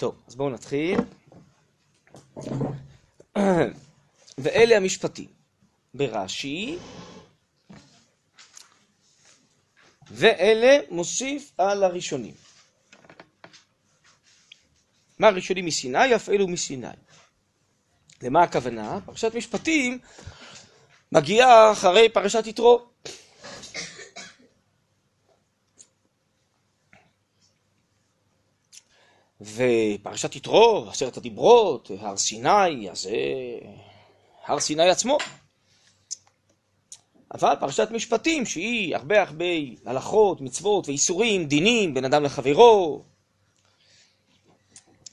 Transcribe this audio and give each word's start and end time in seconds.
טוב, 0.00 0.22
אז 0.26 0.34
בואו 0.34 0.50
נתחיל. 0.50 1.00
ואלה 4.38 4.76
המשפטים 4.76 5.28
ברש"י, 5.94 6.78
ואלה 10.10 10.78
מוסיף 10.90 11.52
על 11.58 11.84
הראשונים. 11.84 12.34
מה 15.18 15.28
הראשונים 15.28 15.66
מסיני? 15.66 16.16
אף 16.16 16.28
אלו 16.28 16.48
מסיני. 16.48 16.86
למה 18.22 18.42
הכוונה? 18.42 18.98
פרשת 19.06 19.34
משפטים 19.34 19.98
מגיעה 21.12 21.72
אחרי 21.72 22.08
פרשת 22.08 22.46
יתרו. 22.46 22.89
ופרשת 29.60 30.36
יתרו, 30.36 30.86
עשרת 30.88 31.16
הדיברות, 31.16 31.90
הר 32.00 32.16
סיני, 32.16 32.90
אז 32.90 33.02
זה 33.02 33.16
הר 34.46 34.60
סיני 34.60 34.90
עצמו. 34.90 35.18
אבל 37.34 37.54
פרשת 37.60 37.88
משפטים, 37.90 38.46
שהיא 38.46 38.96
הרבה 38.96 39.22
הרבה 39.22 39.44
הלכות, 39.86 40.40
מצוות 40.40 40.88
ואיסורים, 40.88 41.46
דינים, 41.46 41.94
בין 41.94 42.04
אדם 42.04 42.24
לחברו, 42.24 43.02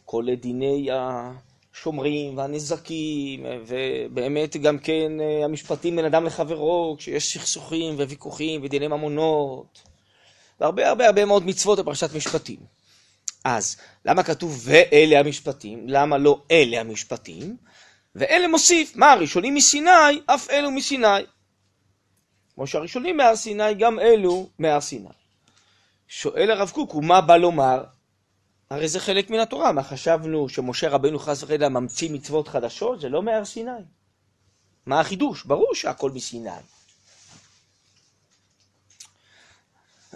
כל 0.06 0.26
דיני 0.36 0.88
השומרים 0.92 2.38
והנזקים, 2.38 3.46
ובאמת 3.68 4.58
גם 4.58 4.80
כן 4.80 5.12
המשפטים 5.44 5.96
בין 5.96 6.06
אדם 6.06 6.26
לחברו, 6.26 6.96
כשיש 7.00 7.34
סכסוכים 7.34 7.96
וויכוחים 7.96 8.62
ודיני 8.64 8.88
ממונות, 8.88 9.82
והרבה 10.60 10.90
הרבה 10.90 11.06
הרבה 11.06 11.26
מאוד 11.26 11.46
מצוות 11.46 11.80
בפרשת 11.80 12.16
משפטים. 12.16 12.77
אז 13.44 13.78
למה 14.06 14.24
כתוב 14.24 14.62
ואלה 14.64 15.20
המשפטים? 15.20 15.90
למה 15.90 16.18
לא 16.18 16.42
אלה 16.52 16.80
המשפטים? 16.80 17.58
ואלה 18.16 18.48
מוסיף, 18.48 18.96
מה 18.96 19.12
הראשונים 19.12 19.56
מסיני, 19.56 20.22
אף 20.26 20.50
אלו 20.50 20.72
מסיני. 20.72 21.08
כמו 22.56 22.68
שהראשונים 22.68 23.18
מהר 23.18 23.36
סיני, 23.36 23.74
גם 23.74 24.00
אלו 24.00 24.50
מהר 24.60 24.82
סיני. 24.82 25.10
שואל 26.08 26.52
הרב 26.52 26.70
קוק, 26.70 26.96
ומה 26.96 27.22
בא 27.22 27.38
לומר? 27.38 27.84
הרי 28.70 28.88
זה 28.88 29.00
חלק 29.00 29.30
מן 29.30 29.40
התורה, 29.40 29.72
מה 29.72 29.84
חשבנו 29.84 30.50
שמשה 30.50 30.90
רבנו 30.90 31.20
חס 31.20 31.44
וחלילה 31.44 31.70
ממציא 31.70 32.10
מצוות 32.12 32.48
חדשות? 32.48 33.00
זה 33.00 33.10
לא 33.10 33.24
מהר 33.24 33.46
סיני. 33.46 33.72
מה 34.86 35.00
החידוש? 35.00 35.44
ברור 35.44 35.76
שהכל 35.76 36.12
מסיני. 36.12 36.50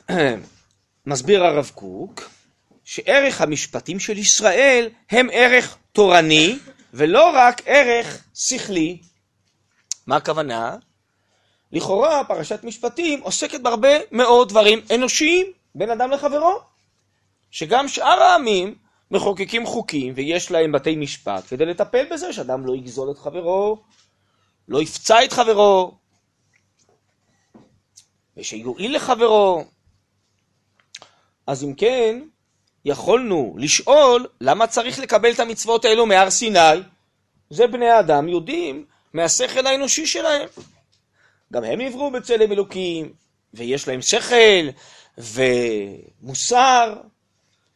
מסביר 1.05 1.44
הרב 1.44 1.72
קוק, 1.75 2.22
שערך 2.92 3.42
המשפטים 3.42 4.00
של 4.00 4.17
ישראל 4.17 4.89
הם 5.09 5.28
ערך 5.31 5.78
תורני 5.92 6.59
ולא 6.94 7.31
רק 7.36 7.61
ערך 7.66 8.23
שכלי. 8.33 9.02
מה 10.08 10.16
הכוונה? 10.16 10.76
לכאורה 11.71 12.23
פרשת 12.23 12.64
משפטים 12.64 13.21
עוסקת 13.21 13.61
בהרבה 13.61 13.89
מאוד 14.11 14.49
דברים 14.49 14.80
אנושיים 14.95 15.45
בין 15.76 15.89
אדם 15.89 16.11
לחברו. 16.11 16.60
שגם 17.52 17.88
שאר 17.88 18.21
העמים 18.21 18.76
מחוקקים 19.11 19.65
חוקים 19.65 20.14
ויש 20.15 20.52
להם 20.52 20.71
בתי 20.71 20.95
משפט 20.95 21.44
כדי 21.48 21.65
לטפל 21.65 22.05
בזה 22.11 22.33
שאדם 22.33 22.65
לא 22.65 22.76
יגזול 22.76 23.11
את 23.11 23.17
חברו, 23.17 23.83
לא 24.67 24.82
יפצע 24.82 25.23
את 25.23 25.33
חברו, 25.33 25.98
ושיועיל 28.38 28.95
לחברו. 28.95 29.65
אז 31.48 31.64
אם 31.64 31.73
כן, 31.73 32.21
יכולנו 32.86 33.55
לשאול 33.58 34.27
למה 34.42 34.67
צריך 34.67 34.99
לקבל 34.99 35.31
את 35.31 35.39
המצוות 35.39 35.86
האלו 35.86 36.05
מהר 36.05 36.30
סיני. 36.30 36.59
זה 37.49 37.67
בני 37.67 37.89
האדם 37.89 38.27
יודעים 38.30 38.86
מהשכל 39.14 39.67
האנושי 39.67 40.08
שלהם. 40.08 40.47
גם 41.53 41.64
הם 41.64 41.81
נבראו 41.81 42.11
בצלם 42.11 42.52
אלוקים, 42.52 43.14
ויש 43.53 43.87
להם 43.87 44.02
שכל 44.02 44.67
ומוסר, 45.17 46.95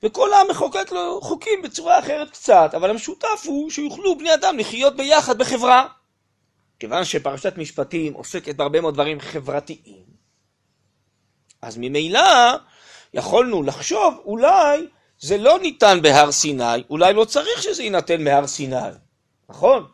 וכל 0.04 0.34
העם 0.34 0.48
מחוקק 0.50 0.92
לו 0.92 1.22
חוקים 1.22 1.62
בצורה 1.62 2.00
אחרת 2.00 2.30
קצת, 2.32 2.72
אבל 2.74 2.90
המשותף 2.90 3.44
הוא 3.46 3.70
שיוכלו 3.70 4.18
בני 4.18 4.34
אדם 4.34 4.58
לחיות 4.58 4.96
ביחד 4.96 5.38
בחברה. 5.38 5.88
כיוון 6.80 7.06
שפרשת 7.06 7.58
משפטים 7.58 8.14
עוסקת 8.14 8.56
בהרבה 8.56 8.82
מאוד 8.82 8.94
דברים 8.94 9.20
חברתיים, 9.20 10.06
אז 11.62 11.78
ממילא 11.78 12.22
יכולנו 13.14 13.64
לחשוב 13.64 14.22
אולי 14.26 14.88
זה 15.20 15.38
לא 15.38 15.60
ניתן 15.60 16.00
בהר 16.02 16.32
סיני, 16.32 16.84
אולי 16.90 17.14
לא 17.14 17.26
צריך 17.26 17.62
שזה 17.62 17.84
יינתן 17.84 18.24
מהר 18.24 18.48
סיני, 18.48 18.76
נכון? 19.50 19.88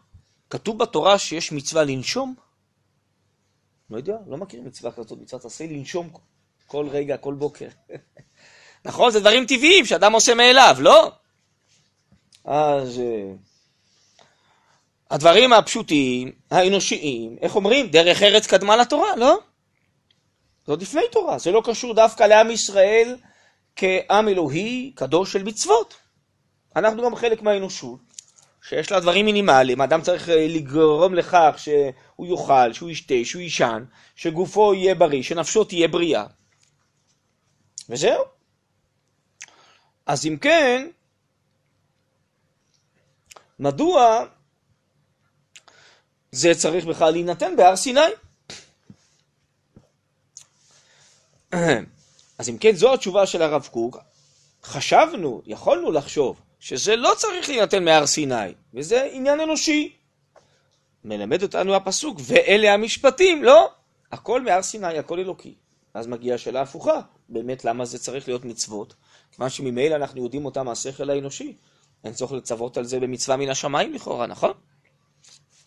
כתוב 0.50 0.78
בתורה 0.78 1.18
שיש 1.18 1.52
מצווה 1.52 1.84
לנשום? 1.84 2.36
לא 3.90 3.98
יודע, 3.98 4.16
לא 4.28 4.38
מכיר 4.38 4.62
מצווה 4.62 4.92
כזאת, 4.92 5.12
מצוות 5.22 5.46
עשה 5.46 5.66
לנשום 5.66 6.10
כל 6.68 6.88
רגע, 6.92 7.18
כל 7.18 7.34
בוקר. 7.34 7.68
נכון, 8.86 9.12
זה 9.12 9.20
דברים 9.20 9.46
טבעיים 9.46 9.86
שאדם 9.86 10.14
עושה 10.14 10.36
מאליו, 10.36 10.76
לא? 10.80 11.12
אז 12.46 13.00
אה, 13.00 13.34
הדברים 15.12 15.54
הפשוטים, 15.54 16.32
האנושיים, 16.52 17.38
איך 17.42 17.56
אומרים? 17.56 17.88
דרך 17.88 18.24
ארץ 18.24 18.48
קדמה 18.48 18.76
לתורה, 18.76 19.16
לא? 19.16 19.40
זה 20.66 20.72
עוד 20.72 20.82
לפני 20.82 21.02
תורה, 21.12 21.40
זה 21.40 21.52
לא 21.52 21.62
קשור 21.66 21.94
דווקא 21.94 22.24
לעם 22.24 22.52
ישראל 22.52 23.16
כעם 23.76 24.28
אלוהי 24.28 24.92
קדוש 24.96 25.34
של 25.34 25.44
מצוות. 25.44 25.96
אנחנו 26.76 27.04
גם 27.04 27.16
חלק 27.16 27.42
מהאנושות, 27.42 28.00
שיש 28.68 28.92
לה 28.92 29.00
דברים 29.00 29.26
מינימליים, 29.26 29.82
האדם 29.82 30.02
צריך 30.02 30.30
אה, 30.30 30.48
לגרום 30.50 31.14
לכך 31.14 31.56
שהוא 31.58 32.28
יאכל, 32.28 32.74
שהוא 32.74 32.90
ישתה, 32.90 33.16
שהוא 33.24 33.42
יישן, 33.42 33.84
שגופו 34.16 34.74
יהיה 34.74 34.96
בריא, 34.96 35.24
שנפשו 35.24 35.64
תהיה 35.64 35.88
בריאה. 35.88 36.26
וזהו. 37.90 38.24
אז 40.06 40.26
אם 40.26 40.38
כן, 40.42 40.90
מדוע 43.60 44.26
זה 46.32 46.56
צריך 46.56 46.86
בכלל 46.86 47.12
להינתן 47.12 47.56
בהר 47.56 47.76
סיני? 47.76 48.02
אז 52.42 52.50
אם 52.50 52.58
כן, 52.58 52.76
זו 52.76 52.94
התשובה 52.94 53.26
של 53.26 53.42
הרב 53.42 53.70
קוק. 53.72 53.98
חשבנו, 54.64 55.42
יכולנו 55.46 55.92
לחשוב, 55.92 56.42
שזה 56.60 56.96
לא 56.96 57.14
צריך 57.18 57.50
להינתן 57.50 57.86
מהר 57.86 58.06
סיני, 58.06 58.54
וזה 58.74 59.10
עניין 59.12 59.40
אנושי. 59.40 59.96
מלמד 61.04 61.44
אותנו 61.44 61.76
הפסוק, 61.76 62.20
ואלה 62.24 62.74
המשפטים, 62.74 63.44
לא? 63.44 63.70
הכל 64.12 64.42
מהר 64.42 64.62
סיני, 64.62 64.98
הכל 64.98 65.20
אלוקי. 65.20 65.56
אז 65.94 66.08
מגיעה 66.08 66.36
השאלה 66.36 66.62
הפוכה, 66.62 67.02
באמת 67.30 67.66
למה 67.66 67.86
זה 67.86 68.00
צריך 68.00 68.28
להיות 68.28 68.46
מצוות? 68.46 68.94
כיוון 69.32 69.50
שממילא 69.50 69.96
אנחנו 69.96 70.24
יודעים 70.24 70.46
אותם 70.46 70.66
מהשכל 70.66 71.10
האנושי. 71.10 71.56
אין 72.04 72.14
צורך 72.14 72.32
לצוות 72.32 72.78
על 72.78 72.86
זה 72.86 73.00
במצווה 73.00 73.38
מן 73.38 73.50
השמיים 73.50 73.94
לכאורה, 73.94 74.28
נכון? 74.28 74.52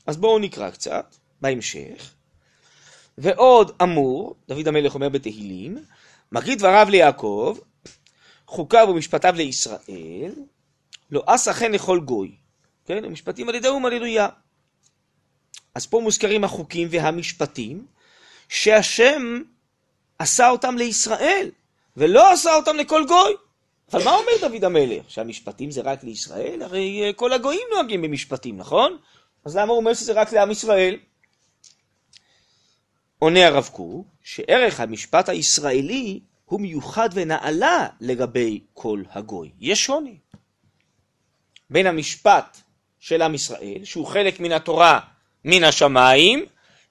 אז 0.06 0.16
בואו 0.16 0.38
נקרא 0.38 0.70
קצת, 0.70 1.16
בהמשך. 1.40 2.14
ועוד 3.18 3.72
אמור, 3.82 4.34
דוד 4.48 4.68
המלך 4.68 4.94
אומר 4.94 5.08
בתהילים, 5.08 5.84
מקריא 6.34 6.56
דבריו 6.56 6.86
ליעקב, 6.90 7.58
חוקיו 8.46 8.86
ומשפטיו 8.90 9.34
לישראל, 9.36 10.32
לא 11.10 11.22
עשה 11.26 11.52
חן 11.52 11.72
לכל 11.72 12.00
גוי. 12.00 12.36
כן, 12.84 13.04
המשפטים 13.04 13.48
על 13.48 13.54
ידי 13.54 13.68
אומה 13.68 13.88
הללויה. 13.88 14.28
אז 15.74 15.86
פה 15.86 16.00
מוזכרים 16.00 16.44
החוקים 16.44 16.88
והמשפטים, 16.90 17.86
שהשם 18.48 19.42
עשה 20.18 20.50
אותם 20.50 20.76
לישראל, 20.78 21.50
ולא 21.96 22.32
עשה 22.32 22.54
אותם 22.54 22.76
לכל 22.76 23.04
גוי. 23.08 23.34
אבל 23.92 24.04
מה 24.04 24.14
אומר 24.14 24.32
דוד 24.40 24.64
המלך? 24.64 25.10
שהמשפטים 25.10 25.70
זה 25.70 25.80
רק 25.80 26.04
לישראל? 26.04 26.62
הרי 26.62 27.12
כל 27.16 27.32
הגויים 27.32 27.66
נוהגים 27.74 28.02
במשפטים, 28.02 28.56
נכון? 28.56 28.96
אז 29.44 29.56
למה 29.56 29.72
הוא 29.72 29.76
אומר 29.76 29.94
שזה 29.94 30.12
רק 30.12 30.32
לעם 30.32 30.50
ישראל? 30.50 30.96
עונה 33.24 33.46
הרב 33.46 33.68
קוק, 33.72 34.06
שערך 34.22 34.80
המשפט 34.80 35.28
הישראלי 35.28 36.20
הוא 36.44 36.60
מיוחד 36.60 37.08
ונעלה 37.12 37.88
לגבי 38.00 38.60
כל 38.74 39.02
הגוי. 39.10 39.50
יש 39.60 39.84
שוני 39.84 40.18
בין 41.70 41.86
המשפט 41.86 42.60
של 42.98 43.22
עם 43.22 43.34
ישראל, 43.34 43.84
שהוא 43.84 44.06
חלק 44.06 44.40
מן 44.40 44.52
התורה 44.52 45.00
מן 45.44 45.64
השמיים, 45.64 46.44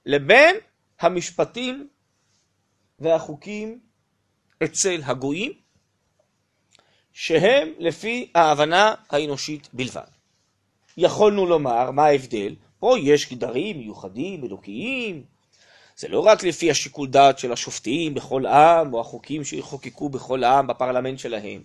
לבין 0.05 0.55
המשפטים 0.99 1.87
והחוקים 2.99 3.79
אצל 4.63 5.01
הגויים, 5.03 5.51
שהם 7.13 7.73
לפי 7.79 8.31
ההבנה 8.35 8.93
האנושית 9.09 9.69
בלבד. 9.73 10.11
יכולנו 10.97 11.45
לומר, 11.45 11.91
מה 11.91 12.05
ההבדל? 12.05 12.55
פה 12.79 12.95
יש 12.99 13.33
גדרים 13.33 13.77
מיוחדים, 13.77 14.43
אלוקיים, 14.43 15.32
זה 15.97 16.07
לא 16.07 16.19
רק 16.19 16.43
לפי 16.43 16.71
השיקול 16.71 17.07
דעת 17.07 17.39
של 17.39 17.51
השופטים 17.51 18.13
בכל 18.13 18.45
עם, 18.45 18.93
או 18.93 18.99
החוקים 18.99 19.43
שיחוקקו 19.43 20.09
בכל 20.09 20.43
עם 20.43 20.67
בפרלמנט 20.67 21.19
שלהם. 21.19 21.63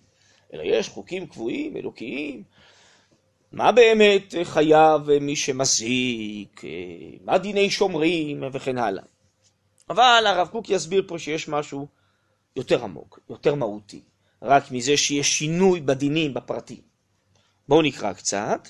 אלא 0.53 0.63
יש 0.63 0.89
חוקים 0.89 1.27
קבועים, 1.27 1.77
אלוקיים. 1.77 2.43
מה 3.53 3.73
באמת 3.73 4.35
חייב 4.45 5.19
מי 5.21 5.37
שמזיק, 5.37 6.63
מה 7.25 7.39
דיני 7.39 7.71
שומרים 7.71 8.45
וכן 8.53 8.79
הלאה. 8.79 9.05
אבל 9.91 10.25
הרב 10.27 10.49
קוק 10.49 10.71
יסביר 10.71 11.05
פה 11.09 11.19
שיש 11.19 11.49
משהו 11.49 11.89
יותר 12.57 12.85
עמוק, 12.85 13.21
יותר 13.31 13.55
מהותי, 13.55 14.01
רק 14.43 14.71
מזה 14.71 14.97
שיש 14.97 15.39
שינוי 15.39 15.81
בדינים, 15.81 16.35
בפרטים. 16.35 16.81
בואו 17.69 17.83
נקרא 17.83 18.13
קצת. 18.13 18.69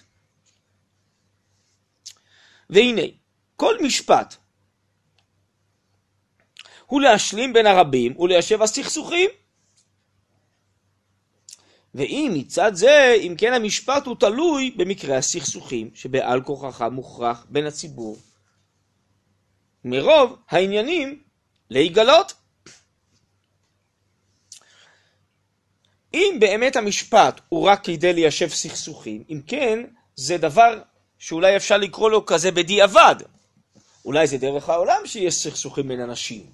והנה, 2.70 3.02
כל 3.56 3.74
משפט 3.82 4.36
הוא 6.88 7.00
להשלים 7.00 7.52
בין 7.52 7.66
הרבים 7.66 8.20
וליישב 8.20 8.62
הסכסוכים. 8.62 9.30
ואם 11.94 12.32
מצד 12.34 12.74
זה, 12.74 13.14
אם 13.20 13.34
כן 13.38 13.52
המשפט 13.52 14.06
הוא 14.06 14.16
תלוי 14.20 14.70
במקרה 14.76 15.16
הסכסוכים 15.16 15.90
שבעל 15.94 16.42
כורחך 16.42 16.82
מוכרח 16.82 17.46
בין 17.48 17.66
הציבור. 17.66 18.16
מרוב 19.84 20.36
העניינים 20.48 21.22
להיגלות. 21.70 22.34
אם 26.14 26.36
באמת 26.40 26.76
המשפט 26.76 27.40
הוא 27.48 27.68
רק 27.68 27.84
כדי 27.84 28.12
ליישב 28.12 28.48
סכסוכים, 28.48 29.24
אם 29.30 29.40
כן, 29.46 29.84
זה 30.16 30.38
דבר 30.38 30.82
שאולי 31.18 31.56
אפשר 31.56 31.76
לקרוא 31.76 32.10
לו 32.10 32.26
כזה 32.26 32.50
בדיעבד. 32.50 33.16
אולי 34.04 34.26
זה 34.26 34.38
דרך 34.38 34.68
העולם 34.68 35.00
שיש 35.06 35.34
סכסוכים 35.34 35.88
בין 35.88 36.00
אנשים. 36.00 36.46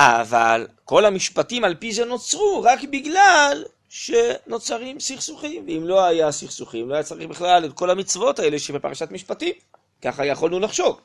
אבל 0.00 0.66
כל 0.84 1.04
המשפטים 1.04 1.64
על 1.64 1.74
פי 1.74 1.92
זה 1.92 2.04
נוצרו 2.04 2.62
רק 2.64 2.80
בגלל 2.84 3.64
שנוצרים 3.88 5.00
סכסוכים, 5.00 5.64
ואם 5.66 5.82
לא 5.84 6.04
היה 6.04 6.32
סכסוכים, 6.32 6.88
לא 6.88 6.94
היה 6.94 7.02
צריך 7.02 7.28
בכלל 7.28 7.64
את 7.64 7.72
כל 7.72 7.90
המצוות 7.90 8.38
האלה 8.38 8.58
שבפרשת 8.58 9.10
משפטים. 9.10 9.52
ככה 10.02 10.26
יכולנו 10.26 10.60
לחשוב. 10.60 11.00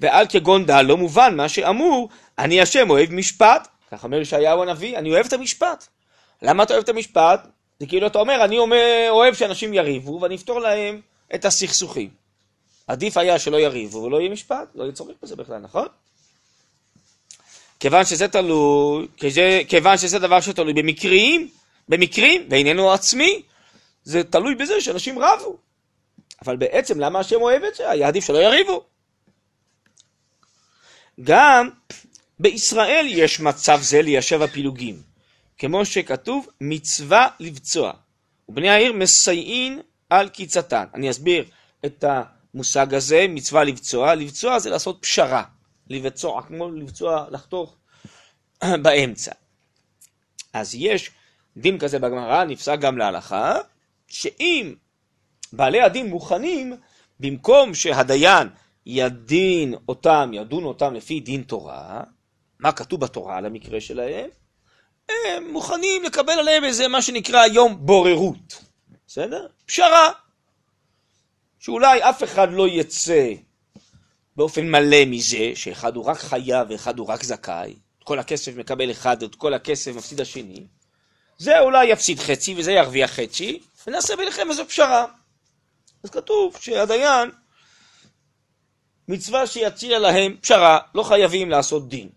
ועל 0.00 0.26
כגון 0.26 0.66
דל 0.66 0.82
לא 0.82 0.96
מובן 0.96 1.36
מה 1.36 1.48
שאמור, 1.48 2.08
אני 2.38 2.60
השם 2.60 2.90
אוהב 2.90 3.12
משפט, 3.12 3.68
כך 3.90 4.04
אומר 4.04 4.20
ישעיהו 4.20 4.62
הנביא, 4.62 4.98
אני 4.98 5.10
אוהב 5.10 5.26
את 5.26 5.32
המשפט. 5.32 5.86
למה 6.42 6.62
אתה 6.62 6.72
אוהב 6.72 6.82
את 6.82 6.88
המשפט? 6.88 7.48
זה 7.80 7.86
כאילו 7.86 8.06
אתה 8.06 8.18
אומר, 8.18 8.44
אני 8.44 8.58
אומר, 8.58 9.06
אוהב 9.10 9.34
שאנשים 9.34 9.74
יריבו 9.74 10.18
ואני 10.22 10.34
אפתור 10.34 10.60
להם 10.60 11.00
את 11.34 11.44
הסכסוכים. 11.44 12.17
עדיף 12.88 13.16
היה 13.16 13.38
שלא 13.38 13.56
יריבו 13.56 13.98
ולא 13.98 14.20
יהיה 14.20 14.30
משפט, 14.30 14.68
לא 14.74 14.82
יהיה 14.82 14.92
צורך 14.92 15.16
בזה 15.22 15.36
בכלל, 15.36 15.58
נכון? 15.58 15.86
כיוון 17.80 18.04
שזה 18.04 18.28
תלוי, 18.28 19.06
כיוון 19.68 19.98
שזה 19.98 20.18
דבר 20.18 20.40
שתלוי 20.40 20.72
במקרים, 20.72 21.48
במקרים, 21.88 22.46
ואיננו 22.50 22.92
עצמי, 22.92 23.42
זה 24.04 24.24
תלוי 24.24 24.54
בזה 24.54 24.80
שאנשים 24.80 25.18
רבו. 25.18 25.56
אבל 26.42 26.56
בעצם 26.56 27.00
למה 27.00 27.18
השם 27.18 27.40
אוהב 27.40 27.62
את 27.62 27.74
זה? 27.74 27.90
היה 27.90 28.08
עדיף 28.08 28.24
שלא 28.24 28.38
יריבו. 28.38 28.84
גם 31.20 31.68
בישראל 32.38 33.06
יש 33.08 33.40
מצב 33.40 33.78
זה 33.82 34.02
ליישב 34.02 34.42
הפילוגים, 34.42 35.02
כמו 35.58 35.84
שכתוב 35.84 36.48
מצווה 36.60 37.28
לבצוע, 37.40 37.92
ובני 38.48 38.68
העיר 38.68 38.92
מסייעין 38.92 39.80
על 40.10 40.28
קיצתן. 40.28 40.84
אני 40.94 41.10
אסביר 41.10 41.44
את 41.86 42.04
המושג 42.58 42.94
הזה, 42.94 43.26
מצווה 43.28 43.64
לבצוע. 43.64 44.14
לבצוע 44.14 44.58
זה 44.58 44.70
לעשות 44.70 44.98
פשרה, 45.00 45.42
לבצוע, 45.90 46.42
כמו 46.42 46.70
לבצוע, 46.70 47.26
לחתוך 47.30 47.76
באמצע. 48.82 49.32
אז 50.52 50.74
יש 50.74 51.10
דין 51.56 51.78
כזה 51.78 51.98
בגמרא, 51.98 52.44
נפסק 52.44 52.78
גם 52.80 52.98
להלכה, 52.98 53.58
שאם 54.08 54.74
בעלי 55.52 55.80
הדין 55.80 56.06
מוכנים, 56.10 56.76
במקום 57.20 57.74
שהדיין 57.74 58.48
ידין 58.86 59.74
אותם, 59.88 60.30
ידון 60.34 60.64
אותם 60.64 60.94
לפי 60.94 61.20
דין 61.20 61.42
תורה, 61.42 62.02
מה 62.60 62.72
כתוב 62.72 63.00
בתורה 63.00 63.36
על 63.36 63.46
המקרה 63.46 63.80
שלהם, 63.80 64.30
הם 65.08 65.52
מוכנים 65.52 66.02
לקבל 66.04 66.32
עליהם 66.32 66.64
איזה 66.64 66.88
מה 66.88 67.02
שנקרא 67.02 67.40
היום 67.40 67.86
בוררות, 67.86 68.64
בסדר? 69.06 69.46
פשרה. 69.66 70.10
שאולי 71.58 72.02
אף 72.02 72.24
אחד 72.24 72.52
לא 72.52 72.68
יצא 72.68 73.32
באופן 74.36 74.70
מלא 74.70 75.04
מזה, 75.06 75.52
שאחד 75.54 75.96
הוא 75.96 76.04
רק 76.04 76.18
חייב 76.18 76.70
ואחד 76.70 76.98
הוא 76.98 77.06
רק 77.08 77.22
זכאי, 77.22 77.76
את 77.98 78.04
כל 78.04 78.18
הכסף 78.18 78.56
מקבל 78.56 78.90
אחד, 78.90 79.22
את 79.22 79.34
כל 79.34 79.54
הכסף 79.54 79.94
מפסיד 79.94 80.20
השני, 80.20 80.66
זה 81.38 81.60
אולי 81.60 81.86
יפסיד 81.86 82.18
חצי 82.18 82.54
וזה 82.56 82.72
ירוויח 82.72 83.10
חצי, 83.10 83.60
ונעשה 83.86 84.16
ביניכם 84.16 84.50
איזו 84.50 84.66
פשרה. 84.68 85.06
אז 86.04 86.10
כתוב 86.10 86.56
שהדיין 86.60 87.30
מצווה 89.08 89.46
שיציע 89.46 89.98
להם 89.98 90.36
פשרה, 90.40 90.78
לא 90.94 91.02
חייבים 91.02 91.50
לעשות 91.50 91.88
דין. 91.88 92.08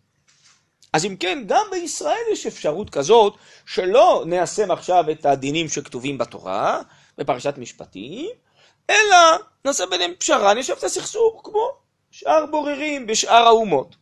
אז 0.94 1.06
אם 1.06 1.16
כן, 1.20 1.44
גם 1.48 1.66
בישראל 1.72 2.22
יש 2.34 2.46
אפשרות 2.46 2.90
כזאת 2.90 3.36
שלא 3.66 4.24
ניישם 4.28 4.72
עכשיו 4.72 5.12
את 5.12 5.26
הדינים 5.26 5.70
שכתובים 5.70 6.18
בתורה, 6.18 6.82
בפרשת 7.18 7.54
משפטים, 7.58 8.30
אלא 8.89 9.18
נעשה 9.66 9.86
ביניהם 9.86 10.13
פשרה, 10.19 10.54
נשב 10.54 10.74
את 10.78 10.83
הסכסוך 10.83 11.42
כמו 11.44 11.69
שאר 12.12 12.45
בוררים 12.45 13.07
בשאר 13.07 13.48
האומות. 13.48 13.95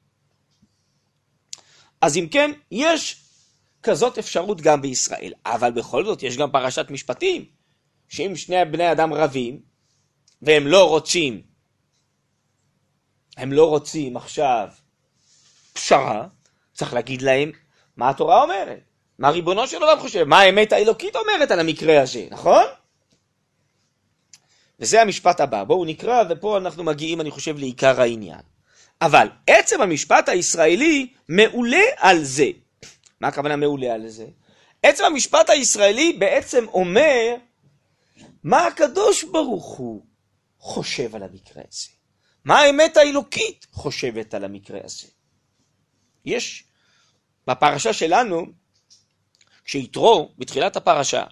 אז 2.01 2.17
אם 2.17 2.27
כן, 2.31 2.51
יש 2.71 3.23
כזאת 3.83 4.17
אפשרות 4.17 4.61
גם 4.61 4.81
בישראל, 4.81 5.33
אבל 5.45 5.71
בכל 5.71 6.05
זאת 6.05 6.23
יש 6.23 6.37
גם 6.37 6.51
פרשת 6.51 6.85
משפטים, 6.89 7.45
שאם 8.09 8.35
שני 8.35 8.65
בני 8.65 8.91
אדם 8.91 9.13
רבים, 9.13 9.61
והם 10.41 10.67
לא 10.67 10.89
רוצים 10.89 11.49
הם 13.39 13.53
לא 13.53 13.69
רוצים 13.69 14.17
עכשיו 14.17 14.67
פשרה, 15.73 16.27
צריך 16.73 16.93
להגיד 16.93 17.21
להם 17.21 17.51
מה 17.97 18.09
התורה 18.09 18.41
אומרת, 18.41 18.79
מה 19.19 19.29
ריבונו 19.29 19.67
של 19.67 19.83
עולם 19.83 19.99
חושב, 19.99 20.23
מה 20.23 20.39
האמת 20.39 20.73
האלוקית 20.73 21.15
אומרת 21.15 21.51
על 21.51 21.59
המקרה 21.59 22.01
הזה, 22.01 22.27
נכון? 22.31 22.63
וזה 24.79 25.01
המשפט 25.01 25.39
הבא, 25.39 25.63
בואו 25.63 25.85
נקרא, 25.85 26.23
ופה 26.29 26.57
אנחנו 26.57 26.83
מגיעים, 26.83 27.21
אני 27.21 27.31
חושב, 27.31 27.57
לעיקר 27.57 28.01
העניין. 28.01 28.41
אבל 29.01 29.27
עצם 29.47 29.81
המשפט 29.81 30.29
הישראלי 30.29 31.13
מעולה 31.29 31.83
על 31.97 32.23
זה. 32.23 32.47
מה 33.21 33.27
הכוונה 33.27 33.55
מעולה 33.55 33.93
על 33.93 34.07
זה? 34.07 34.25
עצם 34.83 35.03
המשפט 35.05 35.49
הישראלי 35.49 36.13
בעצם 36.19 36.65
אומר 36.67 37.35
מה 38.43 38.67
הקדוש 38.67 39.23
ברוך 39.23 39.65
הוא 39.77 40.05
חושב 40.59 41.15
על 41.15 41.23
המקרה 41.23 41.63
הזה. 41.71 41.87
מה 42.45 42.59
האמת 42.59 42.97
האלוקית 42.97 43.67
חושבת 43.71 44.33
על 44.33 44.43
המקרה 44.43 44.79
הזה? 44.83 45.07
יש 46.25 46.63
בפרשה 47.47 47.93
שלנו, 47.93 48.45
כשיתרו, 49.65 50.31
בתחילת 50.37 50.75
הפרשה, 50.75 51.23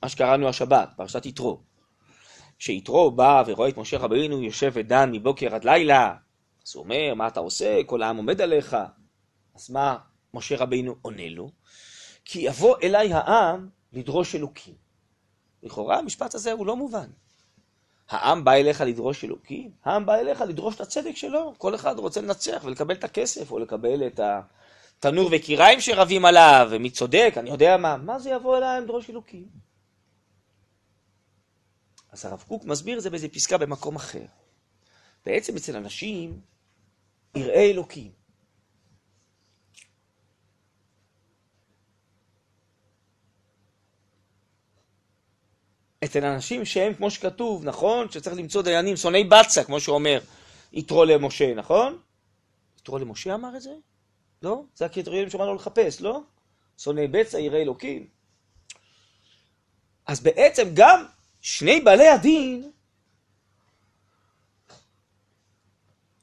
שמה 0.00 0.08
שקראנו 0.08 0.48
השבת, 0.48 0.88
פרשת 0.96 1.26
יתרו, 1.26 1.60
כשיתרו 2.58 3.10
בא 3.10 3.42
ורואה 3.46 3.68
את 3.68 3.76
משה 3.76 3.98
רבינו 3.98 4.42
יושב 4.42 4.70
ודן 4.74 5.10
מבוקר 5.12 5.54
עד 5.54 5.64
לילה, 5.64 6.14
אז 6.66 6.74
הוא 6.74 6.84
אומר, 6.84 7.14
מה 7.16 7.28
אתה 7.28 7.40
עושה? 7.40 7.80
כל 7.86 8.02
העם 8.02 8.16
עומד 8.16 8.40
עליך. 8.40 8.76
אז 9.54 9.70
מה 9.70 9.96
משה 10.34 10.56
רבינו 10.56 10.94
עונה 11.02 11.28
לו? 11.28 11.50
כי 12.24 12.40
יבוא 12.40 12.76
אליי 12.82 13.12
העם 13.12 13.68
לדרוש 13.92 14.34
אלוקים. 14.34 14.74
לכאורה 15.62 15.98
המשפט 15.98 16.34
הזה 16.34 16.52
הוא 16.52 16.66
לא 16.66 16.76
מובן. 16.76 17.10
העם 18.08 18.44
בא 18.44 18.52
אליך 18.52 18.80
לדרוש 18.80 19.24
אלוקים? 19.24 19.70
העם 19.84 20.06
בא 20.06 20.14
אליך 20.14 20.40
לדרוש 20.40 20.74
את 20.74 20.80
הצדק 20.80 21.16
שלו. 21.16 21.54
כל 21.58 21.74
אחד 21.74 21.98
רוצה 21.98 22.20
לנצח 22.20 22.62
ולקבל 22.64 22.94
את 22.94 23.04
הכסף, 23.04 23.50
או 23.50 23.58
לקבל 23.58 24.06
את 24.06 24.20
התנור 24.98 25.28
וקיריים 25.32 25.80
שרבים 25.80 26.24
עליו, 26.24 26.68
ומי 26.70 26.90
צודק, 26.90 27.34
אני 27.36 27.50
יודע 27.50 27.76
מה. 27.76 27.96
מה 27.96 28.18
זה 28.18 28.30
יבוא 28.30 28.58
אליי 28.58 28.80
לדרוש 28.80 29.10
אלוקים? 29.10 29.67
אז 32.18 32.24
הרב 32.24 32.44
קוק 32.48 32.64
מסביר 32.64 32.98
את 32.98 33.02
זה 33.02 33.10
באיזה 33.10 33.28
פסקה 33.28 33.58
במקום 33.58 33.96
אחר. 33.96 34.24
בעצם 35.26 35.56
אצל 35.56 35.76
אנשים, 35.76 36.40
יראי 37.34 37.70
אלוקים. 37.70 38.12
אצל 46.04 46.24
אנשים 46.24 46.64
שהם, 46.64 46.94
כמו 46.94 47.10
שכתוב, 47.10 47.64
נכון? 47.64 48.10
שצריך 48.10 48.36
למצוא 48.36 48.62
דיינים, 48.62 48.96
שונאי 48.96 49.24
בצע, 49.24 49.64
כמו 49.64 49.80
שאומר 49.80 50.20
יתרו 50.72 51.04
למשה, 51.04 51.54
נכון? 51.54 51.98
יתרו 52.78 52.98
למשה 52.98 53.34
אמר 53.34 53.56
את 53.56 53.62
זה? 53.62 53.72
לא? 54.42 54.62
זה 54.74 54.84
הקריטריונים 54.84 55.30
שאמרנו 55.30 55.54
לחפש, 55.54 56.00
לא? 56.00 56.20
שונאי 56.78 57.08
בצע, 57.08 57.38
יראי 57.38 57.62
אלוקים. 57.62 58.06
אז 60.06 60.20
בעצם 60.20 60.68
גם 60.74 61.06
שני 61.40 61.80
בעלי 61.80 62.08
הדין 62.08 62.70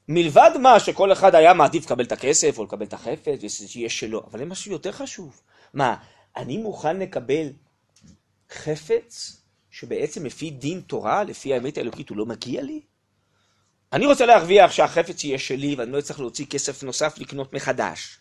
מלבד 0.08 0.50
מה 0.60 0.80
שכל 0.80 1.12
אחד 1.12 1.34
היה 1.34 1.54
מעדיף 1.54 1.84
לקבל 1.84 2.04
את 2.04 2.12
הכסף 2.12 2.58
או 2.58 2.64
לקבל 2.64 2.86
את 2.86 2.92
החפץ 2.92 3.40
ושיהיה 3.42 3.90
שלו, 3.90 4.24
אבל 4.26 4.38
זה 4.38 4.44
משהו 4.44 4.72
יותר 4.72 4.92
חשוב. 4.92 5.40
מה, 5.74 5.96
אני 6.36 6.56
מוכן 6.56 6.98
לקבל 6.98 7.46
חפץ 8.50 9.42
שבעצם 9.70 10.26
לפי 10.26 10.50
דין 10.50 10.80
תורה, 10.80 11.24
לפי 11.24 11.54
האמת 11.54 11.78
האלוקית, 11.78 12.08
הוא 12.08 12.18
לא 12.18 12.26
מגיע 12.26 12.62
לי? 12.62 12.80
אני 13.92 14.06
רוצה 14.06 14.26
להרוויח 14.26 14.72
שהחפץ 14.72 15.24
יהיה 15.24 15.38
שלי 15.38 15.74
ואני 15.74 15.92
לא 15.92 15.98
אצטרך 15.98 16.20
להוציא 16.20 16.46
כסף 16.46 16.82
נוסף 16.82 17.18
לקנות 17.18 17.52
מחדש. 17.52 18.18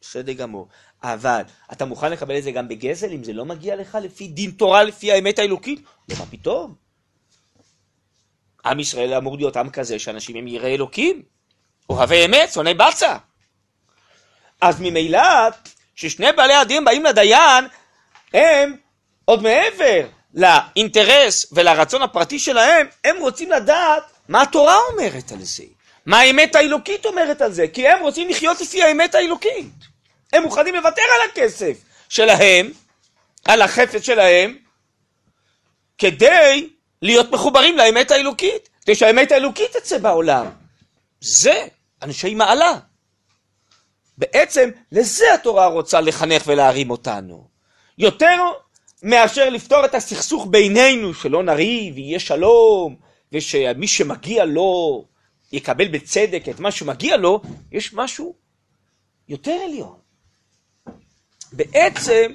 בסדר 0.00 0.32
גמור. 0.32 0.68
אבל 1.02 1.42
אתה 1.72 1.84
מוכן 1.84 2.12
לקבל 2.12 2.38
את 2.38 2.42
זה 2.42 2.50
גם 2.50 2.68
בגזל 2.68 3.12
אם 3.12 3.24
זה 3.24 3.32
לא 3.32 3.44
מגיע 3.44 3.76
לך 3.76 3.98
לפי 4.02 4.28
דין 4.28 4.50
תורה, 4.50 4.82
לפי 4.82 5.12
האמת 5.12 5.38
האלוקית? 5.38 5.80
מה 6.18 6.26
פתאום? 6.30 6.74
עם 8.64 8.80
ישראל 8.80 9.14
אמור 9.14 9.36
להיות 9.36 9.56
עם 9.56 9.70
כזה 9.70 9.98
שאנשים 9.98 10.36
הם 10.36 10.48
יראי 10.48 10.74
אלוקים, 10.74 11.22
אוהבי 11.90 12.24
אמת, 12.24 12.52
שונאי 12.52 12.74
בצע. 12.74 13.16
אז 14.60 14.80
ממילא, 14.80 15.48
כששני 15.94 16.32
בעלי 16.36 16.54
הדין 16.54 16.84
באים 16.84 17.04
לדיין, 17.04 17.64
הם 18.34 18.76
עוד 19.24 19.42
מעבר 19.42 20.06
לאינטרס 20.34 21.52
ולרצון 21.52 22.02
הפרטי 22.02 22.38
שלהם, 22.38 22.86
הם 23.04 23.16
רוצים 23.20 23.50
לדעת 23.50 24.02
מה 24.28 24.42
התורה 24.42 24.76
אומרת 24.92 25.32
על 25.32 25.42
זה, 25.42 25.64
מה 26.08 26.20
האמת 26.20 26.54
האלוקית 26.54 27.06
אומרת 27.06 27.42
על 27.42 27.52
זה, 27.52 27.68
כי 27.68 27.88
הם 27.88 28.02
רוצים 28.02 28.28
לחיות 28.28 28.60
לפי 28.60 28.82
האמת 28.82 29.14
האלוקית. 29.14 29.72
הם 30.32 30.42
מוכנים 30.42 30.74
לוותר 30.74 31.02
על 31.02 31.30
הכסף 31.30 31.78
שלהם, 32.08 32.70
על 33.44 33.62
החפץ 33.62 34.02
שלהם, 34.02 34.56
כדי 35.98 36.68
להיות 37.02 37.32
מחוברים 37.32 37.76
לאמת 37.76 38.10
האלוקית, 38.10 38.68
כדי 38.82 38.94
שהאמת 38.94 39.32
האלוקית 39.32 39.76
תצא 39.76 39.98
בעולם. 39.98 40.46
זה 41.20 41.66
אנשי 42.02 42.34
מעלה. 42.34 42.78
בעצם 44.18 44.70
לזה 44.92 45.34
התורה 45.34 45.66
רוצה 45.66 46.00
לחנך 46.00 46.42
ולהרים 46.46 46.90
אותנו. 46.90 47.48
יותר 47.98 48.36
מאשר 49.02 49.48
לפתור 49.48 49.84
את 49.84 49.94
הסכסוך 49.94 50.46
בינינו, 50.50 51.14
שלא 51.14 51.42
נריב, 51.42 51.94
ויהיה 51.94 52.18
שלום, 52.18 52.96
ושמי 53.32 53.88
שמגיע 53.88 54.44
לו 54.44 55.04
יקבל 55.52 55.88
בצדק 55.88 56.42
את 56.50 56.60
מה 56.60 56.70
שמגיע 56.70 57.16
לו, 57.16 57.42
יש 57.72 57.94
משהו 57.94 58.34
יותר 59.28 59.58
עליון. 59.64 59.98
בעצם 61.52 62.34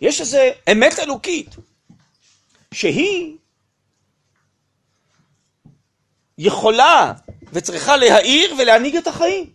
יש 0.00 0.20
איזו 0.20 0.38
אמת 0.72 0.98
אלוקית, 0.98 1.56
שהיא 2.74 3.36
יכולה 6.38 7.12
וצריכה 7.52 7.96
להאיר 7.96 8.54
ולהנהיג 8.58 8.96
את 8.96 9.06
החיים. 9.06 9.50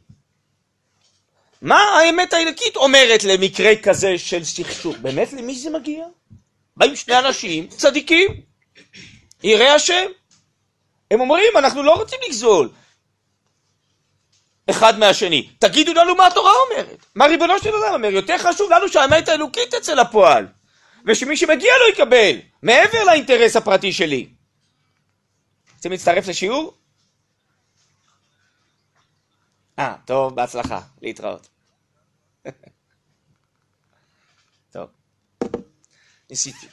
מה 1.61 1.79
האמת 1.79 2.33
האלוקית 2.33 2.75
אומרת 2.75 3.23
למקרה 3.23 3.75
כזה 3.83 4.17
של 4.17 4.43
סכסוך? 4.43 4.97
באמת 4.97 5.33
למי 5.33 5.55
זה 5.55 5.69
מגיע? 5.69 6.05
באים 6.77 6.95
שני 6.95 7.19
אנשים 7.19 7.67
צדיקים, 7.67 8.27
יראי 9.43 9.69
השם. 9.69 10.05
הם 11.11 11.19
אומרים, 11.19 11.57
אנחנו 11.57 11.83
לא 11.83 11.93
רוצים 11.93 12.19
לגזול 12.27 12.69
אחד 14.69 14.99
מהשני. 14.99 15.49
תגידו 15.59 15.93
לנו 15.93 16.15
מה 16.15 16.27
התורה 16.27 16.51
אומרת. 16.69 17.05
מה 17.15 17.25
ריבונו 17.25 17.59
של 17.59 17.69
עולם 17.69 17.93
אומר? 17.93 18.07
יותר 18.07 18.38
חשוב 18.38 18.71
לנו 18.71 18.89
שהאמת 18.89 19.27
האלוקית 19.27 19.75
תצא 19.75 19.93
לפועל. 19.93 20.47
ושמי 21.05 21.38
שמגיע 21.38 21.73
לו 21.79 21.93
יקבל, 21.93 22.35
מעבר 22.63 23.03
לאינטרס 23.03 23.55
הפרטי 23.55 23.93
שלי. 23.93 24.27
רוצים 25.75 25.91
להצטרף 25.91 26.27
לשיעור? 26.27 26.73
אה, 29.79 29.95
טוב, 30.05 30.35
בהצלחה, 30.35 30.81
להתראות. 31.01 31.47
טוב, 34.73 34.88
ניסיתי. 36.29 36.67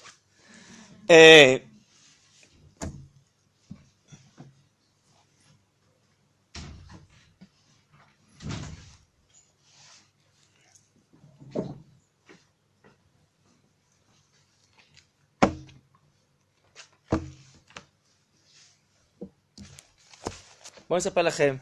בואו 20.88 20.98
נספר 20.98 21.22
לכם 21.22 21.56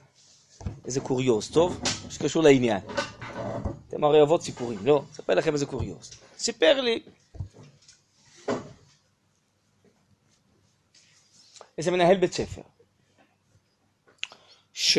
איזה 0.85 1.01
קוריוז, 1.01 1.51
טוב? 1.51 1.81
שקשור 2.11 2.43
לעניין. 2.43 2.81
אתם 3.89 4.05
הרי 4.05 4.19
אוהבות 4.19 4.43
סיפורים, 4.43 4.87
לא? 4.87 5.03
אספר 5.13 5.35
לכם 5.35 5.53
איזה 5.53 5.67
קוריוז. 5.67 6.11
סיפר 6.39 6.81
לי 6.81 7.03
איזה 11.79 11.91
מנהל 11.91 12.17
בית 12.17 12.33
ספר, 12.33 12.63
ש... 14.73 14.99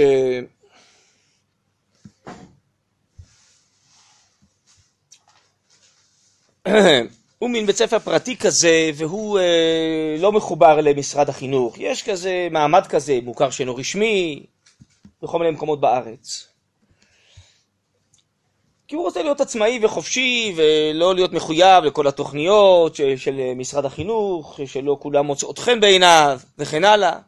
הוא 7.45 7.51
מין 7.51 7.65
בית 7.65 7.75
ספר 7.75 7.99
פרטי 7.99 8.37
כזה, 8.37 8.89
והוא 8.95 9.39
אה, 9.39 10.15
לא 10.19 10.31
מחובר 10.31 10.81
למשרד 10.81 11.29
החינוך. 11.29 11.75
יש 11.77 12.03
כזה 12.03 12.47
מעמד 12.51 12.87
כזה, 12.87 13.19
מוכר 13.23 13.49
שאינו 13.49 13.75
רשמי, 13.75 14.45
בכל 15.21 15.39
מיני 15.39 15.51
מקומות 15.51 15.81
בארץ. 15.81 16.47
כי 18.87 18.95
הוא 18.95 19.03
רוצה 19.03 19.23
להיות 19.23 19.41
עצמאי 19.41 19.79
וחופשי, 19.81 20.55
ולא 20.55 21.15
להיות 21.15 21.33
מחויב 21.33 21.83
לכל 21.83 22.07
התוכניות 22.07 22.95
של, 22.95 23.17
של 23.17 23.53
משרד 23.55 23.85
החינוך, 23.85 24.59
שלא 24.65 24.97
כולם 24.99 25.25
מוצאות 25.25 25.59
חן 25.59 25.79
בעיניו, 25.79 26.39
וכן 26.57 26.83
הלאה. 26.83 27.19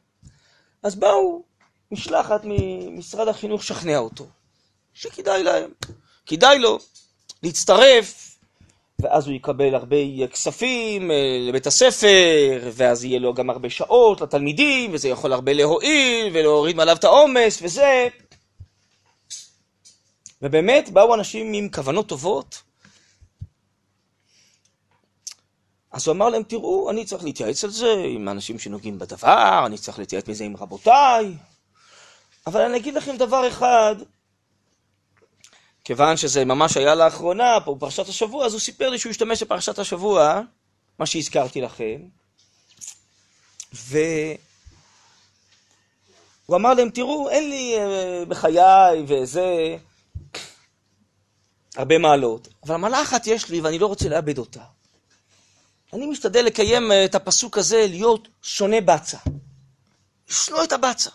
אז 0.84 0.96
באו 0.96 1.44
משלחת 1.92 2.42
ממשרד 2.44 3.28
החינוך 3.28 3.62
לשכנע 3.62 3.98
אותו, 3.98 4.26
שכדאי 4.94 5.44
להם, 5.44 5.70
כדאי 6.26 6.60
לו 6.60 6.80
להצטרף 7.44 8.37
ואז 9.02 9.28
הוא 9.28 9.36
יקבל 9.36 9.76
הרבה 9.76 10.28
כספים 10.32 11.12
אה, 11.12 11.38
לבית 11.50 11.68
הספר, 11.68 12.70
ואז 12.74 13.04
יהיה 13.04 13.20
לו 13.20 13.34
גם 13.34 13.50
הרבה 13.50 13.70
שעות 13.70 14.22
לתלמידים, 14.22 14.94
וזה 14.94 15.10
יכול 15.10 15.34
הרבה 15.34 15.54
להועיל, 15.54 16.34
ולהוריד 16.34 16.76
מעליו 16.76 16.96
את 16.96 17.04
העומס, 17.04 17.60
וזה... 17.62 18.08
ובאמת 20.42 20.90
באו 20.90 21.14
אנשים 21.14 21.54
עם 21.54 21.70
כוונות 21.70 22.08
טובות. 22.08 22.64
אז 25.92 26.08
הוא 26.08 26.16
אמר 26.16 26.30
להם, 26.30 26.44
תראו, 26.44 26.90
אני 26.90 27.06
צריך 27.06 27.24
להתייעץ 27.24 27.64
על 27.64 27.70
זה 27.70 27.94
עם 28.16 28.28
האנשים 28.28 28.60
שנוגעים 28.60 29.00
בדבר, 29.00 29.64
אני 29.66 29.78
צריך 29.78 30.00
להתייעץ 30.00 30.28
מזה 30.28 30.44
עם 30.44 30.58
רבותיי, 30.58 31.34
אבל 32.48 32.62
אני 32.62 32.78
אגיד 32.78 32.94
לכם 32.94 33.18
דבר 33.18 33.48
אחד, 33.48 33.96
כיוון 35.88 36.18
שזה 36.18 36.46
ממש 36.46 36.78
היה 36.78 36.96
לאחרונה, 36.96 37.58
פה 37.66 37.76
בפרשת 37.76 38.10
השבוע, 38.10 38.46
אז 38.46 38.54
הוא 38.54 38.60
סיפר 38.60 38.90
לי 38.90 39.00
שהוא 39.00 39.10
השתמש 39.10 39.44
בפרשת 39.44 39.80
השבוע, 39.80 40.42
מה 41.00 41.06
שהזכרתי 41.06 41.62
לכם, 41.62 42.02
והוא 43.74 44.38
אמר 46.52 46.74
להם, 46.74 46.90
תראו, 46.90 47.30
אין 47.30 47.50
לי 47.50 47.76
אה, 47.78 48.26
בחיי 48.26 49.04
וזה 49.08 49.78
הרבה 51.76 51.98
מעלות, 51.98 52.48
אבל 52.66 52.76
מעלה 52.76 53.02
אחת 53.02 53.28
יש 53.28 53.50
לי 53.50 53.62
ואני 53.62 53.80
לא 53.80 53.88
רוצה 53.88 54.10
לאבד 54.10 54.38
אותה. 54.38 54.64
אני 55.94 56.06
משתדל 56.06 56.46
לקיים 56.46 56.92
אה, 56.92 57.06
את 57.06 57.16
הפסוק 57.16 57.58
הזה, 57.58 57.86
להיות 57.90 58.28
שונא 58.42 58.80
בצע. 58.80 59.18
לשנוא 60.30 60.64
את 60.64 60.72
הבצע. 60.72 61.10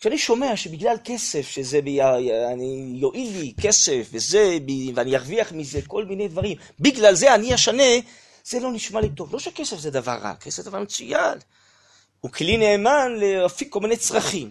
כשאני 0.00 0.18
שומע 0.18 0.56
שבגלל 0.56 0.96
כסף, 1.04 1.48
שזה 1.48 1.82
בי, 1.82 2.02
אני 2.52 2.92
יועיל 2.94 3.38
לי 3.40 3.54
כסף 3.60 4.08
וזה, 4.12 4.58
בי, 4.64 4.92
ואני 4.94 5.16
ארוויח 5.16 5.52
מזה 5.52 5.80
כל 5.86 6.04
מיני 6.04 6.28
דברים, 6.28 6.56
בגלל 6.80 7.14
זה 7.14 7.34
אני 7.34 7.54
אשנה, 7.54 7.92
זה 8.44 8.60
לא 8.60 8.72
נשמע 8.72 9.00
לי 9.00 9.08
טוב. 9.10 9.32
לא 9.32 9.38
שכסף 9.38 9.78
זה 9.78 9.90
דבר 9.90 10.12
רע, 10.12 10.34
כסף 10.34 10.62
זה 10.62 10.70
דבר 10.70 10.80
מצוין. 10.80 11.38
הוא 12.20 12.32
כלי 12.32 12.56
נאמן 12.56 13.12
להפיק 13.16 13.72
כל 13.72 13.80
מיני 13.80 13.96
צרכים. 13.96 14.50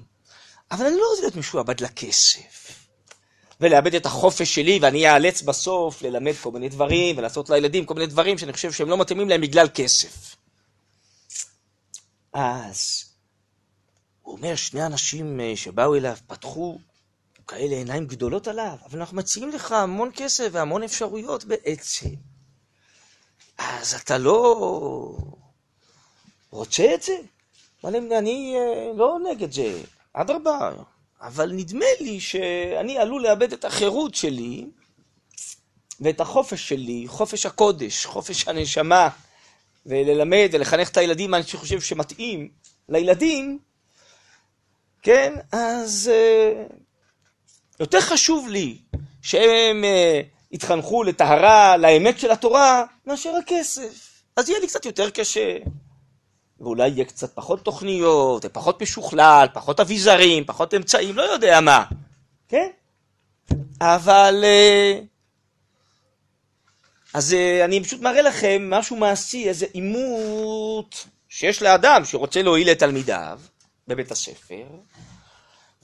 אבל 0.71 0.85
אני 0.85 0.95
לא 0.95 1.03
רוצה 1.11 1.21
להיות 1.21 1.35
משועבד 1.35 1.79
לכסף. 1.79 2.71
ולאבד 3.61 3.95
את 3.95 4.05
החופש 4.05 4.55
שלי, 4.55 4.79
ואני 4.81 5.09
אאלץ 5.09 5.41
בסוף 5.41 6.01
ללמד 6.01 6.33
כל 6.41 6.51
מיני 6.51 6.69
דברים, 6.69 7.17
ולעשות 7.17 7.49
לילדים 7.49 7.85
כל 7.85 7.93
מיני 7.93 8.07
דברים 8.07 8.37
שאני 8.37 8.53
חושב 8.53 8.71
שהם 8.71 8.89
לא 8.89 8.97
מתאימים 8.97 9.29
להם 9.29 9.41
בגלל 9.41 9.67
כסף. 9.73 10.35
אז 12.33 13.04
הוא 14.25 14.37
אומר, 14.37 14.55
שני 14.55 14.85
אנשים 14.85 15.39
אה, 15.39 15.53
שבאו 15.55 15.95
אליו 15.95 16.17
פתחו 16.27 16.79
כאלה 17.47 17.75
עיניים 17.75 18.05
גדולות 18.05 18.47
עליו, 18.47 18.77
אבל 18.85 18.99
אנחנו 18.99 19.17
מציעים 19.17 19.49
לך 19.49 19.71
המון 19.71 20.09
כסף 20.15 20.49
והמון 20.51 20.83
אפשרויות 20.83 21.45
בעצם. 21.45 22.09
אז 23.57 23.93
אתה 23.93 24.17
לא 24.17 25.17
רוצה 26.49 26.93
את 26.93 27.01
זה? 27.01 27.17
אבל 27.83 27.95
אני 27.95 28.55
אה, 28.57 28.91
לא 28.95 29.17
נגד 29.31 29.51
זה, 29.51 29.81
אדרבה, 30.13 30.71
אבל 31.21 31.51
נדמה 31.51 31.85
לי 31.99 32.19
שאני 32.19 32.97
עלול 32.97 33.23
לאבד 33.23 33.53
את 33.53 33.65
החירות 33.65 34.15
שלי 34.15 34.65
ואת 35.99 36.19
החופש 36.21 36.69
שלי, 36.69 37.03
חופש 37.07 37.45
הקודש, 37.45 38.05
חופש 38.05 38.47
הנשמה, 38.47 39.09
וללמד 39.85 40.49
ולחנך 40.51 40.89
את 40.89 40.97
הילדים 40.97 41.31
מה 41.31 41.43
שאני 41.43 41.59
חושב 41.59 41.81
שמתאים 41.81 42.49
לילדים, 42.89 43.59
כן, 45.05 45.33
אז 45.51 46.11
uh, 46.13 46.73
יותר 47.79 48.01
חשוב 48.01 48.47
לי 48.49 48.77
שהם 49.21 49.83
uh, 49.83 50.25
יתחנכו 50.51 51.03
לטהרה, 51.03 51.77
לאמת 51.77 52.19
של 52.19 52.31
התורה, 52.31 52.83
מאשר 53.05 53.35
הכסף. 53.35 54.21
אז 54.35 54.49
יהיה 54.49 54.59
לי 54.59 54.67
קצת 54.67 54.85
יותר 54.85 55.09
קשה. 55.09 55.57
ואולי 56.59 56.87
יהיה 56.87 57.05
קצת 57.05 57.35
פחות 57.35 57.65
תוכניות, 57.65 58.45
פחות 58.45 58.81
משוכלל, 58.81 59.47
פחות 59.53 59.79
אביזרים, 59.79 60.45
פחות 60.45 60.73
אמצעים, 60.73 61.15
לא 61.15 61.23
יודע 61.23 61.61
מה, 61.61 61.83
כן? 62.47 62.69
אבל... 63.81 64.43
אה, 64.43 64.99
אז 67.13 67.33
אה, 67.33 67.65
אני 67.65 67.83
פשוט 67.83 68.01
מראה 68.01 68.21
לכם 68.21 68.69
משהו 68.69 68.95
מעשי, 68.95 69.49
איזה 69.49 69.65
עימות 69.73 71.05
שיש 71.29 71.61
לאדם 71.61 72.05
שרוצה 72.05 72.41
להועיל 72.41 72.71
לתלמידיו 72.71 73.39
בבית 73.87 74.11
הספר, 74.11 74.65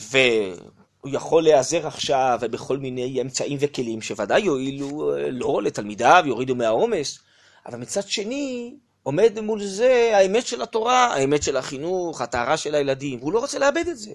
והוא 0.10 1.16
יכול 1.16 1.44
להיעזר 1.44 1.88
עכשיו 1.88 2.40
בכל 2.42 2.78
מיני 2.78 3.22
אמצעים 3.22 3.58
וכלים 3.62 4.02
שוודאי 4.02 4.42
יועילו 4.42 5.18
אה, 5.18 5.32
לא 5.32 5.62
לתלמידיו, 5.64 6.24
יורידו 6.26 6.56
מהעומס, 6.56 7.20
אבל 7.66 7.80
מצד 7.80 8.08
שני, 8.08 8.76
עומד 9.04 9.40
מול 9.40 9.64
זה 9.64 10.12
האמת 10.14 10.48
של 10.48 10.62
התורה, 10.62 11.14
האמת 11.14 11.44
של 11.44 11.58
החינוך, 11.58 12.22
הטהרה 12.22 12.58
של 12.58 12.76
הילדים, 12.76 13.20
והוא 13.20 13.34
לא 13.34 13.40
רוצה 13.40 13.60
לאבד 13.60 13.88
את 13.88 13.98
זה. 13.98 14.12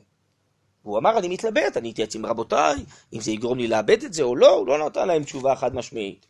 הוא 0.82 0.98
אמר, 0.98 1.18
אני 1.18 1.28
מתלבט, 1.28 1.76
אני 1.76 1.90
אתייעץ 1.90 2.14
עם 2.14 2.26
רבותיי, 2.26 2.76
אם 3.12 3.20
זה 3.20 3.30
יגרום 3.30 3.58
לי 3.58 3.68
לאבד 3.68 4.02
את 4.04 4.12
זה 4.12 4.22
או 4.22 4.36
לא, 4.36 4.50
הוא 4.50 4.66
לא 4.66 4.86
נתן 4.86 5.08
להם 5.08 5.24
תשובה 5.24 5.56
חד 5.56 5.74
משמעית. 5.74 6.26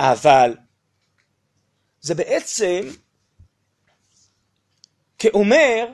אבל 0.00 0.56
זה 2.00 2.14
בעצם 2.14 2.80
כאומר, 5.18 5.86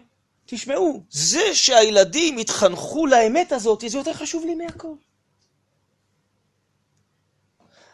תשמעו, 0.50 1.02
זה 1.11 1.54
שהילדים 1.54 2.38
יתחנכו 2.38 3.07
לאמת 3.07 3.52
הזאת, 3.52 3.85
זה 3.87 3.99
יותר 3.99 4.12
חשוב 4.12 4.45
לי 4.47 4.54
מהכל. 4.54 4.95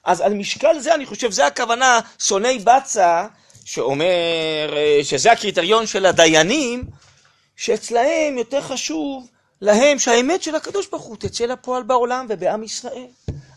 אז 0.05 0.21
על 0.21 0.35
משקל 0.35 0.79
זה, 0.79 0.95
אני 0.95 1.07
חושב, 1.07 1.31
זה 1.31 1.47
הכוונה, 1.47 2.01
שונאי 2.19 2.59
בצע, 2.59 3.27
שאומר 3.65 4.77
אה, 4.77 5.01
שזה 5.03 5.33
הקריטריון 5.33 5.87
של 5.87 6.07
הדיינים, 6.07 6.85
שאצלהם 7.57 8.39
יותר 8.39 8.61
חשוב 8.61 9.29
להם 9.61 9.99
שהאמת 9.99 10.43
של 10.43 10.55
הקדוש 10.55 10.87
ברוך 10.87 11.05
הוא 11.05 11.17
תצא 11.17 11.45
לפועל 11.45 11.83
בעולם 11.83 12.27
ובעם 12.29 12.63
ישראל. 12.63 13.07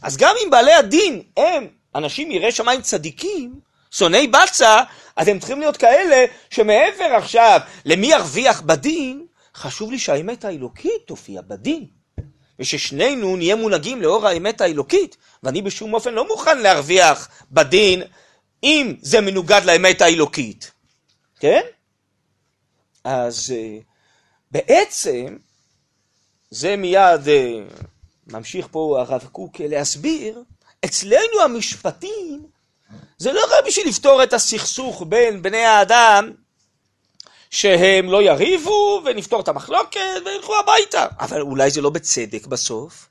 אז 0.01 0.17
גם 0.17 0.35
אם 0.45 0.49
בעלי 0.49 0.73
הדין 0.73 1.21
הם 1.37 1.67
אנשים 1.95 2.31
יראי 2.31 2.51
שמיים 2.51 2.81
צדיקים, 2.81 3.59
שונאי 3.91 4.27
בצע, 4.27 4.83
אז 5.19 5.27
הם 5.27 5.39
צריכים 5.39 5.60
להיות 5.60 5.77
כאלה 5.77 6.25
שמעבר 6.49 7.15
עכשיו 7.17 7.60
למי 7.86 8.08
ירוויח 8.08 8.62
בדין, 8.62 9.25
חשוב 9.55 9.91
לי 9.91 9.99
שהאמת 9.99 10.45
האלוקית 10.45 11.01
תופיע 11.05 11.41
בדין. 11.41 11.86
וששנינו 12.60 13.36
נהיה 13.36 13.55
מונהגים 13.55 14.01
לאור 14.01 14.27
האמת 14.27 14.62
האלוקית, 14.62 15.17
ואני 15.43 15.62
בשום 15.62 15.93
אופן 15.93 16.13
לא 16.13 16.27
מוכן 16.27 16.58
להרוויח 16.58 17.29
בדין 17.51 18.01
אם 18.63 18.95
זה 19.01 19.21
מנוגד 19.21 19.62
לאמת 19.65 20.01
האלוקית, 20.01 20.71
כן? 21.39 21.62
אז 23.03 23.53
אה, 23.55 23.77
בעצם, 24.51 25.38
זה 26.49 26.75
מיד 26.75 27.27
אה, 27.27 27.60
ממשיך 28.27 28.67
פה 28.71 28.97
הרב 28.99 29.27
קוק 29.32 29.60
להסביר, 29.60 30.43
אצלנו 30.86 31.41
המשפטים 31.43 32.59
זה 33.17 33.32
לא 33.34 33.41
רק 33.52 33.65
בשביל 33.67 33.88
לפתור 33.88 34.23
את 34.23 34.34
הסכסוך 34.34 35.04
בין 35.08 35.41
בני 35.41 35.65
האדם 35.65 36.32
שהם 37.49 38.12
לא 38.12 38.21
יריבו 38.21 39.02
ונפתור 39.06 39.41
את 39.41 39.47
המחלוקת 39.47 39.99
וילכו 40.25 40.60
הביתה. 40.60 41.06
אבל 41.19 41.41
אולי 41.41 41.71
זה 41.71 41.82
לא 41.82 41.89
בצדק 41.89 42.47
בסוף? 42.47 43.10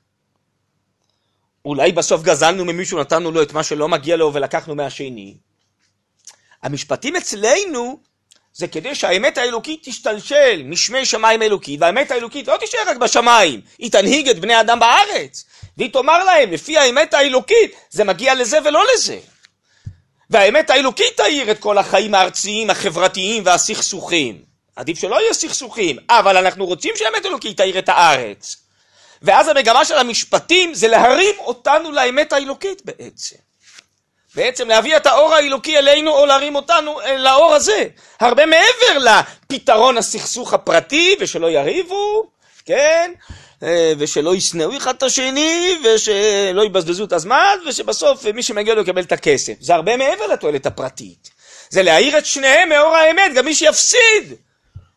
אולי 1.65 1.91
בסוף 1.91 2.23
גזלנו 2.23 2.65
ממישהו, 2.65 2.99
נתנו 2.99 3.31
לו 3.31 3.41
את 3.41 3.53
מה 3.53 3.63
שלא 3.63 3.87
מגיע 3.87 4.15
לו 4.15 4.33
ולקחנו 4.33 4.75
מהשני? 4.75 5.37
המשפטים 6.63 7.15
אצלנו 7.15 7.99
זה 8.53 8.67
כדי 8.67 8.95
שהאמת 8.95 9.37
האלוקית 9.37 9.79
תשתלשל 9.83 10.61
משמי 10.65 11.05
שמיים 11.05 11.41
אלוקית, 11.41 11.81
והאמת 11.81 12.11
האלוקית 12.11 12.47
לא 12.47 12.57
תישאר 12.57 12.79
רק 12.87 12.97
בשמיים, 12.97 13.61
היא 13.77 13.91
תנהיג 13.91 14.29
את 14.29 14.39
בני 14.39 14.53
האדם 14.53 14.79
בארץ, 14.79 15.45
והיא 15.77 15.93
תאמר 15.93 16.23
להם, 16.23 16.51
לפי 16.51 16.77
האמת 16.77 17.13
האלוקית, 17.13 17.71
זה 17.89 18.03
מגיע 18.03 18.35
לזה 18.35 18.57
ולא 18.65 18.83
לזה. 18.93 19.19
והאמת 20.29 20.69
האלוקית 20.69 21.17
תאיר 21.17 21.51
את 21.51 21.59
כל 21.59 21.77
החיים 21.77 22.15
הארציים, 22.15 22.69
החברתיים 22.69 23.43
והסכסוכים. 23.45 24.41
עדיף 24.75 24.99
שלא 24.99 25.21
יהיו 25.21 25.33
סכסוכים, 25.33 25.97
אבל 26.09 26.37
אנחנו 26.37 26.65
רוצים 26.65 26.91
שהאמת 26.95 27.25
האלוקית 27.25 27.57
תאיר 27.57 27.79
את 27.79 27.89
הארץ. 27.89 28.55
ואז 29.21 29.47
המגמה 29.47 29.85
של 29.85 29.97
המשפטים 29.97 30.73
זה 30.73 30.87
להרים 30.87 31.35
אותנו 31.39 31.91
לאמת 31.91 32.33
האלוקית 32.33 32.81
בעצם. 32.85 33.35
בעצם 34.35 34.67
להביא 34.67 34.97
את 34.97 35.05
האור 35.05 35.33
האלוקי 35.33 35.77
אלינו 35.77 36.11
או 36.11 36.25
להרים 36.25 36.55
אותנו 36.55 36.99
לאור 37.17 37.53
הזה. 37.53 37.83
הרבה 38.19 38.45
מעבר 38.45 39.11
לפתרון 39.49 39.97
הסכסוך 39.97 40.53
הפרטי 40.53 41.15
ושלא 41.19 41.51
יריבו, 41.51 42.23
כן? 42.65 43.11
אה, 43.63 43.93
ושלא 43.97 44.35
ישנאו 44.35 44.77
אחד 44.77 44.95
את 44.95 45.03
השני, 45.03 45.77
ושלא 45.83 46.65
יבזבזו 46.65 47.05
את 47.05 47.13
הזמן, 47.13 47.57
ושבסוף 47.67 48.25
מי 48.25 48.43
שמגיע 48.43 48.73
לו 48.73 48.81
יקבל 48.81 49.01
את 49.01 49.11
הכסף. 49.11 49.53
זה 49.59 49.75
הרבה 49.75 49.97
מעבר 49.97 50.27
לתועלת 50.27 50.65
הפרטית. 50.65 51.29
זה 51.69 51.83
להאיר 51.83 52.17
את 52.17 52.25
שניהם 52.25 52.69
מאור 52.69 52.95
האמת, 52.95 53.33
גם 53.35 53.45
מי 53.45 53.55
שיפסיד. 53.55 54.33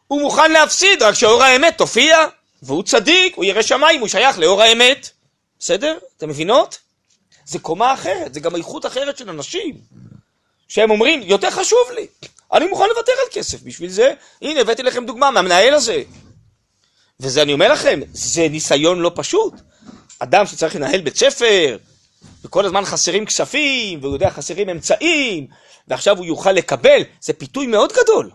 הוא 0.07 0.21
מוכן 0.21 0.53
להפסיד, 0.53 1.03
רק 1.03 1.15
שאור 1.15 1.43
האמת 1.43 1.79
תופיע, 1.79 2.19
והוא 2.63 2.83
צדיק, 2.83 3.37
הוא 3.37 3.45
ירא 3.45 3.63
שמיים, 3.63 4.01
הוא 4.01 4.09
שייך 4.09 4.39
לאור 4.39 4.63
האמת. 4.63 5.11
בסדר? 5.59 5.99
אתם 6.17 6.29
מבינות? 6.29 6.79
זה 7.45 7.59
קומה 7.59 7.95
אחרת, 7.95 8.35
זה 8.35 8.41
גם 8.41 8.57
איכות 8.57 8.87
אחרת 8.87 9.19
של 9.19 9.31
אנשים. 9.31 9.75
שהם 10.69 10.91
אומרים, 10.91 11.23
יותר 11.23 11.51
חשוב 11.51 11.91
לי, 11.95 12.07
אני 12.53 12.67
מוכן 12.67 12.89
לוותר 12.89 13.13
על 13.13 13.33
כסף 13.33 13.63
בשביל 13.63 13.91
זה. 13.91 14.13
הנה, 14.43 14.61
הבאתי 14.61 14.83
לכם 14.83 15.07
דוגמה 15.07 15.31
מהמנהל 15.31 15.75
הזה. 15.75 16.03
וזה 17.21 17.43
אני 17.43 17.53
אומר 17.53 17.73
לכם, 17.73 18.01
זה 18.13 18.49
ניסיון 18.49 19.01
לא 19.01 19.13
פשוט. 19.15 19.55
אדם 20.19 20.47
שצריך 20.47 20.77
לנהל 20.77 21.01
בית 21.01 21.17
ספר, 21.17 21.77
וכל 22.45 22.65
הזמן 22.67 22.85
חסרים 22.85 23.27
כספים, 23.27 23.99
והוא 24.03 24.15
יודע 24.15 24.31
חסרים 24.31 24.69
אמצעים, 24.69 25.47
ועכשיו 25.89 26.19
הוא 26.19 26.27
יוכל 26.27 26.53
לקבל, 26.53 27.03
זה 27.21 27.33
פיתוי 27.33 27.67
מאוד 27.67 27.93
גדול. 27.93 28.31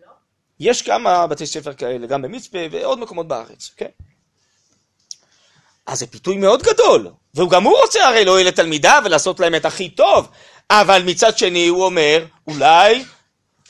לא? 0.00 0.12
יש 0.60 0.82
כמה 0.82 1.26
בתי 1.26 1.46
ספר 1.46 1.72
כאלה, 1.74 2.06
גם 2.06 2.22
במצפה 2.22 2.58
ועוד 2.70 2.98
מקומות 2.98 3.28
בארץ, 3.28 3.70
כן? 3.76 3.88
אז 5.86 5.98
זה 5.98 6.06
פיתוי 6.06 6.36
מאוד 6.36 6.62
גדול, 6.62 7.10
וגם 7.34 7.64
הוא 7.64 7.78
רוצה 7.82 8.08
הרי 8.08 8.24
להועיל 8.24 8.48
לתלמידיו 8.48 9.02
ולעשות 9.04 9.40
להם 9.40 9.54
את 9.54 9.64
הכי 9.64 9.88
טוב, 9.88 10.28
אבל 10.70 11.02
מצד 11.02 11.38
שני 11.38 11.66
הוא 11.66 11.84
אומר, 11.84 12.24
אולי 12.46 13.04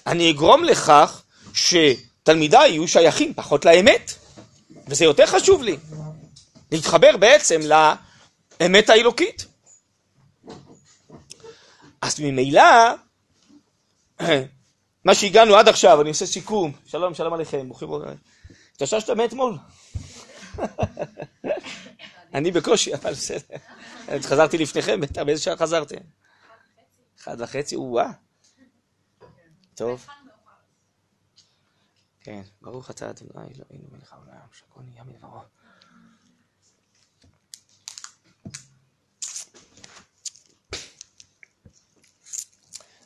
אני 0.07 0.31
אגרום 0.31 0.65
לכך 0.65 1.23
ש... 1.55 1.75
תלמידיי 2.23 2.71
יהיו 2.71 2.89
שייכים 2.89 3.35
פחות 3.35 3.65
לאמת, 3.65 4.13
וזה 4.89 5.05
יותר 5.05 5.27
חשוב 5.27 5.63
לי, 5.63 5.77
להתחבר 6.73 7.17
בעצם 7.17 7.61
לאמת 7.61 8.91
האלוקית. 8.91 9.47
אז 12.03 12.21
ממילא, 12.21 12.95
מה 15.05 15.15
שהגענו 15.15 15.57
עד 15.57 15.69
עכשיו, 15.69 16.01
אני 16.01 16.09
עושה 16.09 16.27
סיכום, 16.27 16.73
שלום, 16.87 17.15
שלום 17.15 17.33
עליכם, 17.33 17.69
ברוכים 17.69 17.93
הבאים. 17.93 18.17
התאוששת 18.75 19.11
מאתמול? 19.11 19.59
אני 22.35 22.51
בקושי, 22.51 22.95
אבל 22.95 23.13
בסדר. 23.13 23.57
חזרתי 24.23 24.59
לפניכם, 24.59 25.01
באיזה 25.27 25.43
שעה 25.43 25.57
חזרתם? 25.57 25.97
אחד 27.21 27.37
וחצי, 27.41 27.77
או-אה. 27.77 28.11
טוב. 29.75 30.07
כן, 32.25 32.43
ברוך 32.61 32.91
אתה 32.91 33.11
אדוני 33.11 33.31
אלוהינו 33.35 33.89
מלך 33.93 34.13
העולם, 34.13 34.47
שהכל 34.53 34.81
נהיה 34.85 35.05
מדברו. 35.05 35.41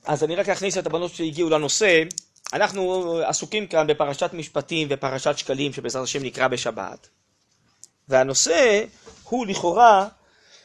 אז 0.04 0.24
אני 0.24 0.36
רק 0.36 0.48
אכניס 0.48 0.78
את 0.78 0.86
הבנות 0.86 1.14
שהגיעו 1.14 1.50
לנושא. 1.50 2.02
אנחנו 2.52 3.12
עסוקים 3.24 3.66
כאן 3.66 3.86
בפרשת 3.86 4.30
משפטים 4.32 4.88
ופרשת 4.90 5.38
שקלים, 5.38 5.72
שבעזרת 5.72 6.02
השם 6.02 6.22
נקרא 6.22 6.48
בשבת. 6.48 7.08
והנושא 8.08 8.84
הוא 9.22 9.46
לכאורה 9.46 10.08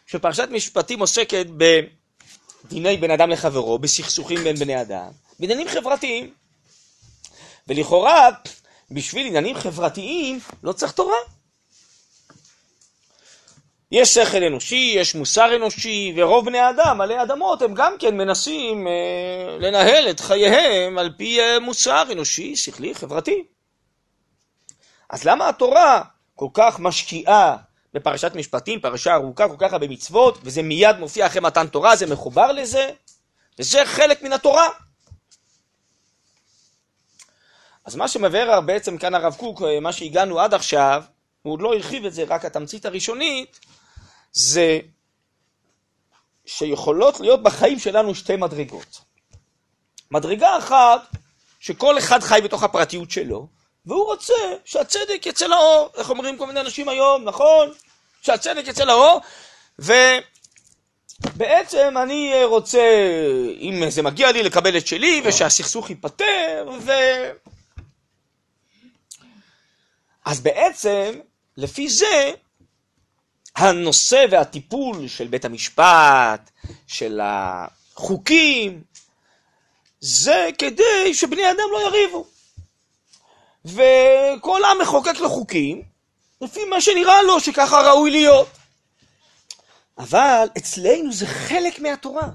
שפרשת 0.06 0.48
משפטים 0.52 1.00
עוסקת 1.00 1.46
בדיני 2.66 2.98
בין 2.98 3.12
אדם 3.12 3.30
לחברו, 3.30 3.80
בסכסוכים 3.80 4.44
בין 4.44 4.56
בני 4.56 4.82
אדם, 4.82 5.12
בעניינים 5.40 5.68
חברתיים. 5.68 6.41
ולכאורה, 7.72 8.30
בשביל 8.92 9.28
עניינים 9.28 9.56
חברתיים 9.56 10.40
לא 10.64 10.72
צריך 10.72 10.92
תורה. 10.92 11.18
יש 13.92 14.14
שכל 14.14 14.44
אנושי, 14.44 14.94
יש 14.96 15.16
מוסר 15.16 15.56
אנושי, 15.56 16.14
ורוב 16.18 16.46
בני 16.46 16.60
האדם 16.60 17.02
עלי 17.02 17.22
אדמות 17.22 17.62
הם 17.62 17.74
גם 17.74 17.96
כן 18.00 18.18
מנסים 18.18 18.88
אה, 18.88 19.58
לנהל 19.60 20.10
את 20.10 20.20
חייהם 20.20 20.98
על 20.98 21.14
פי 21.18 21.40
אה, 21.42 21.60
מוסר 21.60 22.04
אנושי, 22.12 22.56
שכלי, 22.56 22.96
חברתי. 22.96 23.44
אז 25.10 25.24
למה 25.24 25.50
התורה 25.50 26.02
כל 26.36 26.48
כך 26.54 26.80
משקיעה 26.80 27.58
בפרשת 27.94 28.36
משפטים, 28.36 28.80
פרשה 28.80 29.14
ארוכה, 29.14 29.48
כל 29.48 29.56
כך 29.58 29.74
הרבה 29.74 29.88
מצוות, 29.88 30.38
וזה 30.44 30.62
מיד 30.62 31.00
מופיע 31.00 31.26
אחרי 31.26 31.42
מתן 31.42 31.68
תורה, 31.68 31.96
זה 31.96 32.06
מחובר 32.14 32.52
לזה, 32.52 32.90
וזה 33.60 33.86
חלק 33.86 34.24
מן 34.24 34.34
התורה. 34.34 34.68
אז 37.86 37.96
מה 37.96 38.08
שמבאר 38.08 38.62
בעצם 38.62 38.98
כאן 38.98 39.16
הרב 39.16 39.36
קוק, 39.36 39.62
אה, 39.62 39.80
מה 39.80 39.94
שהגענו 39.94 40.40
עד 40.40 40.54
עכשיו, 40.54 41.04
הוא 41.42 41.54
עוד 41.54 41.62
לא 41.62 41.74
הרחיב 41.74 42.06
את 42.06 42.14
זה, 42.14 42.24
רק 42.28 42.46
התמצית 42.46 42.86
הראשונית, 42.86 43.60
זה 44.32 44.80
שיכולות 46.46 47.20
להיות 47.20 47.44
בחיים 47.44 47.80
שלנו 47.80 48.16
שתי 48.16 48.36
מדרגות. 48.36 49.02
מדרגה 50.12 50.58
אחת, 50.58 51.02
שכל 51.60 51.98
אחד 51.98 52.24
חי 52.24 52.40
בתוך 52.44 52.64
הפרטיות 52.64 53.12
שלו, 53.12 53.48
והוא 53.86 54.06
רוצה 54.06 54.34
שהצדק 54.66 55.26
יצא 55.26 55.48
לאור. 55.48 55.90
איך 55.98 56.10
אומרים 56.10 56.38
כל 56.38 56.48
מיני 56.48 56.60
אנשים 56.60 56.90
היום, 56.90 57.24
נכון? 57.24 57.72
שהצדק 58.22 58.68
יצא 58.68 58.84
לאור, 58.84 59.22
ובעצם 59.80 60.14
אני 62.04 62.44
רוצה, 62.44 62.82
אם 63.60 63.90
זה 63.90 64.02
מגיע 64.02 64.32
לי, 64.32 64.44
לקבל 64.44 64.78
את 64.78 64.88
שלי, 64.88 65.22
ושהסכסוך 65.26 65.90
ייפתר, 65.90 66.70
ו... 66.80 66.92
אז 70.26 70.42
בעצם, 70.42 71.20
לפי 71.58 71.90
זה, 71.90 72.32
הנושא 73.56 74.26
והטיפול 74.32 75.08
של 75.08 75.28
בית 75.28 75.46
המשפט, 75.46 76.52
של 76.88 77.20
החוקים, 77.24 78.84
זה 80.00 80.50
כדי 80.58 81.14
שבני 81.14 81.52
אדם 81.52 81.68
לא 81.72 81.82
יריבו. 81.88 82.26
וכל 83.66 84.62
עם 84.66 84.82
מחוקק 84.82 85.20
לו 85.20 85.30
חוקים, 85.30 85.82
לפי 86.42 86.66
מה 86.66 86.82
שנראה 86.82 87.22
לו 87.22 87.40
שככה 87.40 87.82
ראוי 87.82 88.12
להיות. 88.12 88.48
אבל 89.98 90.48
אצלנו 90.58 91.14
זה 91.14 91.28
חלק 91.28 91.80
מהתורה. 91.80 92.28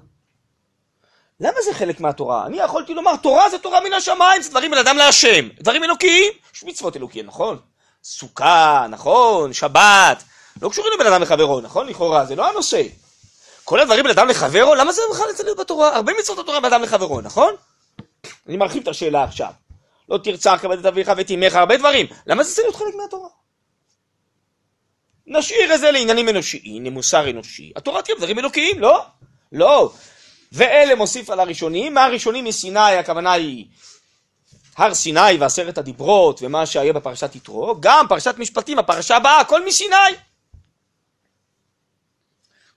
למה 1.41 1.57
זה 1.65 1.75
חלק 1.75 2.01
מהתורה? 2.01 2.47
אני 2.47 2.57
יכולתי 2.57 2.95
לומר, 2.95 3.17
תורה 3.17 3.51
זה 3.51 3.59
תורה 3.59 3.81
מן 3.81 3.93
השמיים, 3.93 4.43
זה 4.43 4.51
דברים 4.51 4.71
בין 4.71 4.81
אדם 4.81 4.97
להשם. 4.97 5.49
דברים 5.61 5.85
אלוקיים, 5.85 6.33
יש 6.55 6.65
מצוות 6.65 6.97
אלוקיים, 6.97 7.27
נכון? 7.27 7.59
סוכה, 8.09 8.87
נכון? 8.91 9.53
שבת, 9.53 10.23
לא 10.63 10.69
קשורים 10.69 10.93
לבן 10.95 11.07
אדם 11.07 11.23
לחברו, 11.23 11.61
נכון? 11.61 11.87
לכאורה, 11.87 12.25
זה 12.27 12.37
לא 12.37 12.51
הנושא. 12.51 12.83
כל 13.65 13.81
הדברים 13.81 14.03
בין 14.03 14.11
אדם 14.11 14.29
לחברו, 14.29 14.75
למה 14.75 14.93
זה 14.93 15.03
בכלל 15.11 15.27
אצלנו 15.31 15.55
בתורה? 15.57 15.97
הרבה 15.97 16.13
מצוות 16.21 16.39
התורה 16.39 16.61
בין 16.61 16.73
אדם 16.73 16.83
לחברו, 16.83 17.21
נכון? 17.21 17.55
אני 18.49 18.57
מרחיב 18.57 18.83
את 18.83 18.89
השאלה 18.89 19.25
עכשיו. 19.25 19.51
לא 20.09 20.19
תרצח 20.19 20.59
כבד 20.63 20.79
את 20.79 20.87
אביך 20.87 21.13
ואת 21.17 21.31
אמך, 21.31 21.55
הרבה 21.55 21.77
דברים. 21.77 22.07
למה 22.27 22.45
זה 22.45 22.55
צריך 22.55 22.65
להיות 22.67 22.77
חלק 22.77 22.95
מהתורה? 23.03 23.29
נשאיר 25.27 25.75
את 25.75 25.81
זה 25.81 25.91
לעניינים 25.91 26.29
אנושיים, 26.29 26.85
למוסר 26.85 27.31
אנושי. 27.31 27.73
התורה 27.77 28.03
תהיה 28.03 28.17
דברים 28.17 28.39
אלוקיים, 28.39 28.81
לא? 28.81 29.05
לא. 29.53 29.93
ואלה 30.53 30.95
מוסיף 30.95 31.31
על 31.31 31.41
הראשונים, 31.41 31.95
מה 31.95 32.05
הראשונים 32.05 32.45
מסיני, 32.45 32.97
הכוונה 32.97 33.33
היא 33.33 33.67
הר 34.77 34.95
סיני 34.95 35.37
ועשרת 35.41 35.79
הדיברות 35.79 36.43
ומה 36.43 36.67
שהיה 36.67 36.93
בפרשת 36.93 37.35
יתרו, 37.35 37.77
גם 37.81 38.07
פרשת 38.09 38.35
משפטים, 38.39 38.79
הפרשה 38.79 39.17
הבאה, 39.17 39.41
הכל 39.41 39.67
מסיני. 39.67 39.97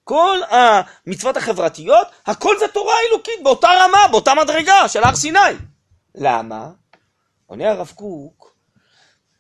כל 0.03 0.37
המצוות 0.49 1.37
החברתיות, 1.37 2.07
הכל 2.25 2.55
זה 2.59 2.67
תורה 2.67 2.95
אלוקית 3.09 3.43
באותה 3.43 3.67
רמה, 3.67 4.07
באותה 4.11 4.33
מדרגה 4.33 4.87
של 4.89 5.03
הר 5.03 5.15
סיני. 5.15 5.39
למה? 6.15 6.69
עונה 7.45 7.71
הרב 7.71 7.91
קוק, 7.95 8.55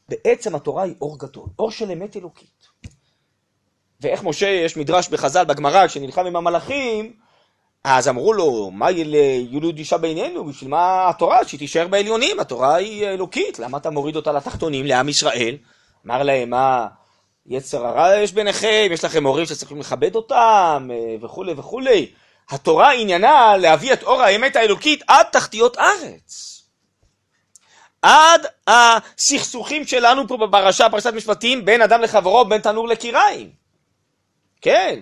בעצם 0.09 0.55
התורה 0.55 0.83
היא 0.83 0.95
אור 1.01 1.19
גדול, 1.19 1.45
אור 1.59 1.71
של 1.71 1.91
אמת 1.91 2.17
אלוקית. 2.17 2.67
ואיך 4.01 4.23
משה, 4.23 4.47
יש 4.47 4.77
מדרש 4.77 5.09
בחז"ל 5.09 5.45
בגמרא, 5.45 5.87
כשנלחם 5.87 6.25
עם 6.25 6.35
המלאכים, 6.35 7.13
אז 7.83 8.07
אמרו 8.07 8.33
לו, 8.33 8.71
מה 8.71 8.91
יולוד 9.49 9.77
אישה 9.77 9.97
בינינו? 9.97 10.45
בשביל 10.45 10.69
מה 10.69 11.09
התורה? 11.09 11.45
שהיא 11.45 11.59
תישאר 11.59 11.87
בעליונים, 11.87 12.39
התורה 12.39 12.75
היא 12.75 13.07
אלוקית, 13.07 13.59
למה 13.59 13.77
אתה 13.77 13.89
מוריד 13.89 14.15
אותה 14.15 14.31
לתחתונים, 14.31 14.85
לעם 14.85 15.09
ישראל? 15.09 15.57
אמר 16.05 16.23
להם, 16.23 16.49
מה, 16.49 16.87
יצר 17.45 17.85
הרע 17.85 18.15
יש 18.15 18.31
ביניכם, 18.31 18.87
יש 18.91 19.03
לכם 19.03 19.25
הורים 19.25 19.45
שצריכים 19.45 19.79
לכבד 19.79 20.15
אותם, 20.15 20.89
וכולי 21.21 21.53
וכולי. 21.57 22.11
התורה 22.49 22.91
עניינה 22.93 23.57
להביא 23.57 23.93
את 23.93 24.03
אור 24.03 24.21
האמת 24.21 24.55
האלוקית 24.55 25.03
עד 25.07 25.25
תחתיות 25.31 25.77
ארץ. 25.77 26.63
עד 28.01 28.45
הסכסוכים 28.67 29.85
שלנו 29.85 30.27
פה 30.27 30.37
בפרשה, 30.37 30.89
פרשת 30.89 31.13
משפטים, 31.13 31.65
בין 31.65 31.81
אדם 31.81 32.01
לחברו, 32.01 32.45
בין 32.45 32.61
תנור 32.61 32.87
לקיריים. 32.87 33.49
כן. 34.61 34.99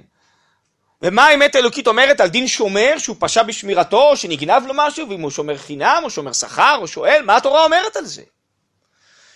ומה 1.01 1.25
האמת 1.25 1.55
האלוקית 1.55 1.87
אומרת 1.87 2.21
על 2.21 2.27
דין 2.27 2.47
שומר 2.47 2.93
שהוא 2.97 3.15
פשע 3.19 3.43
בשמירתו, 3.43 4.09
או 4.09 4.17
שנגנב 4.17 4.63
לו 4.67 4.73
משהו, 4.75 5.09
ואם 5.09 5.21
הוא 5.21 5.31
שומר 5.31 5.57
חינם, 5.57 6.01
או 6.03 6.09
שומר 6.09 6.33
שכר, 6.33 6.77
או 6.81 6.87
שואל, 6.87 7.21
מה 7.25 7.37
התורה 7.37 7.65
אומרת 7.65 7.95
על 7.95 8.05
זה? 8.05 8.23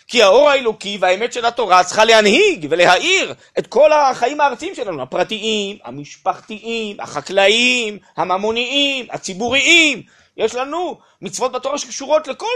כי 0.07 0.23
האור 0.23 0.49
האלוקי 0.49 0.97
והאמת 1.01 1.33
של 1.33 1.45
התורה 1.45 1.83
צריכה 1.83 2.05
להנהיג 2.05 2.67
ולהאיר 2.69 3.33
את 3.59 3.67
כל 3.67 3.93
החיים 3.93 4.41
הארציים 4.41 4.75
שלנו, 4.75 5.01
הפרטיים, 5.01 5.77
המשפחתיים, 5.83 6.99
החקלאיים, 6.99 7.99
הממוניים, 8.17 9.07
הציבוריים. 9.11 10.03
יש 10.37 10.55
לנו 10.55 10.99
מצוות 11.21 11.51
בתורה 11.51 11.77
שקשורות 11.77 12.27
לכל 12.27 12.47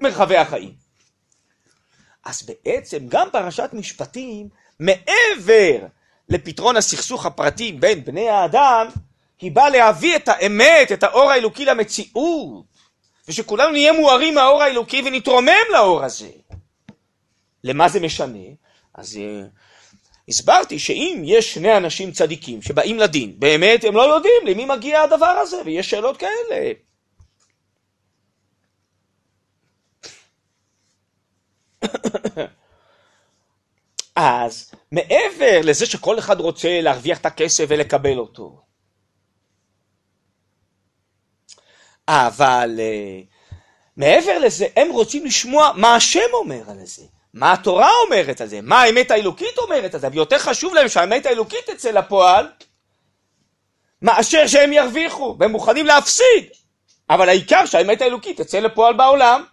מרחבי 0.00 0.36
החיים. 0.36 0.72
אז 2.24 2.42
בעצם 2.42 2.98
גם 3.08 3.28
פרשת 3.32 3.70
משפטים, 3.72 4.48
מעבר 4.80 5.86
לפתרון 6.28 6.76
הסכסוך 6.76 7.26
הפרטי 7.26 7.72
בין 7.72 8.04
בני 8.04 8.28
האדם, 8.28 8.86
היא 9.40 9.52
באה 9.52 9.70
להביא 9.70 10.16
את 10.16 10.28
האמת, 10.28 10.92
את 10.92 11.02
האור 11.02 11.30
האלוקי 11.30 11.64
למציאות, 11.64 12.64
ושכולנו 13.28 13.72
נהיה 13.72 13.92
מוארים 13.92 14.34
מהאור 14.34 14.62
האלוקי 14.62 15.02
ונתרומם 15.06 15.66
לאור 15.72 16.04
הזה. 16.04 16.28
למה 17.64 17.88
זה 17.88 18.00
משנה? 18.00 18.38
אז 18.94 19.16
uh, 19.16 19.20
הסברתי 20.28 20.78
שאם 20.78 21.22
יש 21.24 21.54
שני 21.54 21.76
אנשים 21.76 22.12
צדיקים 22.12 22.62
שבאים 22.62 22.98
לדין, 22.98 23.34
באמת 23.38 23.84
הם 23.84 23.94
לא 23.94 24.14
יודעים 24.14 24.46
למי 24.46 24.64
מגיע 24.64 25.02
הדבר 25.02 25.26
הזה, 25.26 25.56
ויש 25.64 25.90
שאלות 25.90 26.16
כאלה. 26.16 26.72
אז 34.16 34.74
מעבר 34.92 35.60
לזה 35.64 35.86
שכל 35.86 36.18
אחד 36.18 36.40
רוצה 36.40 36.80
להרוויח 36.80 37.18
את 37.18 37.26
הכסף 37.26 37.64
ולקבל 37.68 38.18
אותו, 38.18 38.62
אבל 42.08 42.78
uh, 42.78 43.26
מעבר 43.96 44.38
לזה, 44.38 44.66
הם 44.76 44.90
רוצים 44.90 45.26
לשמוע 45.26 45.72
מה 45.76 45.94
השם 45.94 46.28
אומר 46.32 46.62
על 46.70 46.84
זה, 46.84 47.02
מה 47.34 47.52
התורה 47.52 47.90
אומרת 48.06 48.40
על 48.40 48.46
זה, 48.46 48.60
מה 48.62 48.82
האמת 48.82 49.10
האלוקית 49.10 49.58
אומרת 49.58 49.94
על 49.94 50.00
זה, 50.00 50.08
ויותר 50.12 50.38
חשוב 50.38 50.74
להם 50.74 50.88
שהאמת 50.88 51.26
האלוקית 51.26 51.70
תצא 51.70 51.90
לפועל, 51.90 52.48
מאשר 54.02 54.46
שהם 54.46 54.72
ירוויחו, 54.72 55.36
והם 55.40 55.50
מוכנים 55.50 55.86
להפסיד, 55.86 56.44
אבל 57.10 57.28
העיקר 57.28 57.66
שהאמת 57.66 58.02
האלוקית 58.02 58.40
תצא 58.40 58.58
לפועל 58.58 58.96
בעולם. 58.96 59.44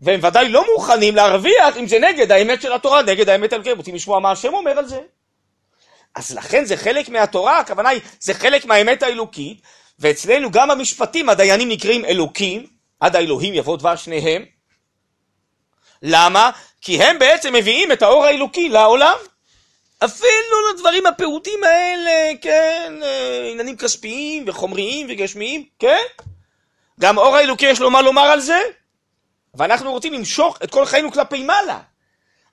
והם 0.00 0.20
ודאי 0.22 0.48
לא 0.48 0.64
מוכנים 0.72 1.16
להרוויח 1.16 1.76
אם 1.76 1.86
זה 1.86 1.98
נגד 1.98 2.32
האמת 2.32 2.62
של 2.62 2.72
התורה, 2.72 3.02
נגד 3.02 3.28
האמת 3.28 3.52
האלוקית, 3.52 3.72
הם 3.72 3.78
רוצים 3.78 3.94
לשמוע 3.94 4.20
מה 4.20 4.30
השם 4.30 4.54
אומר 4.54 4.78
על 4.78 4.88
זה. 4.88 5.00
אז 6.14 6.34
לכן 6.34 6.64
זה 6.64 6.76
חלק 6.76 7.08
מהתורה, 7.08 7.58
הכוונה 7.58 7.88
היא, 7.88 8.00
זה 8.20 8.34
חלק 8.34 8.64
מהאמת 8.64 9.02
האלוקית, 9.02 9.60
ואצלנו 9.98 10.50
גם 10.50 10.70
המשפטים, 10.70 11.28
הדיינים 11.28 11.68
נקראים 11.68 12.04
אלוקים, 12.04 12.66
עד 13.00 13.16
האלוהים 13.16 13.54
יבוא 13.54 13.76
דבר 13.76 13.96
שניהם. 13.96 14.44
למה? 16.02 16.50
כי 16.80 17.02
הם 17.02 17.18
בעצם 17.18 17.52
מביאים 17.52 17.92
את 17.92 18.02
האור 18.02 18.24
האלוקי 18.24 18.68
לעולם. 18.68 19.16
אפילו 20.04 20.72
לדברים 20.74 21.06
הפעוטים 21.06 21.64
האלה, 21.64 22.32
כן, 22.40 22.92
אה, 23.02 23.48
עניינים 23.52 23.76
כספיים 23.76 24.44
וחומריים 24.46 25.06
וגשמיים, 25.10 25.64
כן? 25.78 26.02
גם 27.00 27.18
אור 27.18 27.36
האלוקי 27.36 27.66
יש 27.66 27.80
לו 27.80 27.90
מה 27.90 28.02
לומר 28.02 28.22
על 28.22 28.40
זה, 28.40 28.60
ואנחנו 29.54 29.92
רוצים 29.92 30.12
למשוך 30.12 30.58
את 30.64 30.70
כל 30.70 30.86
חיינו 30.86 31.12
כלפי 31.12 31.42
מעלה. 31.42 31.80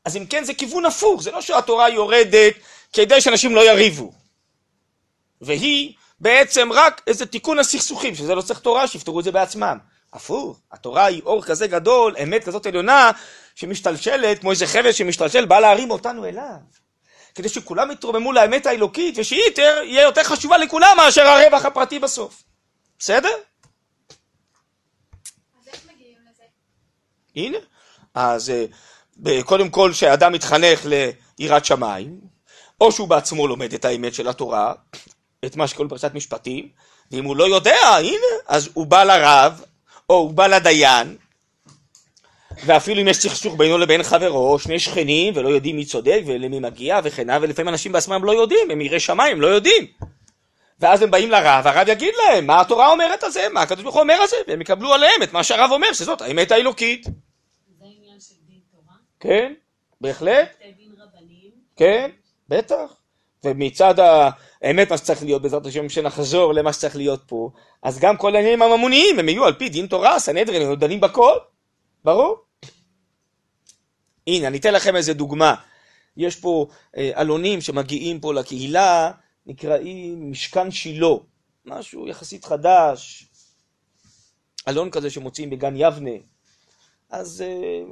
אז 0.06 0.18
אם 0.18 0.26
כן 0.26 0.44
זה 0.44 0.54
כיוון 0.54 0.86
הפוך, 0.86 1.24
זה 1.24 1.32
לא 1.32 1.42
שהתורה 1.42 1.90
יורדת 1.90 2.54
כדי 2.94 3.22
שאנשים 3.22 3.56
לא 3.56 3.62
יריבו. 3.62 4.12
והיא 5.42 5.94
בעצם 6.20 6.70
רק 6.74 7.02
איזה 7.08 7.26
תיקון 7.26 7.60
הסכסוכים, 7.60 8.16
שזה 8.16 8.36
לא 8.36 8.42
צריך 8.42 8.60
תורה, 8.60 8.88
שיפתרו 8.88 9.20
את 9.20 9.24
זה 9.24 9.32
בעצמם. 9.32 9.78
הפוך, 10.14 10.60
התורה 10.72 11.06
היא 11.06 11.22
אור 11.26 11.44
כזה 11.44 11.68
גדול, 11.68 12.16
אמת 12.24 12.44
כזאת 12.44 12.66
עליונה, 12.66 13.12
שמשתלשלת, 13.56 14.40
כמו 14.40 14.52
איזה 14.52 14.68
חבל 14.68 14.92
שמשתלשל, 14.92 15.46
בא 15.46 15.60
להרים 15.60 15.92
אותנו 15.92 16.26
אליו. 16.26 16.58
כדי 17.36 17.50
שכולם 17.50 17.92
יתרוממו 17.92 18.32
לאמת 18.34 18.66
האלוקית, 18.66 19.16
ושהיא 19.18 19.50
תהיה 19.56 20.02
יותר 20.02 20.24
חשובה 20.24 20.58
לכולם 20.58 20.94
מאשר 20.98 21.28
הרווח 21.28 21.66
הפרטי 21.66 22.00
בסוף. 22.00 22.44
בסדר? 23.00 23.30
אז 25.62 25.68
איך 25.68 25.86
מגיעים 25.94 26.18
לזה? 26.32 26.44
הנה. 27.36 27.58
אז 28.14 28.50
אה, 29.26 29.44
קודם 29.44 29.70
כל 29.70 29.94
שאדם 29.94 30.34
מתחנך 30.34 30.86
ליראת 31.40 31.66
שמיים, 31.66 32.20
או 32.82 32.92
שהוא 32.92 33.08
בעצמו 33.08 33.48
לומד 33.48 33.74
את 33.74 33.86
האמת 33.86 34.14
של 34.14 34.28
התורה, 34.28 34.74
את 35.46 35.56
מה 35.56 35.68
שקוראים 35.68 35.90
פרשת 35.90 36.12
משפטים, 36.14 36.70
ואם 37.12 37.26
הוא 37.26 37.36
לא 37.36 37.44
יודע, 37.44 37.80
הנה, 38.00 38.28
אז 38.48 38.70
הוא 38.74 38.86
בא 38.86 39.04
לרב, 39.04 39.62
או 40.10 40.16
הוא 40.16 40.34
בא 40.34 40.48
לדיין, 40.48 41.18
ואפילו 42.66 43.02
אם 43.02 43.08
יש 43.08 43.18
סכסוך 43.18 43.56
בינו 43.58 43.78
לבין 43.78 44.04
חברו, 44.04 44.60
שני 44.60 44.80
שכנים, 44.80 45.34
ולא 45.38 45.50
יודעים 45.50 45.76
מי 45.76 45.86
צודק 45.86 46.22
ולמי 46.26 46.60
מגיע 46.60 47.00
וכן 47.04 47.30
הלאה, 47.30 47.42
ולפעמים 47.42 47.70
אנשים 47.70 47.92
בעצמם 47.92 48.26
לא 48.26 48.32
יודעים, 48.32 48.72
הם 48.72 48.82
יראי 48.82 49.00
שמיים, 49.00 49.42
לא 49.42 49.48
יודעים. 49.48 49.88
ואז 50.82 51.02
הם 51.02 51.12
באים 51.12 51.32
לרב, 51.32 51.62
והרב 51.66 51.88
יגיד 51.88 52.14
להם 52.18 52.48
מה 52.48 52.62
התורה 52.62 52.92
אומרת 52.92 53.24
על 53.24 53.32
זה, 53.32 53.48
מה 53.54 53.62
הקדוש 53.62 53.84
ברוך 53.84 53.96
הוא 53.96 54.02
אומר 54.02 54.14
על 54.14 54.28
זה, 54.28 54.36
והם 54.48 54.62
יקבלו 54.62 54.94
עליהם 54.94 55.24
את 55.24 55.34
מה 55.34 55.44
שהרב 55.44 55.72
אומר, 55.72 55.94
שזאת 55.94 56.22
האמת 56.22 56.52
האלוקית. 56.52 57.04
זה 57.06 57.86
עניין 57.98 58.20
של 58.20 58.36
דין 58.48 58.60
תורה? 58.72 58.96
כן, 59.20 59.54
בהחלט, 60.02 60.50
דין? 60.78 60.92
כן, 61.76 62.12
בטח. 62.50 62.96
ומצד 63.44 63.96
האמת 64.62 64.92
מה 64.92 64.98
שצריך 64.98 65.24
להיות, 65.24 65.42
בעזרת 65.42 65.66
השם, 65.66 65.90
שנחזור 65.90 66.54
למה 66.54 66.74
שצריך 66.74 66.96
להיות 66.96 67.24
פה, 67.26 67.50
אז 67.84 68.00
גם 68.00 68.18
כל 68.18 68.36
העניינים 68.36 68.62
הממוניים, 68.62 69.20
הם 69.20 69.30
יהיו 69.30 69.46
על 69.46 69.54
פי 69.54 69.70
דין 69.70 69.88
תורה, 69.88 70.20
סנהדרין, 70.20 70.62
הם 70.62 70.76
דנים 70.76 71.02
בכל, 71.02 71.34
ברור. 72.04 72.36
הנה, 74.28 74.48
אני 74.48 74.58
אתן 74.58 74.74
לכם 74.74 74.96
איזה 74.96 75.14
דוגמה. 75.14 75.56
יש 76.18 76.36
פה 76.36 76.68
אה, 76.98 77.12
עלונים 77.14 77.62
שמגיעים 77.62 78.20
פה 78.20 78.34
לקהילה, 78.34 79.12
נקראים 79.46 80.32
משכן 80.32 80.72
שילה, 80.72 81.16
משהו 81.66 82.08
יחסית 82.08 82.46
חדש, 82.46 83.28
עלון 84.66 84.90
כזה 84.90 85.10
שמוצאים 85.10 85.50
בגן 85.50 85.74
יבנה. 85.78 86.12
אז 87.10 87.42
אה, 87.42 87.84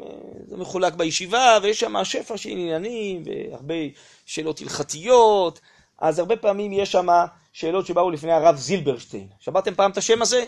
זה 0.47 0.57
מחולק 0.57 0.93
בישיבה, 0.93 1.57
ויש 1.62 1.79
שם 1.79 2.03
שפע 2.03 2.38
של 2.38 2.49
עניינים, 2.49 3.23
והרבה 3.25 3.73
שאלות 4.25 4.62
הלכתיות, 4.62 5.59
אז 5.97 6.19
הרבה 6.19 6.35
פעמים 6.35 6.73
יש 6.73 6.91
שם 6.91 7.07
שאלות 7.53 7.85
שבאו 7.85 8.12
לפני 8.12 8.31
הרב 8.31 8.55
זילברשטיין. 8.55 9.27
שמעתם 9.39 9.75
פעם 9.75 9.91
את 9.91 9.97
השם 9.97 10.21
הזה? 10.21 10.45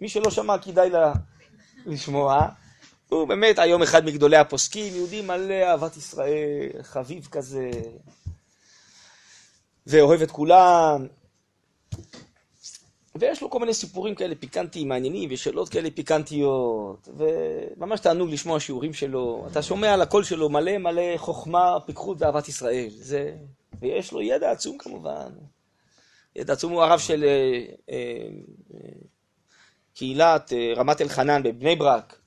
מי 0.00 0.08
שלא 0.08 0.30
שמע 0.30 0.58
כדאי 0.58 0.90
לה... 0.90 1.12
לשמוע. 1.86 2.48
הוא 3.08 3.28
באמת 3.28 3.58
היום 3.58 3.82
אחד 3.82 4.04
מגדולי 4.04 4.36
הפוסקים, 4.36 4.94
יהודי 4.94 5.20
מלא 5.20 5.54
אהבת 5.54 5.96
ישראל, 5.96 6.68
חביב 6.82 7.28
כזה, 7.30 7.70
ואוהב 9.88 10.22
את 10.22 10.30
כולם. 10.30 11.06
ויש 13.14 13.42
לו 13.42 13.50
כל 13.50 13.58
מיני 13.58 13.74
סיפורים 13.74 14.14
כאלה 14.14 14.34
פיקנטיים, 14.34 14.88
מעניינים, 14.88 15.28
ושאלות 15.32 15.68
כאלה 15.68 15.90
פיקנטיות, 15.90 17.08
וממש 17.16 18.00
תענוג 18.00 18.30
לשמוע 18.30 18.60
שיעורים 18.60 18.92
שלו. 18.92 19.46
אתה 19.52 19.62
שומע 19.62 19.94
על 19.94 20.02
הקול 20.02 20.24
שלו 20.24 20.48
מלא 20.48 20.78
מלא 20.78 21.16
חוכמה, 21.16 21.80
פיקחות 21.86 22.22
ואהבת 22.22 22.48
ישראל. 22.48 22.88
זה... 22.90 23.32
ויש 23.80 24.12
לו 24.12 24.22
ידע 24.22 24.50
עצום 24.50 24.78
כמובן. 24.78 25.28
ידע 26.36 26.52
עצום 26.52 26.72
הוא 26.72 26.82
הרב 26.82 26.98
של 26.98 27.24
אה, 27.24 27.64
אה, 27.90 28.28
קהילת 29.94 30.52
אה, 30.52 30.72
רמת 30.76 31.00
אלחנן 31.00 31.42
בבני 31.42 31.76
ברק. 31.76 32.18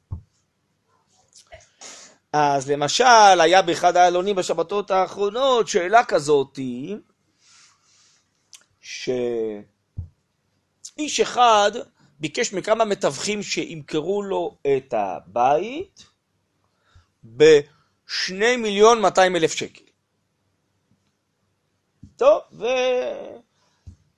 אז 2.33 2.71
למשל, 2.71 3.41
היה 3.41 3.61
באחד 3.61 3.97
העלונים 3.97 4.35
בשבתות 4.35 4.91
האחרונות 4.91 5.67
שאלה 5.67 6.03
כזאתי, 6.03 6.95
שאיש 10.97 11.19
אחד 11.21 11.71
ביקש 12.19 12.53
מכמה 12.53 12.85
מתווכים 12.85 13.43
שימכרו 13.43 14.23
לו 14.23 14.57
את 14.61 14.93
הבית 14.97 16.05
בשני 17.23 18.55
מיליון 18.57 19.01
200 19.01 19.35
אלף 19.35 19.53
שקל. 19.53 19.83
טוב, 22.15 22.41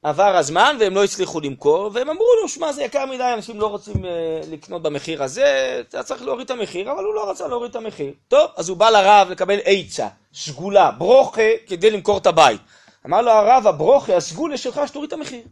ועבר 0.04 0.36
הזמן 0.38 0.78
והם 0.80 0.96
לא 0.96 1.04
הצליחו 1.04 1.40
למכור, 1.40 1.92
והם 1.94 2.10
אמרו 2.10 2.28
לו, 2.42 2.50
שמע, 2.50 2.72
זה 2.72 2.84
יקר 2.84 3.06
מדי, 3.06 3.34
אנשים 3.34 3.60
לא 3.60 3.68
רוצים 3.68 4.06
אה, 4.06 4.42
לקנות 4.52 4.82
במחיר 4.82 5.24
הזה, 5.24 5.78
אתה 5.90 6.04
צריך 6.04 6.22
להוריד 6.22 6.46
את 6.46 6.52
המחיר, 6.52 6.92
אבל 6.92 7.04
הוא 7.04 7.14
לא 7.14 7.30
רצה 7.30 7.48
להוריד 7.48 7.70
את 7.70 7.76
המחיר. 7.76 8.14
טוב, 8.28 8.52
אז 8.56 8.70
הוא 8.70 8.78
בא 8.78 8.90
לרב 8.90 9.30
לקבל 9.30 9.60
עצה, 9.64 10.08
סגולה, 10.34 10.92
ברוכה, 10.92 11.50
כדי 11.68 11.92
למכור 11.92 12.18
את 12.18 12.28
הבית. 12.28 12.62
אמר 13.06 13.22
לו 13.22 13.32
הרב, 13.32 13.68
הברוכה, 13.68 14.16
הסגולה 14.16 14.58
שלך, 14.58 14.82
שתוריד 14.88 15.08
את 15.08 15.14
המחיר. 15.14 15.44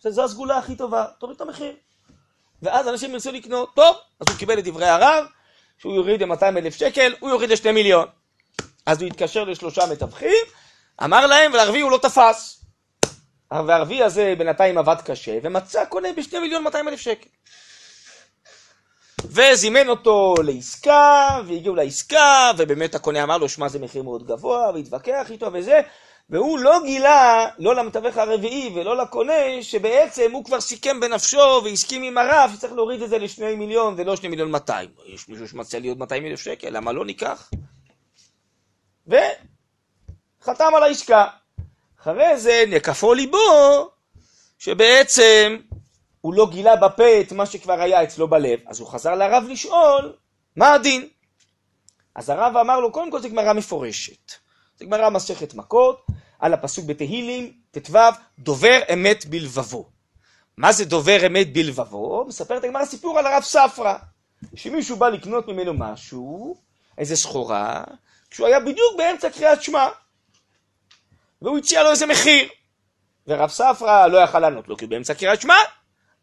זו 0.00 0.24
הסגולה 0.24 0.58
הכי 0.58 0.76
טובה, 0.76 1.04
תוריד 1.18 1.36
את 1.36 1.40
המחיר. 1.40 1.72
ואז 2.62 2.88
אנשים 2.88 3.10
ירצו 3.10 3.32
לקנות, 3.32 3.74
טוב, 3.74 3.96
אז 4.20 4.26
הוא 4.28 4.38
קיבל 4.38 4.58
את 4.58 4.64
דברי 4.64 4.88
הרב, 4.88 5.24
שהוא 5.78 5.94
יוריד 5.94 6.22
ל-200 6.22 6.42
אלף 6.42 6.74
שקל, 6.74 7.14
הוא 7.20 7.30
יוריד 7.30 7.50
ל-2 7.50 7.72
מיליון. 7.72 8.06
אז 8.86 9.02
הוא 9.02 9.06
התקשר 9.06 9.44
לשלושה 9.44 9.86
מתווכים, 9.92 10.44
אמר 11.04 11.26
להם, 11.26 11.52
ולערבי 11.52 11.80
הוא 11.80 11.90
לא 11.90 11.98
תפס. 11.98 12.64
והערבי 13.52 14.02
הזה 14.02 14.34
בינתיים 14.38 14.78
עבד 14.78 14.96
קשה, 15.04 15.38
ומצא 15.42 15.84
קונה 15.84 16.08
ב-2 16.16 16.38
מיליון 16.38 16.62
200 16.64 16.88
אלף 16.88 17.00
שקל. 17.00 17.28
וזימן 19.24 19.88
אותו 19.88 20.34
לעסקה, 20.44 21.38
והגיעו 21.46 21.74
לעסקה, 21.74 22.50
ובאמת 22.58 22.94
הקונה 22.94 23.22
אמר 23.22 23.38
לו, 23.38 23.48
שמע 23.48 23.68
זה 23.68 23.78
מחיר 23.78 24.02
מאוד 24.02 24.26
גבוה, 24.26 24.70
והתווכח 24.74 25.30
איתו 25.30 25.52
וזה, 25.52 25.80
והוא 26.30 26.58
לא 26.58 26.80
גילה, 26.84 27.48
לא 27.58 27.74
למתווך 27.74 28.16
הרביעי 28.16 28.72
ולא 28.74 28.96
לקונה, 28.96 29.62
שבעצם 29.62 30.32
הוא 30.32 30.44
כבר 30.44 30.60
סיכם 30.60 31.00
בנפשו 31.00 31.60
והסכים 31.64 32.02
עם 32.02 32.18
הרב 32.18 32.50
שצריך 32.54 32.72
להוריד 32.72 33.02
את 33.02 33.10
זה 33.10 33.18
לשני 33.18 33.54
מיליון 33.54 33.94
ולא 33.96 34.16
שני 34.16 34.28
מיליון 34.28 34.50
200. 34.50 34.88
יש 35.06 35.28
מישהו 35.28 35.48
שמציע 35.48 35.80
לי 35.80 35.88
עוד 35.88 35.98
200 35.98 36.26
אלף 36.26 36.40
שקל, 36.40 36.70
למה 36.70 36.92
לא 36.92 37.04
ניקח? 37.04 37.50
וחתם 39.06 40.74
על 40.76 40.82
העסקה. 40.82 41.26
אחרי 42.00 42.38
זה 42.40 42.64
נקפו 42.68 43.14
ליבו, 43.14 43.90
שבעצם 44.58 45.56
הוא 46.20 46.34
לא 46.34 46.48
גילה 46.50 46.76
בפה 46.76 47.20
את 47.20 47.32
מה 47.32 47.46
שכבר 47.46 47.80
היה 47.80 48.02
אצלו 48.02 48.28
בלב, 48.28 48.60
אז 48.66 48.80
הוא 48.80 48.88
חזר 48.88 49.14
לרב 49.14 49.44
לשאול, 49.48 50.12
מה 50.56 50.72
הדין? 50.72 51.08
אז 52.14 52.30
הרב 52.30 52.56
אמר 52.56 52.80
לו, 52.80 52.92
קודם 52.92 53.10
כל 53.10 53.20
זה 53.20 53.28
גמרא 53.28 53.52
מפורשת. 53.52 54.32
זה 54.80 54.86
גמרא 54.86 55.10
מסכת 55.10 55.54
מכות, 55.54 56.06
על 56.38 56.54
הפסוק 56.54 56.84
בתהילים, 56.84 57.52
ט"ו, 57.70 57.98
דובר 58.38 58.80
אמת 58.92 59.26
בלבבו. 59.26 59.88
מה 60.56 60.72
זה 60.72 60.84
דובר 60.84 61.26
אמת 61.26 61.52
בלבבו? 61.52 62.24
מספרת 62.28 62.64
הגמרא 62.64 62.84
סיפור 62.84 63.18
על 63.18 63.26
הרב 63.26 63.42
ספרא, 63.42 63.94
שמישהו 64.54 64.96
בא 64.96 65.08
לקנות 65.08 65.48
ממנו 65.48 65.74
משהו, 65.74 66.56
איזה 66.98 67.16
סחורה, 67.16 67.84
כשהוא 68.30 68.46
היה 68.46 68.60
בדיוק 68.60 68.96
באמצע 68.96 69.30
קריאת 69.30 69.62
שמע. 69.62 69.88
והוא 71.42 71.58
הציע 71.58 71.82
לו 71.82 71.90
איזה 71.90 72.06
מחיר. 72.06 72.48
ורב 73.26 73.50
ספרא 73.50 74.06
לא 74.06 74.18
יכל 74.18 74.38
לענות 74.38 74.68
לו, 74.68 74.76
כי 74.76 74.84
הוא 74.84 74.90
באמצע 74.90 75.14
קריאת 75.14 75.40
שמע. 75.40 75.56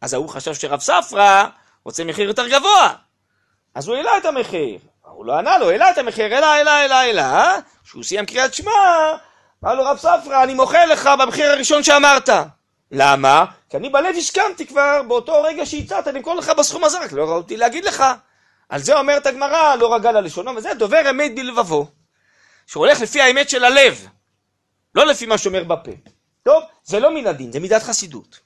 אז 0.00 0.14
ההוא 0.14 0.28
חשב 0.28 0.54
שרב 0.54 0.80
ספרא 0.80 1.44
רוצה 1.84 2.04
מחיר 2.04 2.28
יותר 2.28 2.48
גבוה. 2.48 2.94
אז 3.74 3.88
הוא 3.88 3.96
העלה 3.96 4.18
את 4.18 4.24
המחיר. 4.24 4.78
הוא 5.18 5.26
לא 5.26 5.38
ענה 5.38 5.58
לו, 5.58 5.70
העלה 5.70 5.90
את 5.90 5.98
המחיר, 5.98 6.34
העלה, 6.34 6.46
העלה, 6.46 6.72
העלה, 6.72 7.00
העלה. 7.00 7.56
כשהוא 7.84 8.02
סיים 8.02 8.26
קריאת 8.26 8.54
שמע, 8.54 8.70
אמר 9.64 9.74
לו 9.74 9.84
רב 9.84 9.96
ספרא, 9.96 10.42
אני 10.42 10.54
מוכר 10.54 10.86
לך 10.86 11.10
במחיר 11.20 11.50
הראשון 11.50 11.82
שאמרת. 11.82 12.28
למה? 12.90 13.44
כי 13.70 13.76
אני 13.76 13.88
בלב 13.88 14.14
הסכמתי 14.18 14.66
כבר 14.66 15.02
באותו 15.02 15.42
רגע 15.42 15.66
שהצעת 15.66 16.06
למכור 16.06 16.34
לך 16.34 16.52
בסכום 16.58 16.84
הזה, 16.84 16.98
רק 17.00 17.12
לא 17.12 17.24
ראותי 17.24 17.56
להגיד 17.56 17.84
לך. 17.84 18.04
על 18.68 18.80
זה 18.80 18.98
אומרת 18.98 19.26
הגמרא, 19.26 19.76
לא 19.76 19.94
רגל 19.94 20.10
ללשונו, 20.10 20.56
וזה 20.56 20.74
דובר 20.74 21.10
אמת 21.10 21.34
בלבבו. 21.34 21.86
שהוא 22.66 22.86
הולך 22.86 23.00
לפי 23.00 23.20
האמת 23.20 23.50
של 23.50 23.64
הלב, 23.64 24.06
לא 24.94 25.06
לפי 25.06 25.26
מה 25.26 25.38
שאומר 25.38 25.64
בפה. 25.64 25.92
טוב, 26.42 26.62
זה 26.84 27.00
לא 27.00 27.14
מן 27.14 27.26
הדין, 27.26 27.52
זה 27.52 27.60
מידת 27.60 27.82
חסידות. 27.82 28.40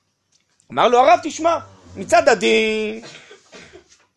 אמר 0.72 0.88
לו 0.88 0.98
הרב, 0.98 1.20
תשמע, 1.22 1.58
מצד 1.96 2.28
הדין, 2.28 3.04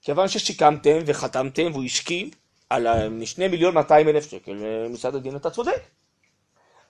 כיוון 0.02 0.28
ששיקמתם 0.28 0.98
וחתמתם 1.06 1.72
והוא 1.72 1.86
השכים 1.86 2.30
על 2.70 2.88
שני 3.26 3.48
מיליון 3.48 3.74
200 3.74 4.10
אלף 4.10 4.32
שקל, 4.32 4.56
מצד 4.90 5.16
הדין 5.16 5.36
אתה 5.36 5.50
צודק. 5.50 5.82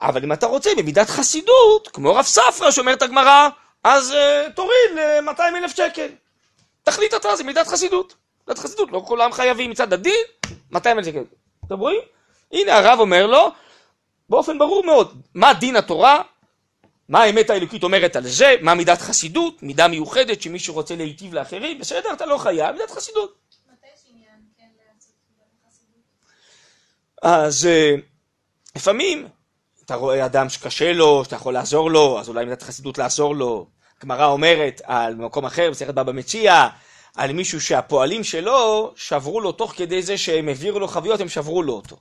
אבל 0.01 0.23
אם 0.23 0.33
אתה 0.33 0.45
רוצה 0.45 0.69
במידת 0.77 1.09
חסידות, 1.09 1.87
כמו 1.87 2.15
רב 2.15 2.25
ספרא 2.25 2.71
שאומרת 2.71 3.01
הגמרא, 3.01 3.49
אז 3.83 4.11
uh, 4.11 4.51
תוריד 4.51 4.91
ל-200 4.95 5.41
אלף 5.55 5.75
שקל. 5.75 6.07
תחליט 6.83 7.13
אתה, 7.13 7.35
זה 7.35 7.43
מידת 7.43 7.67
חסידות. 7.67 8.15
מידת 8.47 8.59
חסידות, 8.59 8.91
לא 8.91 9.03
כולם 9.07 9.31
חייבים 9.31 9.71
מצד 9.71 9.93
הדין, 9.93 10.23
200 10.71 10.97
אלף 10.97 11.05
שקל. 11.05 11.23
אתם 11.67 11.79
רואים? 11.79 12.01
הנה 12.51 12.77
הרב 12.77 12.99
אומר 12.99 13.27
לו, 13.27 13.51
באופן 14.29 14.59
ברור 14.59 14.83
מאוד, 14.85 15.21
מה 15.33 15.53
דין 15.53 15.75
התורה? 15.75 16.21
מה 17.09 17.23
האמת 17.23 17.49
האלוקית 17.49 17.83
אומרת 17.83 18.15
על 18.15 18.23
זה, 18.23 18.55
מה 18.61 18.73
מידת 18.73 19.01
חסידות, 19.01 19.63
מידה 19.63 19.87
מיוחדת 19.87 20.41
שמי 20.41 20.59
שרוצה 20.59 20.95
להיטיב 20.95 21.33
לאחרים, 21.33 21.79
בסדר, 21.79 22.13
אתה 22.13 22.25
לא 22.25 22.37
חייב, 22.37 22.75
מידת 22.75 22.91
חסידות. 22.91 23.35
מתי 23.71 23.87
יש 23.95 24.01
עניין 24.09 24.39
כן 24.57 24.65
לעשות 24.87 25.13
מידת 25.29 25.47
החסידות? 25.67 26.03
אז 27.27 27.65
אה, 27.65 27.95
לפעמים 28.75 29.27
אתה 29.85 29.95
רואה 29.95 30.25
אדם 30.25 30.49
שקשה 30.49 30.93
לו, 30.93 31.23
שאתה 31.23 31.35
יכול 31.35 31.53
לעזור 31.53 31.91
לו, 31.91 32.19
אז 32.19 32.29
אולי 32.29 32.45
מידת 32.45 32.63
חסידות 32.63 32.97
לעזור 32.97 33.35
לו. 33.35 33.67
הגמרא 33.99 34.25
אומרת 34.25 34.81
על 34.83 35.15
מקום 35.15 35.45
אחר, 35.45 35.71
בסרט 35.71 35.95
בבא 35.95 36.11
מציע, 36.11 36.67
על 37.15 37.33
מישהו 37.33 37.61
שהפועלים 37.61 38.23
שלו 38.23 38.93
שברו 38.95 39.41
לו 39.41 39.51
תוך 39.51 39.73
כדי 39.77 40.01
זה 40.01 40.17
שהם 40.17 40.47
העבירו 40.47 40.79
לו 40.79 40.87
חביות, 40.87 41.19
הם 41.21 41.29
שברו 41.29 41.63
לו 41.63 41.73
אותו. 41.73 41.97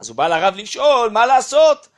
אז 0.00 0.08
הוא 0.08 0.16
בא 0.16 0.28
לרב 0.28 0.56
לשאול, 0.56 1.10
מה 1.10 1.26
לעשות? 1.26 1.88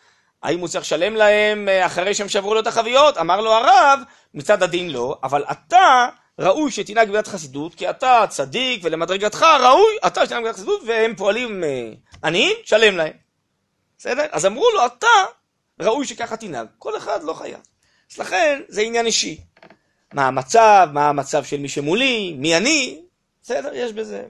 האם 0.43 0.61
הוא 0.61 0.69
צריך 0.69 0.85
לשלם 0.85 1.15
להם 1.15 1.69
אה, 1.69 1.87
אחרי 1.87 2.15
שהם 2.15 2.29
שברו 2.29 2.55
לו 2.55 2.61
את 2.61 2.67
החביות? 2.67 3.19
אמר 3.19 3.41
לו 3.41 3.53
הרב, 3.53 4.01
מצד 4.35 4.63
הדין 4.63 4.91
לא, 4.91 5.19
אבל 5.23 5.45
אתה 5.51 6.09
ראוי 6.41 6.71
שתנהג 6.71 7.09
במידת 7.09 7.27
חסידות, 7.27 7.75
כי 7.75 7.91
אתה 7.91 8.25
צדיק 8.29 8.81
ולמדרגתך 8.85 9.43
ראוי, 9.43 9.93
אתה 10.07 10.27
שתנהג 10.27 10.41
במידת 10.41 10.57
חסידות 10.57 10.83
והם 10.87 11.17
פועלים 11.17 11.65
אה, 11.65 11.93
עניים, 12.25 12.57
שלם 12.65 12.97
להם. 12.97 13.13
בסדר? 13.99 14.27
אז 14.31 14.47
אמרו 14.47 14.65
לו, 14.75 14.87
אתה 14.87 15.07
ראוי 15.81 16.07
שככה 16.07 16.37
תנהג. 16.37 16.67
כל 16.79 16.97
אחד 16.97 17.23
לא 17.23 17.33
חייב. 17.33 17.61
אז 18.13 18.19
לכן 18.19 18.61
זה 18.69 18.81
עניין 18.81 19.07
אישי. 19.07 19.41
מה 20.15 20.27
המצב, 20.27 20.89
מה 20.93 21.09
המצב 21.09 21.45
של 21.45 21.61
מי 21.61 21.69
שמולי, 21.69 22.33
מי 22.39 22.57
אני, 22.57 23.03
בסדר, 23.43 23.75
יש 23.75 23.93
בזה. 23.93 24.27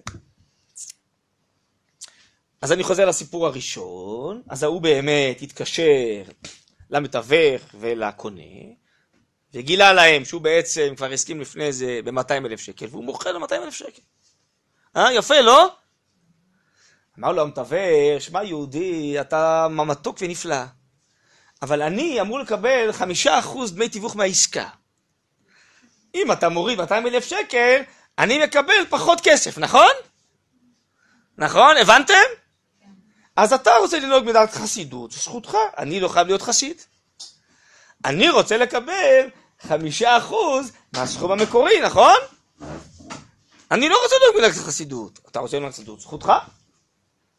אז 2.63 2.73
אני 2.73 2.83
חוזר 2.83 3.05
לסיפור 3.05 3.47
הראשון, 3.47 4.43
אז 4.49 4.63
ההוא 4.63 4.81
באמת 4.81 5.43
התקשר 5.43 6.23
למתווך 6.91 7.63
ולקונה, 7.75 8.43
וגילה 9.55 9.93
להם 9.93 10.25
שהוא 10.25 10.41
בעצם 10.41 10.93
כבר 10.97 11.13
הסכים 11.13 11.41
לפני 11.41 11.73
זה 11.73 12.01
ב-200 12.05 12.47
אלף 12.47 12.61
שקל, 12.61 12.87
והוא 12.91 13.05
מוכר 13.05 13.33
ל-200 13.33 13.53
אלף 13.53 13.75
שקל. 13.75 14.03
אה, 14.97 15.13
יפה, 15.13 15.41
לא? 15.41 15.75
אמר 17.19 17.33
לו 17.33 17.43
המתווך, 17.43 18.21
שמע 18.21 18.45
יהודי, 18.45 19.21
אתה 19.21 19.69
מתוק 19.71 20.19
ונפלא, 20.21 20.63
אבל 21.63 21.83
אני 21.83 22.21
אמור 22.21 22.39
לקבל 22.39 22.93
חמישה 22.93 23.39
אחוז 23.39 23.75
דמי 23.75 23.89
תיווך 23.89 24.17
מהעסקה. 24.17 24.69
אם 26.15 26.33
אתה 26.33 26.49
מוריד 26.49 26.79
200 26.79 27.07
אלף 27.07 27.25
שקל, 27.25 27.83
אני 28.19 28.45
מקבל 28.45 28.87
פחות 28.89 29.21
כסף, 29.23 29.59
נכון? 29.59 29.93
נכון? 31.39 31.77
הבנתם? 31.77 32.15
אז 33.37 33.53
אתה 33.53 33.71
רוצה 33.81 33.99
לנהוג 33.99 34.25
בדעת 34.25 34.51
חסידות, 34.51 35.11
זו 35.11 35.21
זכותך, 35.21 35.57
אני 35.79 36.01
לא 36.01 36.09
חייב 36.09 36.27
להיות 36.27 36.43
חסיד. 36.43 36.77
אני 38.05 38.31
רוצה 38.31 38.57
לקבל 38.57 39.29
חמישה 39.61 40.19
אחוז 40.19 40.73
מהסכום 40.93 41.33
המקורי, 41.33 41.81
נכון? 41.81 42.17
אני 43.71 43.89
לא 43.89 44.03
רוצה 44.03 44.15
לנהוג 44.21 44.37
בדעת 44.39 44.67
חסידות. 44.67 45.21
אתה 45.31 45.41
רוצה 45.41 45.57
לנהוג 45.57 45.73
חסידות, 45.73 46.01
זכותך. 46.01 46.33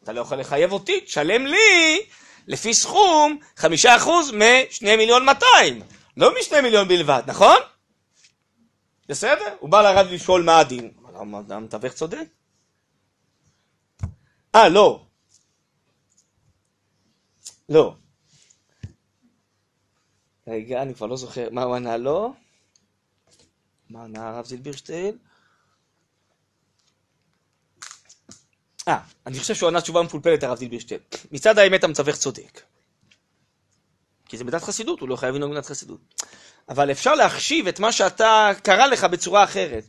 אתה 0.04 0.14
לא 0.14 0.22
יכול 0.22 0.38
לחייב 0.38 0.72
אותי, 0.72 1.02
תשלם 1.02 1.46
לי 1.46 2.02
לפי 2.48 2.74
סכום 2.74 3.40
חמישה 3.58 3.96
אחוז 3.96 4.32
משני 4.32 4.96
מיליון 4.96 5.26
מאתיים, 5.26 5.82
לא 6.18 6.34
משני 6.40 6.62
מיליון 6.62 6.88
בלבד, 6.88 7.24
נכון? 7.28 7.58
בסדר? 9.10 9.56
הוא 9.60 9.70
בא 9.70 9.82
לרב 9.82 10.08
לשאול 10.12 10.44
מה 10.44 10.60
הדין. 10.60 10.92
אמר, 11.22 11.42
המתווך 11.50 11.94
צודק. 11.94 12.26
אה, 14.56 14.70
לא. 14.70 15.06
לא. 17.70 17.96
רגע, 20.48 20.82
אני 20.82 20.96
כבר 20.96 21.08
לא 21.08 21.18
זוכר 21.18 21.48
מה 21.52 21.64
הוא 21.64 21.76
ענה 21.76 21.98
לו. 21.98 22.34
מה 23.90 24.04
ענה 24.04 24.30
הרב 24.30 24.46
זילברשטיין? 24.46 25.18
אה, 28.88 29.00
אני 29.28 29.40
חושב 29.40 29.56
שהוא 29.56 29.70
ענה 29.70 29.82
תשובה 29.82 30.02
מפולפלת 30.02 30.44
הרב 30.44 30.58
זילברשטיין. 30.58 31.00
מצד 31.32 31.58
האמת 31.58 31.84
המתווך 31.84 32.16
צודק. 32.16 32.62
כי 34.26 34.38
זה 34.38 34.44
בדת 34.44 34.64
חסידות, 34.64 35.00
הוא 35.00 35.10
לא 35.10 35.16
חייב 35.16 35.36
לנהוג 35.36 35.52
בדת 35.52 35.66
חסידות. 35.66 36.00
אבל 36.70 36.92
אפשר 36.92 37.16
להחשיב 37.16 37.68
את 37.68 37.80
מה 37.80 37.92
שאתה 37.92 38.52
קרה 38.64 38.88
לך 38.88 39.04
בצורה 39.04 39.44
אחרת. 39.44 39.84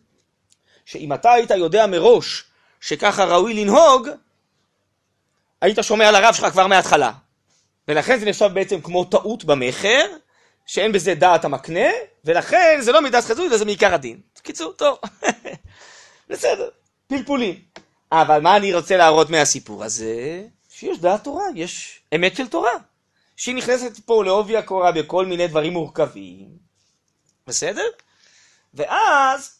שאם 0.84 1.12
אתה 1.12 1.32
היית 1.32 1.50
יודע 1.50 1.86
מראש 1.86 2.44
שככה 2.80 3.24
ראוי 3.24 3.54
לנהוג, 3.54 4.08
היית 5.60 5.78
שומע 5.82 6.10
לרב 6.10 6.34
שלך 6.34 6.52
כבר 6.52 6.66
מההתחלה. 6.66 7.12
ולכן 7.88 8.18
זה 8.18 8.26
נחשב 8.26 8.50
בעצם 8.54 8.80
כמו 8.80 9.04
טעות 9.04 9.44
במכר, 9.44 10.06
שאין 10.72 10.92
בזה 10.92 11.14
דעת 11.14 11.44
המקנה, 11.44 11.88
ולכן 12.24 12.78
זה 12.80 12.92
לא 12.92 13.02
מידת 13.02 13.24
חזות, 13.24 13.46
אלא 13.50 13.56
זה 13.56 13.64
מעיקר 13.64 13.94
הדין. 13.94 14.20
קיצור, 14.42 14.72
טוב. 14.72 14.98
בסדר, 16.30 16.68
פלפולים. 17.06 17.60
אבל 18.12 18.40
מה 18.40 18.56
אני 18.56 18.74
רוצה 18.74 18.96
להראות 18.96 19.30
מהסיפור 19.30 19.84
הזה? 19.84 20.42
שיש 20.70 20.98
דעת 20.98 21.24
תורה, 21.24 21.44
יש 21.54 22.00
אמת 22.14 22.36
של 22.36 22.48
תורה. 22.48 22.70
שהיא 23.36 23.54
נכנסת 23.54 23.98
פה 24.04 24.24
לעובי 24.24 24.56
הקורה 24.56 24.92
בכל 24.92 25.26
מיני 25.26 25.48
דברים 25.48 25.72
מורכבים, 25.72 26.48
בסדר? 27.46 27.86
ואז 28.74 29.58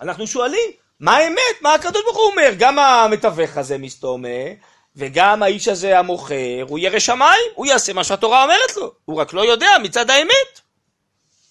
אנחנו 0.00 0.26
שואלים, 0.26 0.70
מה 1.00 1.16
האמת? 1.16 1.62
מה 1.62 1.74
הקדוש 1.74 2.02
ברוך 2.04 2.16
הוא 2.16 2.30
אומר? 2.30 2.50
גם 2.58 2.78
המתווך 2.78 3.56
הזה 3.56 3.78
מסתומה, 3.78 4.38
וגם 4.98 5.42
האיש 5.42 5.68
הזה 5.68 5.98
המוכר, 5.98 6.64
הוא 6.68 6.78
ירא 6.78 6.98
שמיים, 6.98 7.50
הוא 7.54 7.66
יעשה 7.66 7.92
מה 7.92 8.04
שהתורה 8.04 8.42
אומרת 8.42 8.76
לו, 8.76 8.92
הוא 9.04 9.20
רק 9.20 9.32
לא 9.32 9.40
יודע 9.40 9.70
מצד 9.82 10.10
האמת. 10.10 10.60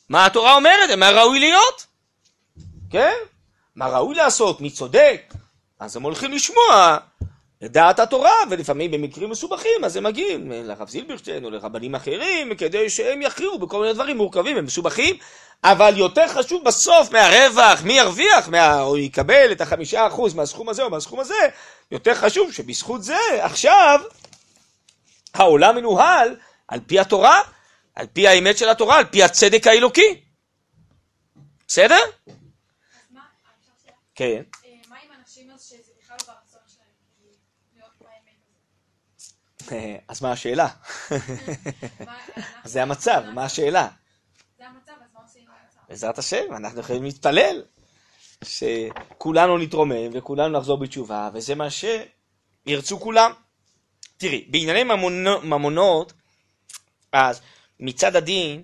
מה 0.10 0.26
התורה 0.26 0.56
אומרת? 0.56 0.90
מה 0.98 1.10
ראוי 1.10 1.40
להיות? 1.40 1.86
כן? 2.90 3.14
מה 3.76 3.88
ראוי 3.88 4.16
לעשות? 4.16 4.62
מי 4.62 4.70
צודק? 4.70 5.34
אז 5.80 5.96
הם 5.96 6.04
הולכים 6.04 6.32
לשמוע 6.32 6.98
לדעת 7.62 8.00
התורה, 8.00 8.34
ולפעמים 8.50 8.92
במקרים 8.92 9.30
מסובכים, 9.30 9.84
אז 9.86 9.96
הם 9.96 10.04
מגיעים 10.04 10.52
לרב 10.52 10.90
זילברשטיין 10.90 11.46
או 11.46 11.50
לרבנים 11.50 11.96
אחרים, 11.96 12.56
כדי 12.56 12.90
שהם 12.90 13.22
יכריעו 13.22 13.60
בכל 13.60 13.82
מיני 13.82 13.94
דברים 13.94 14.18
מורכבים 14.18 14.58
ומסובכים, 14.60 15.16
אבל 15.64 15.98
יותר 15.98 16.28
חשוב 16.28 16.64
בסוף 16.66 17.12
מהרווח, 17.12 17.82
מי 17.84 17.94
ירוויח, 17.94 18.48
מה... 18.50 18.82
או 18.82 18.98
יקבל 18.98 19.52
את 19.52 19.62
החמישה 19.62 20.08
אחוז 20.08 20.34
מהסכום 20.34 20.70
הזה 20.70 20.84
או 20.84 20.90
מהסכום 20.90 21.20
הזה, 21.20 21.48
יותר 21.92 22.16
חשוב 22.16 22.52
שבזכות 22.54 23.04
זה 23.04 23.18
עכשיו 23.40 24.00
העולם 25.34 25.76
מנוהל 25.76 26.36
על 26.68 26.80
פי 26.88 27.00
התורה, 27.00 27.42
על 27.96 28.08
פי 28.14 28.28
האמת 28.28 28.58
של 28.58 28.70
התורה, 28.70 28.98
על 28.98 29.06
פי 29.06 29.24
הצדק 29.24 29.68
האלוקי. 29.68 30.22
בסדר? 31.68 32.00
כן. 34.16 34.42
אה, 39.72 39.98
אז 40.08 40.22
לא 40.22 40.22
כאילו, 40.22 40.22
הזה? 40.22 40.22
אז 40.22 40.22
מה 40.22 40.32
השאלה? 40.32 40.68
זה 42.72 42.82
המצב, 42.82 43.24
מה 43.34 43.46
השאלה? 43.46 43.88
זה 44.58 44.68
המצב, 44.68 44.92
אז 44.92 45.14
מה 45.14 45.20
עושים 45.22 45.42
עם 45.44 45.50
המצב? 45.62 45.77
בעזרת 45.90 46.18
השם, 46.18 46.54
אנחנו 46.58 46.80
יכולים 46.80 47.04
להתפלל 47.04 47.64
שכולנו 48.44 49.58
נתרומם 49.58 50.10
וכולנו 50.14 50.60
נחזור 50.60 50.78
בתשובה, 50.78 51.30
וזה 51.34 51.56
מה 51.56 51.68
שירצו 51.70 53.00
כולם. 53.00 53.32
תראי, 54.18 54.46
בענייני 54.50 54.84
ממונו, 54.84 55.42
ממונות, 55.42 56.14
אז 57.12 57.42
מצד 57.80 58.16
הדין, 58.16 58.64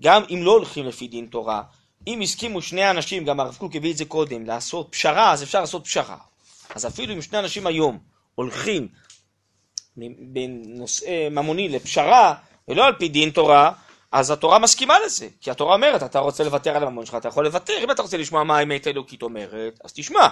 גם 0.00 0.22
אם 0.30 0.42
לא 0.42 0.50
הולכים 0.52 0.86
לפי 0.86 1.08
דין 1.08 1.26
תורה, 1.26 1.62
אם 2.06 2.20
הסכימו 2.20 2.62
שני 2.62 2.90
אנשים, 2.90 3.24
גם 3.24 3.40
הרב 3.40 3.56
קוק 3.58 3.76
הביא 3.76 3.92
את 3.92 3.96
זה 3.96 4.04
קודם, 4.04 4.46
לעשות 4.46 4.88
פשרה, 4.90 5.32
אז 5.32 5.42
אפשר 5.42 5.60
לעשות 5.60 5.84
פשרה. 5.84 6.16
אז 6.74 6.86
אפילו 6.86 7.14
אם 7.14 7.22
שני 7.22 7.38
אנשים 7.38 7.66
היום 7.66 7.98
הולכים 8.34 8.88
בנושאי 10.32 11.28
ממוני 11.28 11.68
לפשרה, 11.68 12.34
ולא 12.68 12.86
על 12.86 12.94
פי 12.98 13.08
דין 13.08 13.30
תורה, 13.30 13.72
אז 14.14 14.30
התורה 14.30 14.58
מסכימה 14.58 14.94
לזה, 15.06 15.28
כי 15.40 15.50
התורה 15.50 15.74
אומרת, 15.74 16.02
אתה 16.02 16.18
רוצה 16.18 16.44
לוותר 16.44 16.76
על 16.76 16.82
הממון 16.82 17.06
שלך, 17.06 17.14
אתה 17.14 17.28
יכול 17.28 17.44
לוותר, 17.44 17.74
אם 17.84 17.90
אתה 17.90 18.02
רוצה 18.02 18.16
לשמוע 18.16 18.44
מה 18.44 18.58
האמת 18.58 18.86
האלוקית 18.86 19.22
אומרת, 19.22 19.80
אז 19.84 19.92
תשמע, 19.92 20.28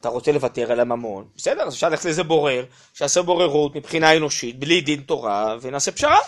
אתה 0.00 0.08
רוצה 0.08 0.32
לוותר 0.32 0.72
על 0.72 0.80
הממון, 0.80 1.28
בסדר, 1.36 1.62
אז 1.62 1.74
אפשר 1.74 1.88
ללכת 1.88 2.04
לאיזה 2.04 2.22
בורר, 2.22 2.64
שיעשה 2.94 3.22
בוררות 3.22 3.76
מבחינה 3.76 4.16
אנושית, 4.16 4.58
בלי 4.58 4.80
דין 4.80 5.00
תורה, 5.00 5.56
ונעשה 5.60 5.92
פשרה. 5.92 6.18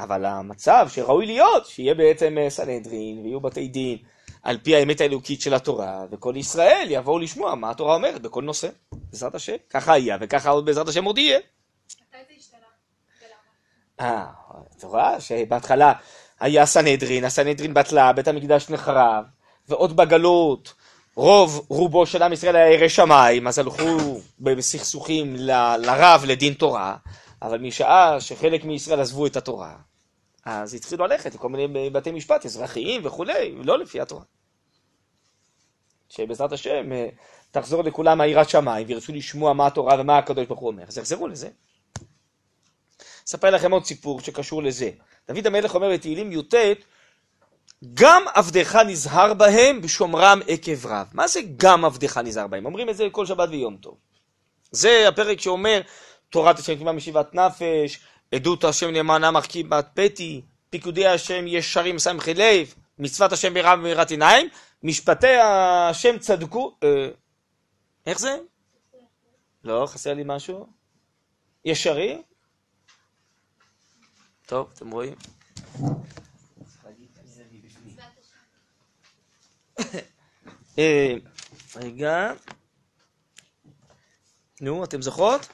אבל 0.00 0.24
המצב 0.24 0.88
שראוי 0.92 1.26
להיות, 1.26 1.66
שיהיה 1.66 1.94
בעצם 1.94 2.38
אה, 2.38 2.50
סנהדרין, 2.50 3.20
ויהיו 3.22 3.40
בתי 3.40 3.68
דין, 3.68 3.98
על 4.42 4.58
פי 4.62 4.76
האמת 4.76 5.00
האלוקית 5.00 5.40
של 5.40 5.54
התורה, 5.54 6.04
וכל 6.10 6.34
ישראל 6.36 6.86
יבואו 6.90 7.18
לשמוע 7.18 7.54
מה 7.54 7.70
התורה 7.70 7.94
אומרת 7.94 8.22
בכל 8.22 8.42
נושא, 8.42 8.68
בעזרת 8.92 9.34
השם. 9.34 9.56
ככה 9.70 9.92
היה, 9.92 10.16
וככה 10.20 10.50
עוד 10.50 10.66
בעזרת 10.66 10.88
השם 10.88 11.04
עוד 11.04 11.18
יהיה. 11.18 11.38
מתי 11.38 12.18
זה 12.28 12.34
השתנה? 12.38 12.58
ולמה? 13.20 13.34
אה, 14.00 14.26
את 14.76 14.84
רואה 14.84 15.20
שבהתחלה 15.20 15.92
היה 16.40 16.66
סנהדרין, 16.66 17.24
הסנהדרין 17.24 17.74
בטלה, 17.74 18.12
בית 18.12 18.28
המקדש 18.28 18.70
נחרב, 18.70 19.24
ועוד 19.68 19.96
בגלות, 19.96 20.74
רוב 21.16 21.66
רובו 21.68 22.06
של 22.06 22.22
עם 22.22 22.32
ישראל 22.32 22.56
היה 22.56 22.72
ירא 22.74 22.88
שמיים, 22.88 23.46
אז 23.46 23.58
הלכו 23.58 24.20
בסכסוכים 24.40 25.36
ל- 25.36 25.76
לרב 25.76 26.24
לדין 26.26 26.54
תורה, 26.54 26.96
אבל 27.42 27.58
משעה 27.58 28.20
שחלק 28.20 28.64
מישראל 28.64 29.00
עזבו 29.00 29.26
את 29.26 29.36
התורה, 29.36 29.76
אז 30.44 30.74
התחילו 30.74 31.06
ללכת 31.06 31.34
לכל 31.34 31.48
מיני 31.48 31.90
בתי 31.90 32.10
משפט 32.10 32.44
אזרחיים 32.44 33.00
וכולי, 33.04 33.54
לא 33.62 33.78
לפי 33.78 34.00
התורה. 34.00 34.22
שבעזרת 36.08 36.52
השם 36.52 36.92
אה, 36.92 37.08
תחזור 37.50 37.82
לכולם 37.82 38.20
היראת 38.20 38.50
שמיים 38.50 38.86
וירצו 38.86 39.12
לשמוע 39.12 39.52
מה 39.52 39.66
התורה 39.66 40.00
ומה 40.00 40.18
הקדוש 40.18 40.46
ברוך 40.46 40.60
הוא 40.60 40.70
אומר, 40.70 40.82
אז 40.88 40.98
יחזרו 40.98 41.28
לזה. 41.28 41.48
אספר 43.28 43.50
לכם 43.50 43.70
עוד 43.72 43.84
סיפור 43.84 44.20
שקשור 44.20 44.62
לזה. 44.62 44.90
דוד 45.28 45.46
המלך 45.46 45.74
אומר 45.74 45.90
בתהילים 45.90 46.32
י"ט, 46.32 46.54
גם 47.94 48.22
עבדך 48.34 48.76
נזהר 48.76 49.34
בהם 49.34 49.80
בשומרם 49.80 50.40
עקב 50.48 50.86
רב. 50.86 51.06
מה 51.12 51.28
זה 51.28 51.40
גם 51.56 51.84
עבדך 51.84 52.18
נזהר 52.18 52.46
בהם? 52.46 52.66
אומרים 52.66 52.90
את 52.90 52.96
זה 52.96 53.06
כל 53.12 53.26
שבת 53.26 53.48
ויום 53.48 53.76
טוב. 53.76 53.96
זה 54.70 55.08
הפרק 55.08 55.40
שאומר 55.40 55.80
תורת 56.30 56.58
השם 56.58 56.78
כמעט 56.78 56.94
משיבת 56.94 57.34
נפש, 57.34 58.00
עדות 58.34 58.64
השם 58.64 58.90
נאמנה 58.90 59.30
מרכיבת 59.30 59.88
פתי, 59.94 60.42
פיקודי 60.70 61.06
השם 61.06 61.46
ישרים 61.46 61.98
סמכי 61.98 62.34
לב, 62.34 62.74
מצוות 62.98 63.32
השם 63.32 63.54
ברב 63.54 63.78
ומירת 63.78 64.10
עיניים, 64.10 64.48
משפטי 64.82 65.36
השם 65.36 66.18
צדקו... 66.18 66.76
אה, 66.82 67.08
איך 68.06 68.18
זה? 68.18 68.36
לא, 69.64 69.86
חסר 69.86 70.14
לי 70.14 70.22
משהו? 70.26 70.66
ישרים? 71.64 72.22
טוב, 74.46 74.70
אתם 74.74 74.90
רואים? 74.90 75.14
אה, 80.78 81.14
רגע. 81.76 82.32
נו, 84.60 84.84
אתם 84.84 85.02
זוכרות? 85.02 85.48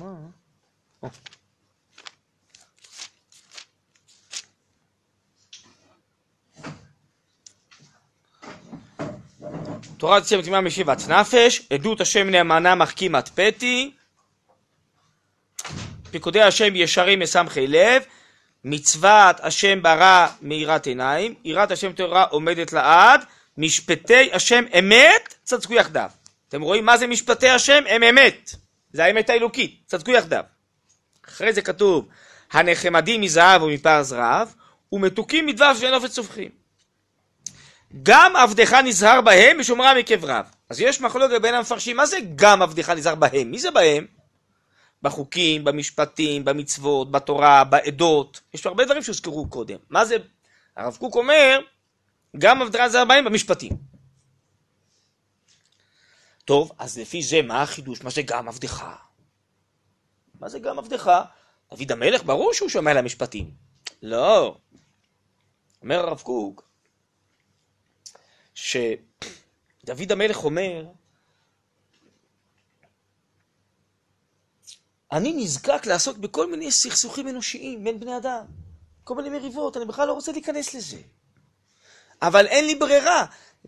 מה? 0.00 0.28
תורת 9.98 10.22
השם 10.22 10.42
תמימה 10.42 10.60
משיבת 10.60 11.08
נפש, 11.08 11.62
עדות 11.72 12.00
השם 12.00 12.30
נאמנה 12.30 12.74
מחכימת 12.74 13.28
פתי, 13.28 13.92
פיקודי 16.10 16.42
השם 16.42 16.76
ישרים 16.76 17.18
מסמכי 17.18 17.66
לב, 17.66 18.02
מצוות 18.64 19.36
השם 19.40 19.82
ברא 19.82 20.26
מאירת 20.42 20.86
עיניים, 20.86 21.34
יראת 21.44 21.70
השם 21.70 21.92
תורה 21.92 22.24
עומדת 22.24 22.72
לעד, 22.72 23.24
משפטי 23.58 24.30
השם 24.32 24.64
אמת 24.78 25.34
צדקו 25.42 25.74
יחדיו. 25.74 26.10
אתם 26.48 26.62
רואים 26.62 26.84
מה 26.84 26.96
זה 26.96 27.06
משפטי 27.06 27.48
השם? 27.48 27.82
הם 27.88 28.02
אמת. 28.02 28.50
זה 28.92 29.04
האמת 29.04 29.30
האלוקית, 29.30 29.82
צדקו 29.86 30.10
יחדיו. 30.10 30.44
אחרי 31.28 31.52
זה 31.52 31.62
כתוב, 31.62 32.08
הנחמדים 32.52 33.20
מזהב 33.20 33.62
ומפרס 33.62 34.12
רב, 34.12 34.54
ומתוקים 34.92 35.46
מדבש 35.46 35.76
ואין 35.80 35.94
אופת 35.94 36.10
צווחים. 36.10 36.65
גם 38.02 38.36
עבדך 38.36 38.72
נזהר 38.72 39.20
בהם 39.20 39.56
ושומרם 39.60 39.96
מקבריו. 39.98 40.44
אז 40.70 40.80
יש 40.80 41.00
מחלוקת 41.00 41.42
בין 41.42 41.54
המפרשים, 41.54 41.96
מה 41.96 42.06
זה 42.06 42.18
גם 42.34 42.62
עבדך 42.62 42.88
נזהר 42.88 43.14
בהם? 43.14 43.50
מי 43.50 43.58
זה 43.58 43.70
בהם? 43.70 44.06
בחוקים, 45.02 45.64
במשפטים, 45.64 46.44
במצוות, 46.44 47.10
בתורה, 47.10 47.64
בעדות. 47.64 48.40
יש 48.54 48.66
הרבה 48.66 48.84
דברים 48.84 49.02
שהוזכרו 49.02 49.48
קודם. 49.48 49.76
מה 49.90 50.04
זה? 50.04 50.16
הרב 50.76 50.96
קוק 50.96 51.14
אומר, 51.14 51.60
גם 52.38 52.62
עבדך 52.62 52.80
נזהר 52.80 53.04
בהם 53.04 53.24
במשפטים. 53.24 53.72
טוב, 56.44 56.72
אז 56.78 56.98
לפי 56.98 57.22
זה 57.22 57.42
מה 57.42 57.62
החידוש? 57.62 58.02
מה 58.02 58.10
זה 58.10 58.22
גם 58.22 58.48
עבדך? 58.48 58.84
מה 60.40 60.48
זה 60.48 60.58
גם 60.58 60.78
עבדך? 60.78 61.10
דוד 61.70 61.92
המלך, 61.92 62.24
ברור 62.24 62.54
שהוא 62.54 62.68
שומע 62.68 62.94
למשפטים. 62.94 63.50
לא. 64.02 64.56
אומר 65.82 66.08
הרב 66.08 66.20
קוק, 66.20 66.65
שדוד 68.56 70.12
המלך 70.12 70.44
אומר, 70.44 70.84
אני 75.12 75.32
נזקק 75.32 75.86
לעסוק 75.86 76.18
בכל 76.18 76.50
מיני 76.50 76.72
סכסוכים 76.72 77.28
אנושיים 77.28 77.84
בין 77.84 78.00
בני 78.00 78.16
אדם, 78.16 78.44
כל 79.04 79.14
מיני 79.14 79.28
מריבות, 79.28 79.76
אני 79.76 79.84
בכלל 79.84 80.08
לא 80.08 80.12
רוצה 80.12 80.32
להיכנס 80.32 80.74
לזה. 80.74 80.96
אבל 82.22 82.46
אין 82.46 82.66
לי 82.66 82.74
ברירה, 82.74 83.24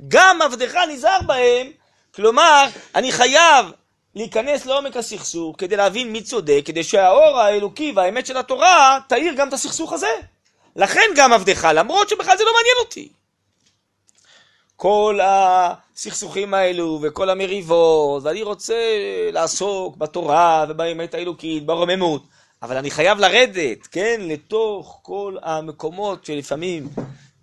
גם 0.09 0.43
עבדך 0.43 0.75
נזהר 0.75 1.23
בהם, 1.27 1.71
כלומר, 2.15 2.67
אני 2.95 3.13
חייב 3.13 3.67
להיכנס 4.15 4.67
לעומק 4.67 4.97
הסכסוך 4.97 5.57
כדי 5.59 5.77
להבין 5.77 6.13
מי 6.13 6.23
צודק, 6.23 6.63
כדי 6.65 6.85
שהאור 6.85 7.39
האלוקי 7.39 7.93
והאמת 7.97 8.27
של 8.27 8.37
התורה 8.37 8.99
תאיר 9.09 9.35
גם 9.37 9.49
את 9.49 9.53
הסכסוך 9.53 9.93
הזה. 9.93 10.11
לכן 10.77 11.07
גם 11.17 11.33
עבדך, 11.33 11.69
למרות 11.75 12.09
שבכלל 12.09 12.37
זה 12.39 12.45
לא 12.45 12.51
מעניין 12.55 12.77
אותי. 12.81 13.13
כל 14.81 15.19
הסכסוכים 15.23 16.55
האלו 16.55 17.01
וכל 17.03 17.31
המריבות, 17.31 18.23
ואני 18.23 18.43
רוצה 18.43 18.75
לעסוק 19.33 19.97
בתורה 19.97 20.67
ובאמת 20.69 21.15
האלוקית, 21.15 21.67
ברוממות, 21.67 22.27
אבל 22.63 22.77
אני 22.77 22.91
חייב 22.91 23.19
לרדת, 23.19 23.87
כן, 23.87 24.21
לתוך 24.25 25.01
כל 25.03 25.37
המקומות 25.43 26.25
שלפעמים 26.25 26.89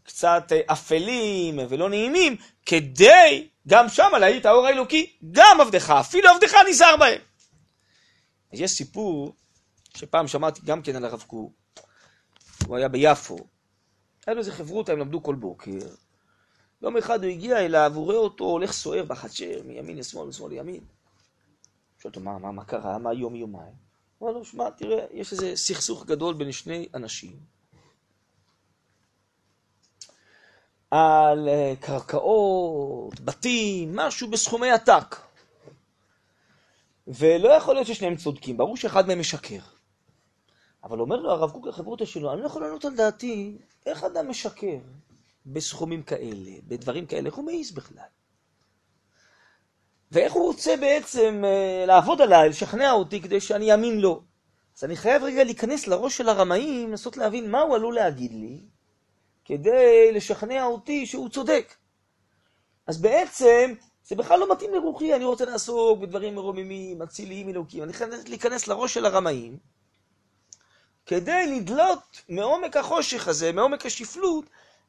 קצת 0.03 0.51
אפלים 0.65 1.59
ולא 1.69 1.89
נעימים, 1.89 2.35
כדי 2.65 3.47
גם 3.67 3.89
שם 3.89 4.09
להאיר 4.19 4.37
את 4.37 4.45
האור 4.45 4.67
האלוקי, 4.67 5.13
גם 5.31 5.61
עבדך, 5.61 5.89
אפילו 5.89 6.29
עבדך 6.29 6.53
נזהר 6.69 6.97
בהם. 6.97 7.21
אז 8.53 8.61
יש 8.61 8.71
סיפור 8.71 9.33
שפעם 9.97 10.27
שמעתי 10.27 10.61
גם 10.65 10.81
כן 10.81 10.95
על 10.95 11.05
הרב 11.05 11.23
קוק, 11.27 11.53
הוא 12.67 12.77
היה 12.77 12.87
ביפו, 12.87 13.37
היה 14.27 14.33
לו 14.33 14.39
איזה 14.39 14.51
חברותא, 14.51 14.91
הם 14.91 14.99
למדו 14.99 15.23
כל 15.23 15.35
בוקר. 15.35 15.71
יום 16.85 16.97
אחד 16.97 17.23
הוא 17.23 17.31
הגיע 17.31 17.57
אליו, 17.57 17.91
הוא 17.95 18.05
רואה 18.05 18.17
אותו 18.17 18.43
הולך 18.43 18.71
סוער 18.71 19.03
בחצר, 19.03 19.61
מימין 19.65 19.97
לשמאל, 19.97 20.27
משמאל 20.27 20.49
לימין. 20.49 20.83
שואל 21.99 22.11
אותו, 22.11 22.19
מה, 22.19 22.37
מה, 22.37 22.51
מה 22.51 22.65
קרה? 22.65 22.97
מה 22.97 23.13
יום 23.13 23.35
יומיים? 23.35 23.73
הוא 24.17 24.29
אומר 24.29 24.39
לו, 24.39 24.45
שמע, 24.45 24.69
תראה, 24.69 25.05
יש 25.11 25.31
איזה 25.31 25.55
סכסוך 25.55 26.05
גדול 26.05 26.33
בין 26.33 26.51
שני 26.51 26.87
אנשים. 26.93 27.39
על 30.91 31.49
אה, 31.49 31.73
קרקעות, 31.79 33.19
בתים, 33.19 33.95
משהו 33.95 34.31
בסכומי 34.31 34.71
עתק. 34.71 35.15
ולא 37.07 37.49
יכול 37.49 37.75
להיות 37.75 37.87
ששניהם 37.87 38.15
צודקים, 38.15 38.57
ברור 38.57 38.77
שאחד 38.77 39.07
מהם 39.07 39.19
משקר. 39.19 39.59
אבל 40.83 40.99
אומר 40.99 41.15
לו 41.15 41.31
הרב 41.31 41.51
קוק 41.51 41.67
לחברותא 41.67 42.05
שלו, 42.05 42.33
אני 42.33 42.41
לא 42.41 42.45
יכול 42.45 42.61
לענות 42.61 42.85
על 42.85 42.95
דעתי 42.95 43.57
איך 43.85 44.03
אדם 44.03 44.29
משקר 44.29 44.77
בסכומים 45.45 46.03
כאלה, 46.03 46.51
בדברים 46.67 47.05
כאלה, 47.05 47.25
איך 47.25 47.35
הוא 47.35 47.45
מעז 47.45 47.71
בכלל? 47.71 48.07
ואיך 50.11 50.33
הוא 50.33 50.45
רוצה 50.47 50.77
בעצם 50.77 51.41
אה, 51.45 51.85
לעבוד 51.87 52.21
עליי, 52.21 52.49
לשכנע 52.49 52.91
אותי 52.91 53.21
כדי 53.21 53.41
שאני 53.41 53.71
אאמין 53.73 53.99
לו. 53.99 54.23
אז 54.77 54.83
אני 54.83 54.95
חייב 54.95 55.23
רגע 55.23 55.43
להיכנס 55.43 55.87
לראש 55.87 56.17
של 56.17 56.29
הרמאים, 56.29 56.89
לנסות 56.89 57.17
להבין 57.17 57.51
מה 57.51 57.61
הוא 57.61 57.75
עלול 57.75 57.95
להגיד 57.95 58.31
לי, 58.31 58.61
כדי 59.45 60.11
לשכנע 60.11 60.65
אותי 60.65 61.05
שהוא 61.05 61.29
צודק. 61.29 61.75
אז 62.87 63.01
בעצם 63.01 63.73
זה 64.03 64.15
בכלל 64.15 64.39
לא 64.39 64.51
מתאים 64.51 64.73
לרוחי, 64.73 65.15
אני 65.15 65.25
רוצה 65.25 65.45
לעסוק 65.45 65.99
בדברים 65.99 66.35
מרוממים, 66.35 67.01
אציליים, 67.01 67.49
אלוקים. 67.49 67.83
אני 67.83 67.93
חייב 67.93 68.09
להיכנס 68.27 68.67
לראש 68.67 68.93
של 68.93 69.05
הרמאים, 69.05 69.57
כדי 71.05 71.59
לדלות 71.59 72.21
מעומק 72.29 72.77
החושך 72.77 73.27
הזה, 73.27 73.51
מעומק 73.51 73.85
השפלות, 73.85 74.45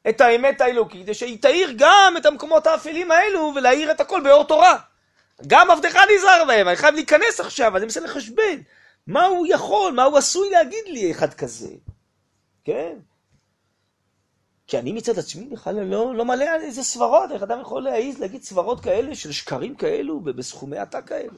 את 0.09 0.21
האמת 0.21 0.61
האלוקית, 0.61 1.03
כדי 1.03 1.13
שהיא 1.13 1.41
תאיר 1.41 1.73
גם 1.77 2.13
את 2.17 2.25
המקומות 2.25 2.67
האפלים 2.67 3.11
האלו, 3.11 3.53
ולהאיר 3.55 3.91
את 3.91 4.01
הכל 4.01 4.21
באור 4.23 4.43
תורה. 4.43 4.77
גם 5.47 5.71
עבדך 5.71 5.95
נזהר 6.15 6.45
בהם, 6.47 6.67
אני 6.67 6.75
חייב 6.75 6.95
להיכנס 6.95 7.39
עכשיו, 7.39 7.77
אני 7.77 7.85
מנסה 7.85 7.99
לחשבן. 7.99 8.61
מה 9.07 9.25
הוא 9.25 9.47
יכול, 9.49 9.93
מה 9.93 10.03
הוא 10.03 10.17
עשוי 10.17 10.49
להגיד 10.49 10.85
לי 10.87 11.11
אחד 11.11 11.33
כזה? 11.33 11.69
כן? 12.65 12.93
כי 14.67 14.79
אני 14.79 14.91
מצד 14.91 15.19
עצמי 15.19 15.45
בכלל 15.45 15.83
לא, 15.83 16.15
לא 16.15 16.25
מלא 16.25 16.45
על 16.45 16.61
איזה 16.61 16.83
סברות, 16.83 17.31
איך 17.31 17.43
אדם 17.43 17.61
יכול 17.61 17.83
להעיז 17.83 18.19
להגיד 18.19 18.43
סברות 18.43 18.83
כאלה 18.83 19.15
של 19.15 19.31
שקרים 19.31 19.75
כאלו 19.75 20.19
בסכומי 20.19 20.77
עתק 20.77 21.03
כאלו. 21.07 21.37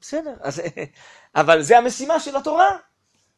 בסדר, 0.00 0.34
אז, 0.40 0.62
אבל 1.40 1.62
זה 1.62 1.78
המשימה 1.78 2.20
של 2.20 2.36
התורה. 2.36 2.76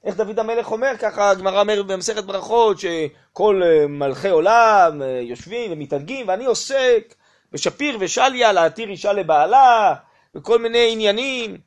איך 0.04 0.16
דוד 0.16 0.38
המלך 0.38 0.72
אומר, 0.72 0.92
ככה 0.98 1.30
הגמרא 1.30 1.60
אומר 1.60 1.82
במסכת 1.82 2.24
ברכות, 2.24 2.76
שכל 2.78 3.62
אה, 3.64 3.86
מלכי 3.86 4.28
עולם 4.28 5.02
אה, 5.02 5.20
יושבים 5.22 5.72
ומתענגים, 5.72 6.28
ואני 6.28 6.44
עוסק 6.44 7.14
בשפיר 7.52 7.96
ושליה 8.00 8.52
להתיר 8.52 8.88
אישה 8.88 9.12
לבעלה, 9.12 9.94
וכל 10.34 10.58
מיני 10.58 10.92
עניינים. 10.92 11.58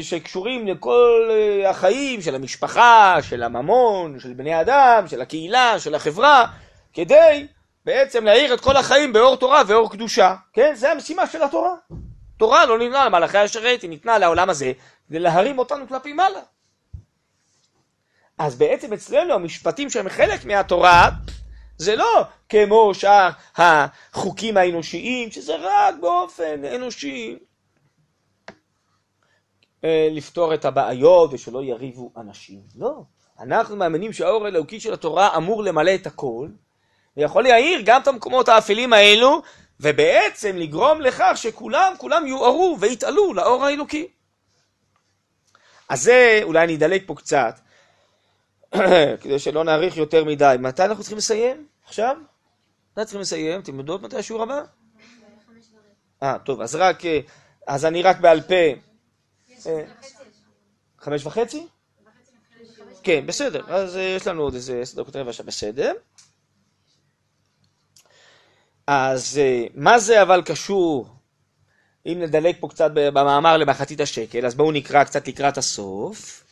שקשורים 0.00 0.66
לכל 0.66 1.30
אה, 1.30 1.70
החיים 1.70 2.22
של 2.22 2.34
המשפחה, 2.34 3.16
של 3.22 3.42
הממון, 3.42 4.18
של 4.20 4.32
בני 4.32 4.60
אדם, 4.60 5.08
של 5.08 5.20
הקהילה, 5.20 5.78
של 5.78 5.94
החברה, 5.94 6.46
כדי 6.92 7.46
בעצם 7.84 8.24
להאיר 8.24 8.54
את 8.54 8.60
כל 8.60 8.76
החיים 8.76 9.12
באור 9.12 9.36
תורה 9.36 9.62
ואור 9.66 9.90
קדושה. 9.90 10.34
כן? 10.52 10.74
זה 10.74 10.92
המשימה 10.92 11.26
של 11.26 11.42
התורה. 11.42 11.74
תורה 12.38 12.66
לא 12.66 12.78
ניתנה 12.78 13.04
למלאכי 13.04 13.38
השרת, 13.38 13.82
היא 13.82 13.90
ניתנה 13.90 14.18
לעולם 14.18 14.50
הזה 14.50 14.72
כדי 15.08 15.18
להרים 15.18 15.58
אותנו 15.58 15.88
כלפי 15.88 16.12
מעלה. 16.12 16.40
אז 18.38 18.58
בעצם 18.58 18.92
אצלנו 18.92 19.34
המשפטים 19.34 19.90
שהם 19.90 20.08
חלק 20.08 20.44
מהתורה 20.44 21.10
זה 21.78 21.96
לא 21.96 22.22
כמו 22.48 22.94
שאר 22.94 23.30
החוקים 23.56 24.56
האנושיים, 24.56 25.30
שזה 25.30 25.56
רק 25.60 25.94
באופן 26.00 26.64
אנושי 26.74 27.38
אה, 29.84 30.08
לפתור 30.10 30.54
את 30.54 30.64
הבעיות 30.64 31.30
ושלא 31.32 31.64
יריבו 31.64 32.12
אנשים. 32.16 32.60
לא. 32.76 33.02
אנחנו 33.40 33.76
מאמינים 33.76 34.12
שהאור 34.12 34.44
האלוקי 34.44 34.80
של 34.80 34.92
התורה 34.92 35.36
אמור 35.36 35.62
למלא 35.62 35.94
את 35.94 36.06
הכל, 36.06 36.48
ויכול 37.16 37.42
להאיר 37.42 37.80
גם 37.84 38.02
את 38.02 38.08
המקומות 38.08 38.48
האפלים 38.48 38.92
האלו, 38.92 39.42
ובעצם 39.80 40.56
לגרום 40.56 41.00
לכך 41.00 41.32
שכולם, 41.34 41.92
כולם 41.98 42.26
יוארו 42.26 42.76
ויתעלו 42.80 43.34
לאור 43.34 43.64
האלוקי. 43.64 44.08
אז 45.88 46.02
זה, 46.02 46.40
אולי 46.42 46.64
אני 46.64 46.76
אדלג 46.76 47.02
פה 47.06 47.14
קצת, 47.14 47.60
כדי 49.20 49.38
שלא 49.38 49.64
נאריך 49.64 49.96
יותר 49.96 50.24
מדי. 50.24 50.56
מתי 50.58 50.84
אנחנו 50.84 51.02
צריכים 51.02 51.18
לסיים? 51.18 51.66
עכשיו? 51.84 52.16
מתי 52.92 53.04
צריכים 53.04 53.20
לסיים? 53.20 53.60
אתם 53.60 53.78
יודעות 53.78 54.02
מתי 54.02 54.16
השיעור 54.16 54.42
הבא? 54.42 54.62
אה, 56.22 56.38
טוב, 56.44 56.60
אז 56.60 56.74
רק, 56.74 57.04
אה, 57.04 57.20
אז 57.66 57.84
אני 57.84 58.02
רק 58.02 58.20
בעל 58.20 58.40
פה. 58.40 58.54
אה, 59.66 59.84
חמש 60.98 61.26
וחצי? 61.26 61.66
כן, 63.02 63.26
בסדר. 63.26 63.62
אז 63.68 63.96
אה, 63.96 64.02
יש 64.02 64.26
לנו 64.26 64.42
עוד 64.42 64.54
איזה 64.54 64.80
עשר 64.80 65.02
דקות 65.02 65.16
רבע 65.16 65.32
שעה, 65.32 65.46
בסדר. 65.46 65.92
אז 68.86 69.40
מה 69.74 69.98
זה 69.98 70.22
אבל 70.22 70.42
קשור, 70.42 71.06
אם 72.06 72.18
נדלג 72.20 72.54
פה 72.60 72.68
קצת 72.68 72.90
במאמר 72.94 73.56
למחצית 73.56 74.00
השקל, 74.00 74.46
אז 74.46 74.54
בואו 74.54 74.72
נקרא 74.72 75.04
קצת 75.04 75.28
לקראת 75.28 75.58
הסוף. 75.58 76.45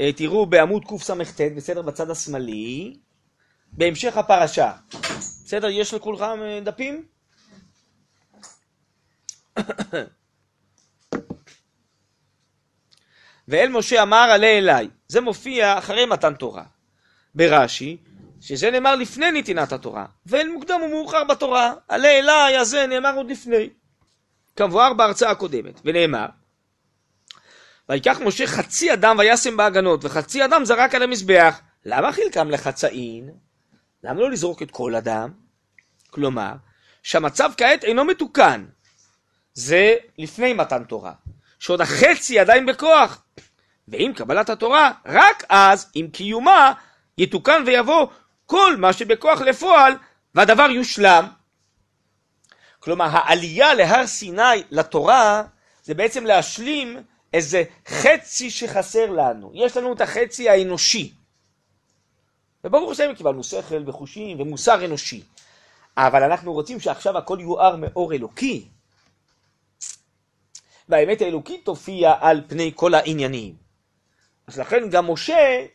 אה, 0.00 0.12
תראו 0.12 0.46
בעמוד 0.46 0.84
קס"ט, 0.84 1.40
בסדר? 1.56 1.82
בצד 1.82 2.10
השמאלי, 2.10 2.96
בהמשך 3.72 4.16
הפרשה. 4.16 4.72
בסדר? 5.44 5.68
יש 5.68 5.94
לכולכם 5.94 6.42
אה, 6.42 6.60
דפים? 6.64 7.04
ואל 13.48 13.68
משה 13.68 14.02
אמר 14.02 14.28
עלה 14.32 14.58
אליי. 14.58 14.88
זה 15.08 15.20
מופיע 15.20 15.78
אחרי 15.78 16.06
מתן 16.06 16.34
תורה. 16.34 16.64
ברש"י, 17.34 17.96
שזה 18.40 18.70
נאמר 18.70 18.94
לפני 18.94 19.32
נתינת 19.32 19.72
התורה. 19.72 20.06
ואל 20.26 20.48
מוקדם 20.48 20.80
ומאוחר 20.84 21.24
בתורה. 21.24 21.74
עלה 21.88 22.08
אליי, 22.08 22.56
הזה 22.56 22.86
נאמר 22.86 23.16
עוד 23.16 23.30
לפני. 23.30 23.68
כמבואר 24.56 24.92
בהרצאה 24.92 25.30
הקודמת. 25.30 25.80
ונאמר, 25.84 26.26
ויקח 27.88 28.20
משה 28.20 28.46
חצי 28.46 28.92
אדם 28.92 29.16
וישם 29.18 29.56
בהגנות, 29.56 30.04
וחצי 30.04 30.44
אדם 30.44 30.64
זרק 30.64 30.94
על 30.94 31.02
המזבח. 31.02 31.60
למה 31.84 32.12
חילקם 32.12 32.50
לחצאין? 32.50 33.30
למה 34.04 34.20
לא 34.20 34.30
לזרוק 34.30 34.62
את 34.62 34.70
כל 34.70 34.94
אדם? 34.94 35.30
כלומר, 36.10 36.52
שהמצב 37.02 37.50
כעת 37.56 37.84
אינו 37.84 38.04
מתוקן. 38.04 38.64
זה 39.54 39.94
לפני 40.18 40.52
מתן 40.52 40.84
תורה. 40.84 41.12
שעוד 41.58 41.80
החצי 41.80 42.38
עדיין 42.38 42.66
בכוח. 42.66 43.22
ועם 43.88 44.12
קבלת 44.12 44.50
התורה, 44.50 44.92
רק 45.06 45.44
אז, 45.48 45.90
עם 45.94 46.08
קיומה, 46.08 46.72
יתוקן 47.18 47.62
ויבוא 47.66 48.06
כל 48.46 48.76
מה 48.76 48.92
שבכוח 48.92 49.40
לפועל, 49.40 49.94
והדבר 50.34 50.70
יושלם. 50.70 51.26
כלומר, 52.80 53.08
העלייה 53.12 53.74
להר 53.74 54.06
סיני, 54.06 54.62
לתורה, 54.70 55.42
זה 55.82 55.94
בעצם 55.94 56.26
להשלים 56.26 57.02
איזה 57.36 57.62
חצי 57.88 58.50
שחסר 58.50 59.10
לנו. 59.10 59.50
יש 59.54 59.76
לנו 59.76 59.92
את 59.92 60.00
החצי 60.00 60.48
האנושי. 60.48 61.14
וברוך 62.64 62.90
השם 62.90 63.14
קיבלנו 63.16 63.44
שכל 63.44 63.82
וחושים 63.86 64.40
ומוסר 64.40 64.84
אנושי. 64.84 65.22
אבל 65.96 66.22
אנחנו 66.22 66.52
רוצים 66.52 66.80
שעכשיו 66.80 67.18
הכל 67.18 67.38
יואר 67.40 67.76
מאור 67.76 68.12
אלוקי. 68.12 68.68
והאמת 70.88 71.20
האלוקית 71.20 71.64
תופיע 71.64 72.14
על 72.20 72.42
פני 72.46 72.72
כל 72.74 72.94
העניינים. 72.94 73.54
אז 74.46 74.58
לכן 74.58 74.90
גם 74.90 75.10
משה, 75.10 75.66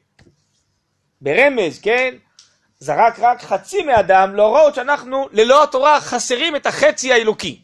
ברמז, 1.21 1.79
כן, 1.81 2.15
זרק 2.79 3.19
רק 3.19 3.41
חצי 3.41 3.83
מאדם 3.83 4.35
להראות 4.35 4.75
שאנחנו 4.75 5.27
ללא 5.31 5.63
התורה 5.63 6.01
חסרים 6.01 6.55
את 6.55 6.65
החצי 6.65 7.13
האלוקי. 7.13 7.61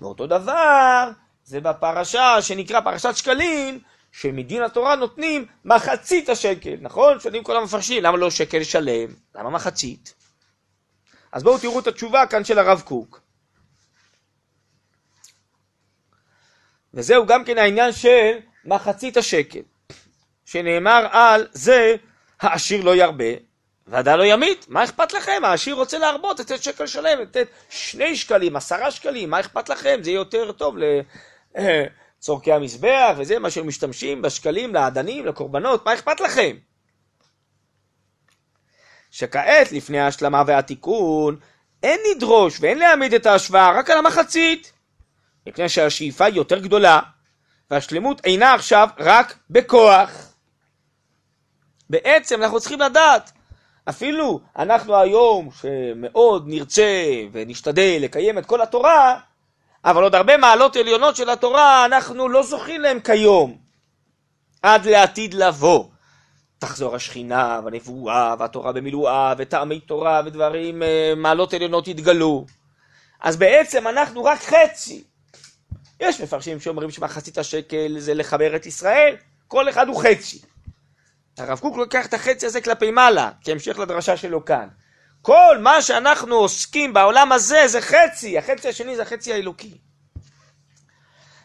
ואותו 0.00 0.26
דבר 0.26 1.10
זה 1.44 1.60
בפרשה 1.60 2.42
שנקרא 2.42 2.80
פרשת 2.80 3.16
שקלים, 3.16 3.80
שמדין 4.12 4.62
התורה 4.62 4.96
נותנים 4.96 5.46
מחצית 5.64 6.28
השקל, 6.28 6.76
נכון? 6.80 7.20
שואלים 7.20 7.42
כל 7.42 7.56
המפרשים, 7.56 8.02
למה 8.02 8.16
לא 8.16 8.30
שקל 8.30 8.62
שלם? 8.62 9.08
למה 9.34 9.50
מחצית? 9.50 10.14
אז 11.32 11.42
בואו 11.42 11.58
תראו 11.58 11.80
את 11.80 11.86
התשובה 11.86 12.26
כאן 12.26 12.44
של 12.44 12.58
הרב 12.58 12.82
קוק. 12.84 13.20
וזהו 16.94 17.26
גם 17.26 17.44
כן 17.44 17.58
העניין 17.58 17.92
של 17.92 18.38
מחצית 18.64 19.16
השקל, 19.16 19.60
שנאמר 20.44 21.06
על 21.10 21.48
זה 21.52 21.96
העשיר 22.40 22.84
לא 22.84 22.96
ירבה 22.96 23.34
והדל 23.86 24.16
לא 24.16 24.24
ימית, 24.24 24.66
מה 24.68 24.84
אכפת 24.84 25.12
לכם? 25.12 25.42
העשיר 25.44 25.74
רוצה 25.74 25.98
להרבות, 25.98 26.40
לתת 26.40 26.62
שקל 26.62 26.86
שלם, 26.86 27.20
לתת 27.20 27.48
שני 27.70 28.16
שקלים, 28.16 28.56
עשרה 28.56 28.90
שקלים, 28.90 29.30
מה 29.30 29.40
אכפת 29.40 29.68
לכם? 29.68 29.98
זה 30.02 30.10
יהיה 30.10 30.18
יותר 30.18 30.52
טוב 30.52 30.76
לצורכי 32.18 32.52
המזבח 32.52 33.14
וזה 33.18 33.38
מה 33.38 33.50
שהם 33.50 33.68
משתמשים 33.68 34.22
בשקלים, 34.22 34.74
לאדנים, 34.74 35.26
לקורבנות, 35.26 35.86
מה 35.86 35.94
אכפת 35.94 36.20
לכם? 36.20 36.56
שכעת, 39.10 39.72
לפני 39.72 39.98
ההשלמה 39.98 40.42
והתיקון, 40.46 41.36
אין 41.82 42.00
לדרוש 42.10 42.58
ואין 42.60 42.78
להעמיד 42.78 43.14
את 43.14 43.26
ההשוואה 43.26 43.78
רק 43.78 43.90
על 43.90 43.98
המחצית, 43.98 44.72
מפני 45.46 45.68
שהשאיפה 45.68 46.24
היא 46.24 46.34
יותר 46.34 46.58
גדולה, 46.58 47.00
והשלמות 47.70 48.24
אינה 48.24 48.54
עכשיו 48.54 48.88
רק 48.98 49.38
בכוח. 49.50 50.34
בעצם 51.90 52.42
אנחנו 52.42 52.60
צריכים 52.60 52.80
לדעת, 52.80 53.32
אפילו 53.88 54.40
אנחנו 54.56 54.96
היום 54.96 55.48
שמאוד 55.50 56.44
נרצה 56.46 57.02
ונשתדל 57.32 57.98
לקיים 58.00 58.38
את 58.38 58.46
כל 58.46 58.60
התורה, 58.60 59.20
אבל 59.84 60.02
עוד 60.02 60.14
הרבה 60.14 60.36
מעלות 60.36 60.76
עליונות 60.76 61.16
של 61.16 61.30
התורה 61.30 61.84
אנחנו 61.84 62.28
לא 62.28 62.42
זוכים 62.42 62.80
להם 62.80 63.00
כיום, 63.00 63.56
עד 64.62 64.86
לעתיד 64.86 65.34
לבוא. 65.34 65.84
תחזור 66.58 66.94
השכינה 66.94 67.60
והנבואה 67.64 68.34
והתורה 68.38 68.72
במילואה 68.72 69.34
וטעמי 69.38 69.80
תורה 69.80 70.22
ודברים, 70.26 70.82
אה, 70.82 71.12
מעלות 71.16 71.54
עליונות 71.54 71.88
יתגלו. 71.88 72.46
אז 73.20 73.36
בעצם 73.36 73.88
אנחנו 73.88 74.24
רק 74.24 74.40
חצי. 74.40 75.04
יש 76.00 76.20
מפרשים 76.20 76.60
שאומרים 76.60 76.90
שמחצית 76.90 77.38
השקל 77.38 77.98
זה 77.98 78.14
לחבר 78.14 78.56
את 78.56 78.66
ישראל, 78.66 79.16
כל 79.48 79.68
אחד 79.68 79.88
הוא 79.88 80.02
חצי. 80.02 80.40
הרב 81.38 81.58
קוק 81.58 81.76
לוקח 81.76 82.06
את 82.06 82.14
החצי 82.14 82.46
הזה 82.46 82.60
כלפי 82.60 82.90
מעלה, 82.90 83.30
כהמשך 83.44 83.78
לדרשה 83.78 84.16
שלו 84.16 84.44
כאן. 84.44 84.68
כל 85.24 85.58
מה 85.60 85.82
שאנחנו 85.82 86.34
עוסקים 86.34 86.92
בעולם 86.92 87.32
הזה 87.32 87.68
זה 87.68 87.80
חצי, 87.80 88.38
החצי 88.38 88.68
השני 88.68 88.96
זה 88.96 89.02
החצי 89.02 89.32
האלוקי. 89.32 89.78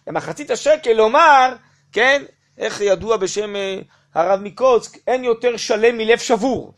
ומחצית 0.08 0.52
השקל 0.52 0.94
לומר, 0.94 1.56
כן, 1.92 2.24
איך 2.58 2.82
ידוע 2.82 3.18
בשם 3.18 3.56
אה, 3.56 3.80
הרב 4.14 4.40
מקוצק, 4.40 4.98
אין 5.08 5.24
יותר 5.24 5.58
שלם 5.58 5.98
מלב 5.98 6.18
שבור. 6.18 6.74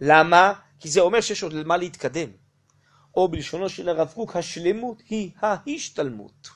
למה? 0.00 0.52
כי 0.80 0.88
זה 0.88 1.00
אומר 1.00 1.20
שיש 1.20 1.42
עוד 1.42 1.52
למה 1.52 1.76
להתקדם. 1.76 2.28
או 3.16 3.28
בלשונו 3.28 3.68
של 3.68 3.88
הרב 3.88 4.12
קוק, 4.14 4.36
השלמות 4.36 5.02
היא 5.08 5.30
ההשתלמות. 5.40 6.48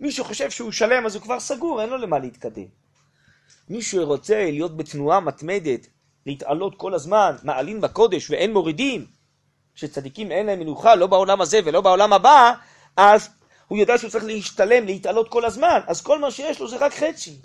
מי 0.00 0.12
שחושב 0.12 0.50
שהוא 0.50 0.72
שלם 0.72 1.06
אז 1.06 1.14
הוא 1.14 1.22
כבר 1.22 1.40
סגור, 1.40 1.82
אין 1.82 1.90
לו 1.90 1.96
למה 1.96 2.18
להתקדם. 2.18 2.66
מי 3.68 3.82
שרוצה 3.82 4.50
להיות 4.50 4.76
בתנועה 4.76 5.20
מתמדת, 5.20 5.86
להתעלות 6.28 6.74
כל 6.76 6.94
הזמן, 6.94 7.36
מעלים 7.42 7.80
בקודש 7.80 8.30
ואין 8.30 8.52
מורידים, 8.52 9.06
שצדיקים 9.74 10.32
אין 10.32 10.46
להם 10.46 10.58
מנוחה 10.58 10.94
לא 10.94 11.06
בעולם 11.06 11.40
הזה 11.40 11.60
ולא 11.64 11.80
בעולם 11.80 12.12
הבא, 12.12 12.52
אז 12.96 13.28
הוא 13.68 13.78
יודע 13.78 13.98
שהוא 13.98 14.10
צריך 14.10 14.24
להשתלם, 14.24 14.86
להתעלות 14.86 15.28
כל 15.28 15.44
הזמן, 15.44 15.80
אז 15.86 16.00
כל 16.00 16.18
מה 16.18 16.30
שיש 16.30 16.60
לו 16.60 16.68
זה 16.68 16.76
רק 16.76 16.94
חצי. 16.94 17.36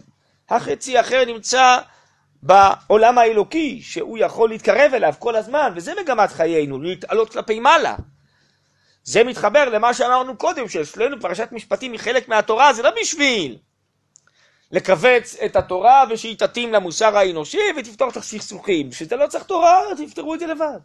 החצי 0.50 0.98
האחר 0.98 1.26
נמצא 1.26 1.78
בעולם 2.44 3.18
האלוקי, 3.18 3.82
שהוא 3.82 4.18
יכול 4.18 4.50
להתקרב 4.50 4.94
אליו 4.94 5.14
כל 5.20 5.36
הזמן, 5.36 5.74
וזה 5.76 5.94
מגמת 6.02 6.32
חיינו, 6.32 6.82
להתעלות 6.82 7.32
כלפי 7.32 7.60
מעלה. 7.60 7.96
זה 9.04 9.24
מתחבר 9.24 9.70
למה 9.70 9.94
שאמרנו 9.94 10.38
קודם, 10.38 10.70
שאצלנו 10.70 11.22
פרשת 11.22 11.48
משפטים 11.52 11.92
היא 11.92 12.00
חלק 12.00 12.30
מהתורה, 12.30 12.74
זה 12.74 12.84
לא 12.84 12.90
בשביל 13.02 13.58
לכווץ 14.74 15.36
את 15.46 15.56
התורה 15.56 16.04
ושהיא 16.10 16.38
תתאים 16.38 16.74
למוסר 16.74 17.18
האנושי 17.18 17.60
ותפתור 17.78 18.10
את 18.10 18.18
הסכסוכים. 18.18 18.90
בשביל 18.90 19.10
זה 19.10 19.16
לא 19.16 19.28
צריך 19.28 19.44
תורה, 19.44 19.82
תפתרו 19.98 20.34
את 20.34 20.40
זה 20.40 20.48
לבד. 20.48 20.80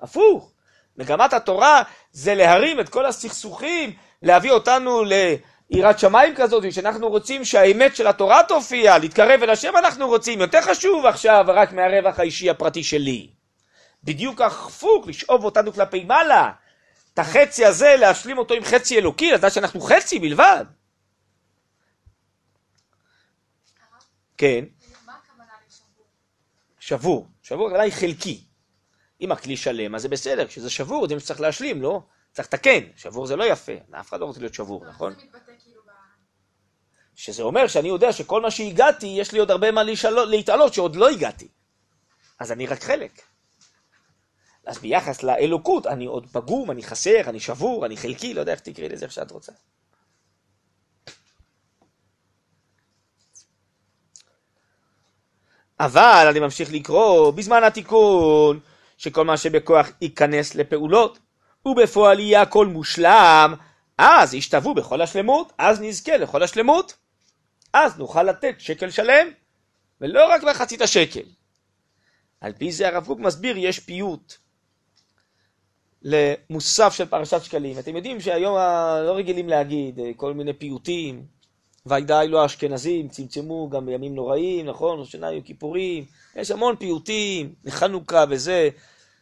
הפוך, 0.00 0.52
מגמת 0.96 1.32
התורה 1.32 1.82
זה 2.12 2.34
להרים 2.34 2.80
את 2.80 2.88
כל 2.88 3.06
הסכסוכים, 3.06 3.92
להביא 4.22 4.50
אותנו 4.50 5.02
ליראת 5.04 5.98
שמיים 5.98 6.34
כזאת, 6.34 6.72
שאנחנו 6.72 7.08
רוצים 7.08 7.44
שהאמת 7.44 7.96
של 7.96 8.06
התורה 8.06 8.42
תופיע, 8.48 8.98
להתקרב 8.98 9.42
אל 9.42 9.50
השם 9.50 9.76
אנחנו 9.76 10.08
רוצים, 10.08 10.40
יותר 10.40 10.60
חשוב 10.62 11.06
עכשיו 11.06 11.44
רק 11.48 11.72
מהרווח 11.72 12.18
האישי 12.18 12.50
הפרטי 12.50 12.82
שלי. 12.82 13.30
בדיוק 14.04 14.40
הפוך, 14.40 15.06
לשאוב 15.06 15.44
אותנו 15.44 15.72
כלפי 15.72 16.04
מעלה, 16.04 16.50
את 17.14 17.18
החצי 17.18 17.64
הזה, 17.64 17.96
להשלים 17.98 18.38
אותו 18.38 18.54
עם 18.54 18.64
חצי 18.64 18.98
אלוקי, 18.98 19.32
לדעת 19.32 19.52
שאנחנו 19.52 19.80
חצי 19.80 20.18
בלבד. 20.18 20.64
כן, 24.40 24.64
מה 25.06 25.12
הכוונה 25.24 25.52
לשבור? 25.66 26.04
שבור. 26.78 27.28
שבור 27.42 27.66
הכוונה 27.66 27.82
היא 27.82 27.92
חלקי. 27.92 28.44
אם 29.20 29.32
הכלי 29.32 29.56
שלם, 29.56 29.94
אז 29.94 30.02
זה 30.02 30.08
בסדר, 30.08 30.46
כשזה 30.46 30.70
שבור, 30.70 31.08
זה 31.08 31.14
מה 31.14 31.20
שצריך 31.20 31.40
להשלים, 31.40 31.82
לא? 31.82 32.02
צריך 32.32 32.48
לתקן. 32.48 32.80
שבור 32.96 33.26
זה 33.26 33.36
לא 33.36 33.44
יפה, 33.44 33.72
אף 34.00 34.08
אחד 34.08 34.20
לא 34.20 34.24
רוצה 34.24 34.40
להיות 34.40 34.54
שבור, 34.54 34.84
נכון? 34.88 35.14
כאילו. 35.14 35.32
שזה 37.14 37.42
אומר 37.42 37.66
שאני 37.66 37.88
יודע 37.88 38.12
שכל 38.12 38.42
מה 38.42 38.50
שהגעתי, 38.50 39.06
יש 39.06 39.32
לי 39.32 39.38
עוד 39.38 39.50
הרבה 39.50 39.70
מה 39.70 39.82
להתעלות 40.26 40.74
שעוד 40.74 40.96
לא 40.96 41.08
הגעתי. 41.08 41.48
אז 42.38 42.52
אני 42.52 42.66
רק 42.66 42.82
חלק. 42.82 43.22
אז 44.66 44.78
ביחס 44.78 45.22
לאלוקות, 45.22 45.86
אני 45.86 46.06
עוד 46.06 46.26
פגום, 46.32 46.70
אני 46.70 46.82
חסר, 46.82 47.20
אני 47.26 47.40
שבור, 47.40 47.86
אני 47.86 47.96
חלקי, 47.96 48.34
לא 48.34 48.40
יודע 48.40 48.52
איך 48.52 48.60
תקראי 48.60 48.88
לזה 48.88 49.04
איך 49.04 49.12
שאת 49.12 49.30
רוצה. 49.30 49.52
אבל 55.80 56.26
אני 56.30 56.40
ממשיך 56.40 56.72
לקרוא, 56.72 57.30
בזמן 57.30 57.64
התיקון, 57.64 58.60
שכל 58.98 59.24
מה 59.24 59.36
שבכוח 59.36 59.88
ייכנס 60.00 60.54
לפעולות, 60.54 61.18
ובפועל 61.66 62.20
יהיה 62.20 62.42
הכל 62.42 62.66
מושלם, 62.66 63.54
אז 63.98 64.34
ישתוו 64.34 64.74
בכל 64.74 65.02
השלמות, 65.02 65.52
אז 65.58 65.80
נזכה 65.80 66.16
לכל 66.16 66.42
השלמות. 66.42 66.94
אז 67.72 67.98
נוכל 67.98 68.22
לתת 68.22 68.54
שקל 68.58 68.90
שלם, 68.90 69.28
ולא 70.00 70.28
רק 70.30 70.42
מחצית 70.42 70.82
השקל. 70.82 71.22
על 72.40 72.52
פי 72.52 72.72
זה 72.72 72.88
הרב 72.88 73.06
קוק 73.06 73.18
מסביר, 73.18 73.56
יש 73.58 73.78
פיוט 73.78 74.34
למוסף 76.02 76.92
של 76.94 77.06
פרשת 77.06 77.42
שקלים. 77.42 77.78
אתם 77.78 77.96
יודעים 77.96 78.20
שהיום 78.20 78.54
לא 79.06 79.12
רגילים 79.16 79.48
להגיד 79.48 79.98
אה, 79.98 80.10
כל 80.16 80.34
מיני 80.34 80.52
פיוטים, 80.52 81.26
וידע 81.86 82.20
אלו 82.20 82.42
האשכנזים, 82.42 83.08
צמצמו 83.08 83.70
גם 83.70 83.86
בימים 83.86 84.14
נוראים, 84.14 84.66
נכון? 84.66 84.98
ראש 84.98 85.12
שנה 85.12 85.32
יום 85.32 85.40
כיפורים, 85.40 86.04
יש 86.36 86.50
המון 86.50 86.76
פיוטים, 86.76 87.54
לחנוכה 87.64 88.24
וזה. 88.30 88.68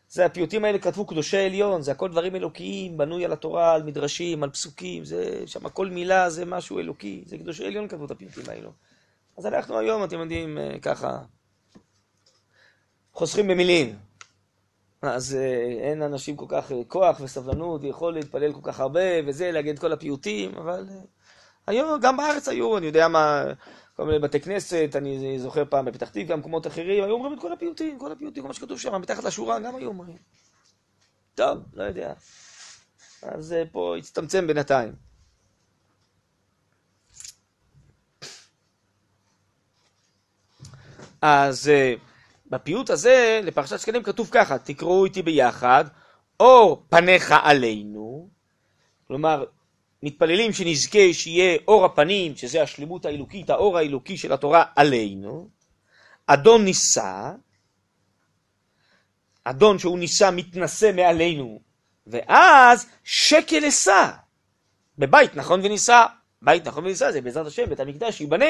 זה 0.09 0.27
הפיוטים 0.27 0.65
האלה 0.65 0.79
כתבו 0.79 1.07
קדושי 1.07 1.37
עליון, 1.39 1.83
זה 1.83 1.93
הכל 1.93 2.09
דברים 2.09 2.37
אלוקיים, 2.37 2.99
בנוי 2.99 3.25
על 3.25 3.33
התורה, 3.33 3.75
על 3.75 3.83
מדרשים, 3.83 4.43
על 4.43 4.51
פסוקים, 4.51 5.05
זה 5.05 5.43
שם 5.47 5.69
כל 5.69 5.87
מילה 5.87 6.31
זה 6.31 6.45
משהו 6.45 6.79
אלוקי, 6.79 7.23
זה 7.27 7.39
קדושי 7.39 7.67
עליון 7.67 7.89
כתבו 7.89 8.05
את 8.05 8.11
הפיוטים 8.11 8.45
האלו. 8.49 8.71
אז 9.39 9.47
אנחנו 9.47 9.79
היום, 9.79 10.05
אתם 10.05 10.19
יודעים, 10.19 10.59
אה, 10.59 10.79
ככה, 10.83 11.19
חוסכים 13.13 13.49
במילים. 13.49 13.97
אז 15.03 15.35
אה, 15.35 15.91
אין 15.91 16.03
אנשים 16.03 16.37
כל 16.37 16.47
כך 16.49 16.73
אה, 16.73 16.85
כוח 16.89 17.21
וסבלנות 17.21 17.83
ויכול 17.83 18.15
להתפלל 18.15 18.53
כל 18.53 18.61
כך 18.63 18.81
הרבה 18.81 19.01
וזה, 19.27 19.51
להגיד 19.51 19.79
כל 19.79 19.93
הפיוטים, 19.93 20.55
אבל 20.55 20.87
היום, 21.69 22.01
גם 22.01 22.16
בארץ 22.16 22.49
היו, 22.49 22.79
אני 22.79 22.87
יודע 22.87 23.09
מה, 23.09 23.45
כל 23.97 24.05
מיני 24.05 24.19
בתי 24.19 24.41
כנסת, 24.41 24.91
אני 24.95 25.39
זוכר 25.39 25.64
פעם 25.71 25.85
בפתח 25.85 26.09
תקווה, 26.09 26.37
במקומות 26.37 26.66
אחרים, 26.66 27.05
היו 27.05 27.14
אומרים 27.14 27.35
את 27.35 27.41
כל 27.41 27.53
הפיוטים, 27.53 27.99
כל 27.99 28.12
הפיוטים, 28.12 28.43
כל 28.43 28.49
מה 28.49 28.55
שכתוב 28.55 28.79
שם, 28.79 29.01
מתחת 29.01 29.25
לשורה, 29.25 29.61
גם 29.61 29.77
היו 29.77 29.89
אומרים. 29.89 30.16
טוב, 31.35 31.59
לא 31.75 31.83
יודע. 31.83 32.12
אז 33.23 33.53
אה, 33.53 33.62
פה 33.73 33.97
הצטמצם 33.97 34.47
בינתיים. 34.47 34.93
אז 41.23 41.69
אה, 41.69 41.95
בפיוט 42.47 42.91
הזה, 42.91 43.41
לפרשת 43.43 43.81
שקלים 43.81 44.03
כתוב 44.03 44.29
ככה, 44.33 44.59
תקראו 44.59 45.05
איתי 45.05 45.23
ביחד, 45.23 45.85
אור 46.41 46.87
פניך 46.89 47.35
עלינו, 47.43 48.29
כלומר, 49.07 49.45
מתפללים 50.03 50.53
שנזכה 50.53 51.13
שיהיה 51.13 51.59
אור 51.69 51.85
הפנים, 51.85 52.37
שזה 52.37 52.63
השלמות 52.63 53.05
האלוקית, 53.05 53.51
האור 53.51 53.79
האלוקי 53.79 54.17
של 54.17 54.33
התורה 54.33 54.65
עלינו, 54.77 55.49
אדון 56.27 56.65
נישא, 56.65 57.31
אדון 59.45 59.79
שהוא 59.79 59.99
נישא 59.99 60.31
מתנשא 60.33 60.91
מעלינו, 60.95 61.61
ואז 62.07 62.87
שקל 63.05 63.65
אשא, 63.65 64.11
בבית 64.99 65.37
נכון 65.37 65.61
ונישא, 65.65 66.05
בית 66.43 66.67
נכון 66.67 66.85
ונישא 66.85 67.11
זה 67.11 67.21
בעזרת 67.21 67.47
השם, 67.47 67.67
בית 67.67 67.81
המקדש 67.81 68.21
ייבנה, 68.21 68.47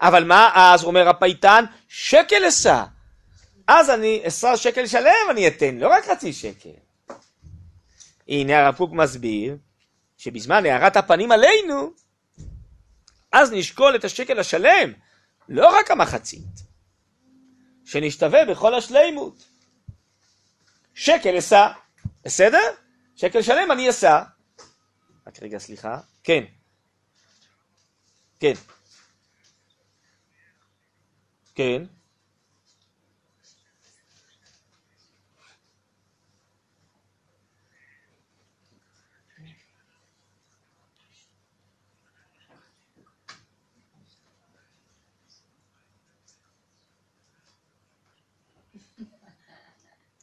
אבל 0.00 0.24
מה 0.24 0.50
אז 0.54 0.84
אומר 0.84 1.08
הפייטן? 1.08 1.64
שקל 1.88 2.44
אשא, 2.44 2.84
אז 3.66 3.90
אני 3.90 4.22
אשא 4.28 4.56
שקל 4.56 4.86
שלם 4.86 5.30
אני 5.30 5.48
אתן, 5.48 5.78
לא 5.78 5.88
רק 5.88 6.04
חצי 6.04 6.32
שקל. 6.32 6.70
הנה 8.28 8.58
הרב 8.60 8.76
קוק 8.76 8.92
מסביר, 8.92 9.56
שבזמן 10.20 10.66
הארת 10.66 10.96
הפנים 10.96 11.32
עלינו, 11.32 11.92
אז 13.32 13.52
נשקול 13.52 13.96
את 13.96 14.04
השקל 14.04 14.38
השלם, 14.38 14.92
לא 15.48 15.78
רק 15.78 15.90
המחצית, 15.90 16.62
שנשתווה 17.84 18.44
בכל 18.44 18.74
השלימות. 18.74 19.44
שקל 20.94 21.36
אשא, 21.36 21.66
בסדר? 22.24 22.58
שקל 23.16 23.42
שלם 23.42 23.72
אני 23.72 23.90
אשא. 23.90 24.22
רק 25.26 25.42
רגע, 25.42 25.58
סליחה. 25.58 25.98
כן. 26.24 26.44
כן. 28.40 28.54
כן. 31.54 31.82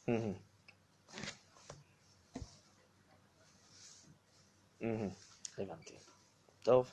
מהמם. 0.08 0.32
מהמם. 4.80 5.08
הבנתי. 5.58 5.94
טוב. 6.62 6.90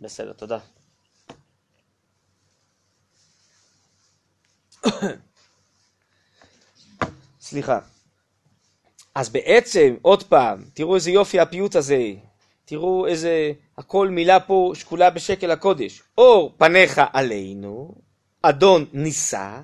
בסדר, 0.00 0.32
תודה. 0.32 0.58
סליחה. 7.40 7.78
אז 9.14 9.28
בעצם, 9.28 9.96
עוד 10.02 10.22
פעם, 10.22 10.64
תראו 10.74 10.94
איזה 10.94 11.10
יופי 11.10 11.40
הפיוט 11.40 11.76
הזה. 11.76 12.12
תראו 12.64 13.06
איזה, 13.06 13.52
הכל 13.78 14.08
מילה 14.08 14.40
פה 14.40 14.72
שקולה 14.74 15.10
בשקל 15.10 15.50
הקודש. 15.50 16.02
אור 16.18 16.54
פניך 16.58 17.00
עלינו, 17.12 17.94
אדון 18.42 18.86
נישא, 18.92 19.60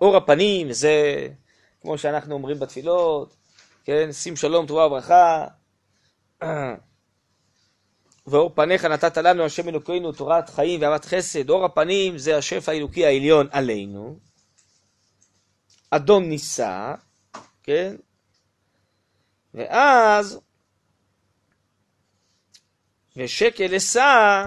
אור 0.00 0.16
הפנים 0.16 0.72
זה 0.72 1.26
כמו 1.80 1.98
שאנחנו 1.98 2.34
אומרים 2.34 2.58
בתפילות, 2.58 3.36
כן, 3.84 4.12
שים 4.12 4.36
שלום, 4.36 4.66
תרועה 4.66 4.86
וברכה, 4.86 5.46
ואור 8.26 8.50
פניך 8.54 8.84
נתת 8.84 9.16
לנו, 9.16 9.44
השם 9.44 9.68
אלוקינו, 9.68 10.12
תורת 10.12 10.50
חיים 10.50 10.82
ואהבת 10.82 11.04
חסד, 11.04 11.50
אור 11.50 11.64
הפנים 11.64 12.18
זה 12.18 12.36
השפע 12.36 12.72
האלוקי 12.72 13.06
העליון 13.06 13.48
עלינו, 13.50 14.18
אדון 15.90 16.28
נישא, 16.28 16.94
כן, 17.62 17.96
ואז, 19.54 20.40
ושקל 23.16 23.74
אשא, 23.74 24.44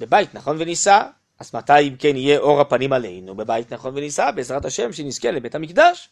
בבית 0.00 0.34
נכון? 0.34 0.56
ונישא, 0.60 1.02
אז 1.42 1.54
מתי 1.54 1.88
אם 1.88 1.96
כן 1.98 2.16
יהיה 2.16 2.38
אור 2.38 2.60
הפנים 2.60 2.92
עלינו 2.92 3.34
בבית 3.34 3.72
נכון 3.72 3.96
ונישא, 3.96 4.30
בעזרת 4.30 4.64
השם 4.64 4.92
שנזכה 4.92 5.30
לבית 5.30 5.54
המקדש? 5.54 6.08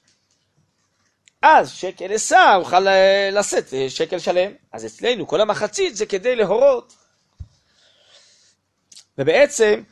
אז 1.43 1.71
שקל 1.71 2.13
אשא 2.13 2.55
אוכל 2.57 2.87
לשאת 3.33 3.75
אה, 3.75 3.91
שקל 3.91 4.19
שלם. 4.19 4.53
אז 4.73 4.87
אצלנו 4.87 5.27
כל 5.27 5.41
המחצית 5.41 5.97
זה 5.97 6.07
כדי 6.07 6.37
להורות. 6.37 6.95
ובעצם 9.19 9.83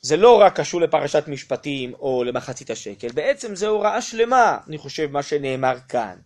זה 0.00 0.16
לא 0.16 0.40
רק 0.40 0.60
קשור 0.60 0.80
לפרשת 0.80 1.28
משפטים 1.28 1.94
או 1.94 2.24
למחצית 2.24 2.70
השקל, 2.70 3.08
בעצם 3.08 3.54
זה 3.54 3.68
הוראה 3.68 4.02
שלמה, 4.02 4.58
אני 4.68 4.78
חושב, 4.78 5.10
מה 5.10 5.22
שנאמר 5.22 5.76
כאן. 5.88 6.16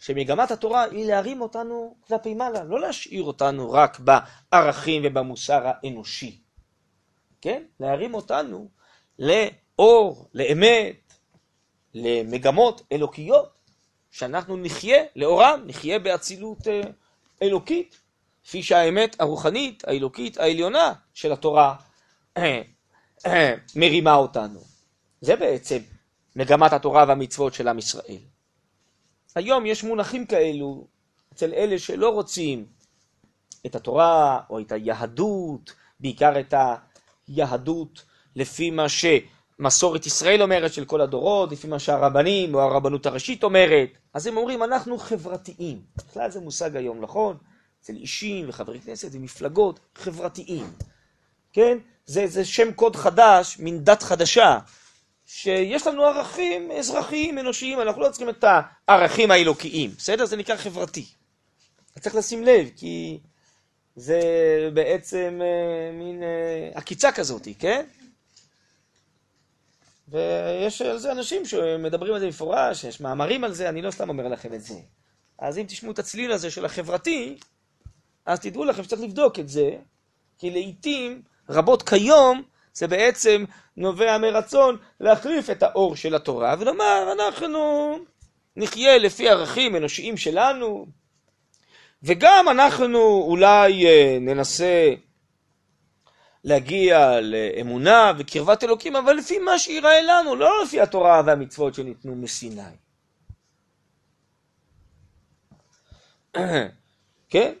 שמגמת 0.00 0.50
התורה 0.50 0.82
היא 0.82 1.06
להרים 1.06 1.40
אותנו 1.40 1.94
כלפי 2.08 2.34
מעלה, 2.34 2.64
לא 2.64 2.80
להשאיר 2.80 3.22
אותנו 3.22 3.72
רק 3.72 3.98
בערכים 4.00 5.02
ובמוסר 5.04 5.60
האנושי. 5.64 6.39
כן? 7.40 7.62
להרים 7.80 8.14
אותנו 8.14 8.68
לאור, 9.18 10.28
לאמת, 10.34 11.12
למגמות 11.94 12.82
אלוקיות, 12.92 13.60
שאנחנו 14.10 14.56
נחיה 14.56 15.02
לאורם, 15.16 15.62
נחיה 15.66 15.98
באצילות 15.98 16.68
אה, 16.68 16.80
אלוקית, 17.42 18.00
כפי 18.44 18.62
שהאמת 18.62 19.20
הרוחנית, 19.20 19.84
האלוקית, 19.88 20.38
העליונה 20.38 20.92
של 21.14 21.32
התורה 21.32 21.76
אה, 22.36 22.62
אה, 23.26 23.54
מרימה 23.76 24.14
אותנו. 24.14 24.60
זה 25.20 25.36
בעצם 25.36 25.78
מגמת 26.36 26.72
התורה 26.72 27.04
והמצוות 27.08 27.54
של 27.54 27.68
עם 27.68 27.78
ישראל. 27.78 28.18
היום 29.34 29.66
יש 29.66 29.84
מונחים 29.84 30.26
כאלו 30.26 30.86
אצל 31.32 31.54
אלה 31.54 31.78
שלא 31.78 32.08
רוצים 32.08 32.66
את 33.66 33.74
התורה 33.74 34.40
או 34.50 34.60
את 34.60 34.72
היהדות, 34.72 35.74
בעיקר 36.00 36.40
את 36.40 36.54
היהדות 37.34 38.04
לפי 38.36 38.70
מה 38.70 38.86
שמסורת 38.88 40.06
ישראל 40.06 40.42
אומרת 40.42 40.72
של 40.72 40.84
כל 40.84 41.00
הדורות, 41.00 41.52
לפי 41.52 41.66
מה 41.66 41.78
שהרבנים 41.78 42.54
או 42.54 42.60
הרבנות 42.60 43.06
הראשית 43.06 43.44
אומרת, 43.44 43.88
אז 44.14 44.26
הם 44.26 44.36
אומרים 44.36 44.62
אנחנו 44.62 44.98
חברתיים. 44.98 45.82
בכלל 45.96 46.30
זה 46.30 46.40
מושג 46.40 46.76
היום, 46.76 47.00
נכון? 47.00 47.36
אצל 47.80 47.96
אישים 47.96 48.48
וחברי 48.48 48.80
כנסת 48.80 49.08
ומפלגות 49.12 49.80
חברתיים, 49.94 50.66
כן? 51.52 51.78
זה, 52.06 52.26
זה 52.26 52.44
שם 52.44 52.72
קוד 52.72 52.96
חדש, 52.96 53.58
מין 53.58 53.84
דת 53.84 54.02
חדשה, 54.02 54.58
שיש 55.26 55.86
לנו 55.86 56.04
ערכים 56.04 56.70
אזרחיים, 56.70 57.38
אנושיים, 57.38 57.80
אנחנו 57.80 58.02
לא 58.02 58.08
צריכים 58.08 58.28
את 58.28 58.44
הערכים 58.88 59.30
האלוקיים, 59.30 59.90
בסדר? 59.96 60.26
זה 60.26 60.36
נקרא 60.36 60.56
חברתי. 60.56 61.06
צריך 62.00 62.14
לשים 62.14 62.44
לב, 62.44 62.68
כי 62.76 63.18
זה 63.96 64.20
בעצם 64.74 65.40
אה, 65.42 65.92
מין 65.92 66.22
אה, 66.22 66.70
עקיצה 66.74 67.12
כזאת, 67.12 67.48
כן? 67.58 67.86
ויש 70.08 70.82
על 70.82 70.98
זה 70.98 71.12
אנשים 71.12 71.46
שמדברים 71.46 72.14
על 72.14 72.20
זה 72.20 72.28
מפורש, 72.28 72.84
יש 72.84 73.00
מאמרים 73.00 73.44
על 73.44 73.52
זה, 73.52 73.68
אני 73.68 73.82
לא 73.82 73.90
סתם 73.90 74.08
אומר 74.08 74.28
לכם 74.28 74.54
את 74.54 74.62
זה. 74.62 74.74
אז 75.38 75.58
אם 75.58 75.64
תשמעו 75.68 75.92
את 75.92 75.98
הצליל 75.98 76.32
הזה 76.32 76.50
של 76.50 76.64
החברתי, 76.64 77.38
אז 78.26 78.40
תדעו 78.40 78.64
לכם 78.64 78.82
שצריך 78.82 79.02
לבדוק 79.02 79.38
את 79.38 79.48
זה, 79.48 79.70
כי 80.38 80.50
לעיתים 80.50 81.22
רבות 81.48 81.88
כיום 81.88 82.42
זה 82.74 82.86
בעצם 82.86 83.44
נובע 83.76 84.18
מרצון 84.18 84.76
להחליף 85.00 85.50
את 85.50 85.62
האור 85.62 85.96
של 85.96 86.14
התורה 86.14 86.54
ולומר 86.58 87.12
אנחנו 87.12 87.98
נחיה 88.56 88.98
לפי 88.98 89.28
ערכים 89.28 89.76
אנושיים 89.76 90.16
שלנו 90.16 90.86
וגם 92.02 92.46
אנחנו 92.50 93.24
אולי 93.28 93.86
אה, 93.86 94.18
ננסה 94.20 94.94
להגיע 96.44 97.20
לאמונה 97.20 98.12
וקרבת 98.18 98.64
אלוקים, 98.64 98.96
אבל 98.96 99.12
לפי 99.12 99.38
מה 99.38 99.58
שיראה 99.58 100.02
לנו, 100.02 100.36
לא 100.36 100.62
לפי 100.64 100.80
התורה 100.80 101.22
והמצוות 101.26 101.74
שניתנו 101.74 102.16
מסיני. 102.16 102.62
כן? 107.30 107.52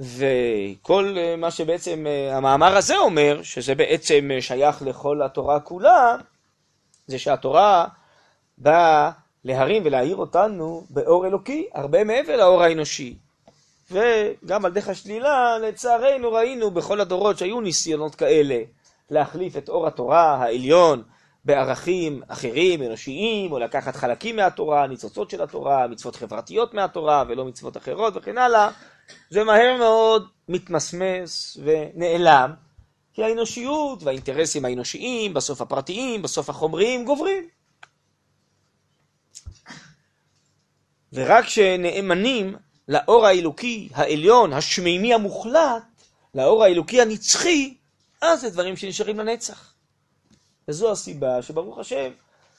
וכל 0.00 1.14
אה, 1.18 1.36
מה 1.36 1.50
שבעצם 1.50 2.06
אה, 2.06 2.36
המאמר 2.36 2.76
הזה 2.76 2.96
אומר, 2.96 3.42
שזה 3.42 3.74
בעצם 3.74 4.28
שייך 4.40 4.82
לכל 4.82 5.22
התורה 5.22 5.60
כולה, 5.60 6.16
זה 7.06 7.18
שהתורה 7.18 7.86
באה 8.58 9.10
להרים 9.44 9.82
ולהאיר 9.84 10.16
אותנו 10.16 10.86
באור 10.90 11.26
אלוקי, 11.26 11.68
הרבה 11.74 12.04
מעבר 12.04 12.36
לאור 12.36 12.62
האנושי. 12.62 13.16
וגם 13.90 14.64
על 14.64 14.72
דרך 14.72 14.88
השלילה, 14.88 15.58
לצערנו 15.58 16.32
ראינו 16.32 16.70
בכל 16.70 17.00
הדורות 17.00 17.38
שהיו 17.38 17.60
ניסיונות 17.60 18.14
כאלה 18.14 18.58
להחליף 19.10 19.56
את 19.56 19.68
אור 19.68 19.86
התורה 19.86 20.34
העליון 20.34 21.02
בערכים 21.44 22.22
אחרים, 22.28 22.82
אנושיים, 22.82 23.52
או 23.52 23.58
לקחת 23.58 23.96
חלקים 23.96 24.36
מהתורה, 24.36 24.86
ניצוצות 24.86 25.30
של 25.30 25.42
התורה, 25.42 25.86
מצוות 25.86 26.16
חברתיות 26.16 26.74
מהתורה 26.74 27.24
ולא 27.28 27.44
מצוות 27.44 27.76
אחרות 27.76 28.16
וכן 28.16 28.38
הלאה. 28.38 28.70
זה 29.30 29.44
מהר 29.44 29.76
מאוד 29.78 30.28
מתמסמס 30.48 31.56
ונעלם, 31.64 32.52
כי 33.12 33.24
האנושיות 33.24 34.02
והאינטרסים 34.02 34.64
האנושיים, 34.64 35.34
בסוף 35.34 35.60
הפרטיים, 35.60 36.22
בסוף 36.22 36.50
החומריים, 36.50 37.04
גוברים. 37.04 37.48
ורק 41.12 41.44
כשנאמנים 41.44 42.56
לאור 42.88 43.26
האלוקי 43.26 43.88
העליון, 43.94 44.52
השמימי 44.52 45.14
המוחלט, 45.14 45.82
לאור 46.34 46.64
האלוקי 46.64 47.02
הנצחי, 47.02 47.74
אז 48.22 48.40
זה 48.40 48.50
דברים 48.50 48.76
שנשארים 48.76 49.18
לנצח. 49.18 49.72
וזו 50.68 50.92
הסיבה 50.92 51.42
שברוך 51.42 51.78
השם, 51.78 52.10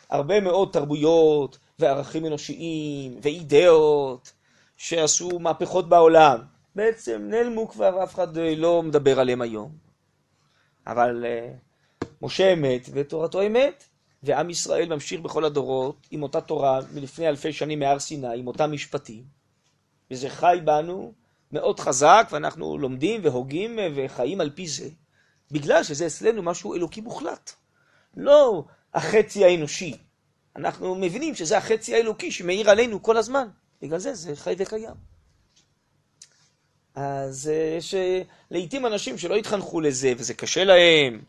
הרבה 0.09 0.39
מאוד 0.39 0.69
תרבויות 0.73 1.57
וערכים 1.79 2.25
אנושיים 2.25 3.19
ואידאות 3.21 4.31
שעשו 4.77 5.39
מהפכות 5.39 5.89
בעולם, 5.89 6.39
בעצם 6.75 7.27
נעלמו 7.29 7.69
כבר, 7.69 8.03
אף 8.03 8.15
אחד 8.15 8.37
אה, 8.37 8.55
לא 8.55 8.83
מדבר 8.83 9.19
עליהם 9.19 9.41
היום. 9.41 9.71
אבל 10.87 11.25
uh, 11.25 12.05
משה 12.21 12.53
אמת 12.53 12.89
ותורתו 12.93 13.41
אמת, 13.41 13.83
ועם 14.23 14.49
ישראל 14.49 14.89
ממשיך 14.89 15.21
בכל 15.21 15.45
הדורות 15.45 16.07
עם 16.11 16.23
אותה 16.23 16.41
תורה 16.41 16.79
מלפני 16.93 17.27
אלפי 17.27 17.53
שנים 17.53 17.79
מהר 17.79 17.99
סיני, 17.99 18.39
עם 18.39 18.47
אותם 18.47 18.71
משפטים, 18.71 19.23
וזה 20.11 20.29
חי 20.29 20.59
בנו 20.65 21.13
מאוד 21.51 21.79
חזק, 21.79 22.27
ואנחנו 22.31 22.77
לומדים 22.77 23.21
והוגים 23.23 23.79
וחיים 23.95 24.41
על 24.41 24.49
פי 24.49 24.67
זה, 24.67 24.89
בגלל 25.51 25.83
שזה 25.83 26.07
אצלנו 26.07 26.43
משהו 26.43 26.75
אלוקי 26.75 27.01
מוחלט. 27.01 27.51
לא 28.17 28.65
החצי 28.93 29.45
האנושי. 29.45 29.97
אנחנו 30.55 30.95
מבינים 30.95 31.35
שזה 31.35 31.57
החצי 31.57 31.95
האלוקי 31.95 32.31
שמאיר 32.31 32.69
עלינו 32.69 33.03
כל 33.03 33.17
הזמן. 33.17 33.47
בגלל 33.81 33.99
זה 33.99 34.13
זה 34.13 34.35
חי 34.35 34.55
וקיים. 34.57 34.95
אז 36.95 37.49
אה, 37.53 37.75
יש 37.77 37.93
אה, 37.93 38.21
לעיתים 38.51 38.85
אנשים 38.85 39.17
שלא 39.17 39.35
התחנכו 39.35 39.81
לזה, 39.81 40.13
וזה 40.17 40.33
קשה 40.33 40.63
להם, 40.63 41.21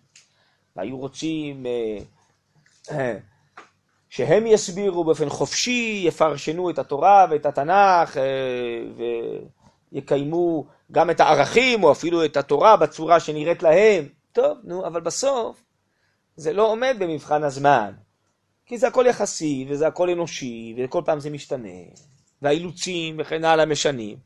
והיו 0.76 0.98
רוצים 0.98 1.66
אה, 1.66 1.98
שהם 4.08 4.46
יסבירו 4.46 5.04
באופן 5.04 5.28
חופשי, 5.28 6.02
יפרשנו 6.04 6.70
את 6.70 6.78
התורה 6.78 7.26
ואת 7.30 7.46
התנ"ך, 7.46 8.16
ויקיימו 9.92 10.66
גם 10.92 11.10
את 11.10 11.20
הערכים, 11.20 11.84
או 11.84 11.92
אפילו 11.92 12.24
את 12.24 12.36
התורה 12.36 12.76
בצורה 12.76 13.20
שנראית 13.20 13.62
להם. 13.62 14.08
טוב, 14.32 14.58
נו, 14.64 14.86
אבל 14.86 15.00
בסוף 15.00 15.62
זה 16.36 16.52
לא 16.52 16.72
עומד 16.72 16.96
במבחן 16.98 17.44
הזמן. 17.44 17.92
כי 18.66 18.78
זה 18.78 18.88
הכל 18.88 19.04
יחסי, 19.08 19.66
וזה 19.68 19.86
הכל 19.86 20.10
אנושי, 20.10 20.74
וכל 20.78 21.02
פעם 21.04 21.20
זה 21.20 21.30
משתנה. 21.30 21.68
והאילוצים 22.42 23.16
וכן 23.18 23.44
הלאה 23.44 23.66
משנים. 23.66 24.16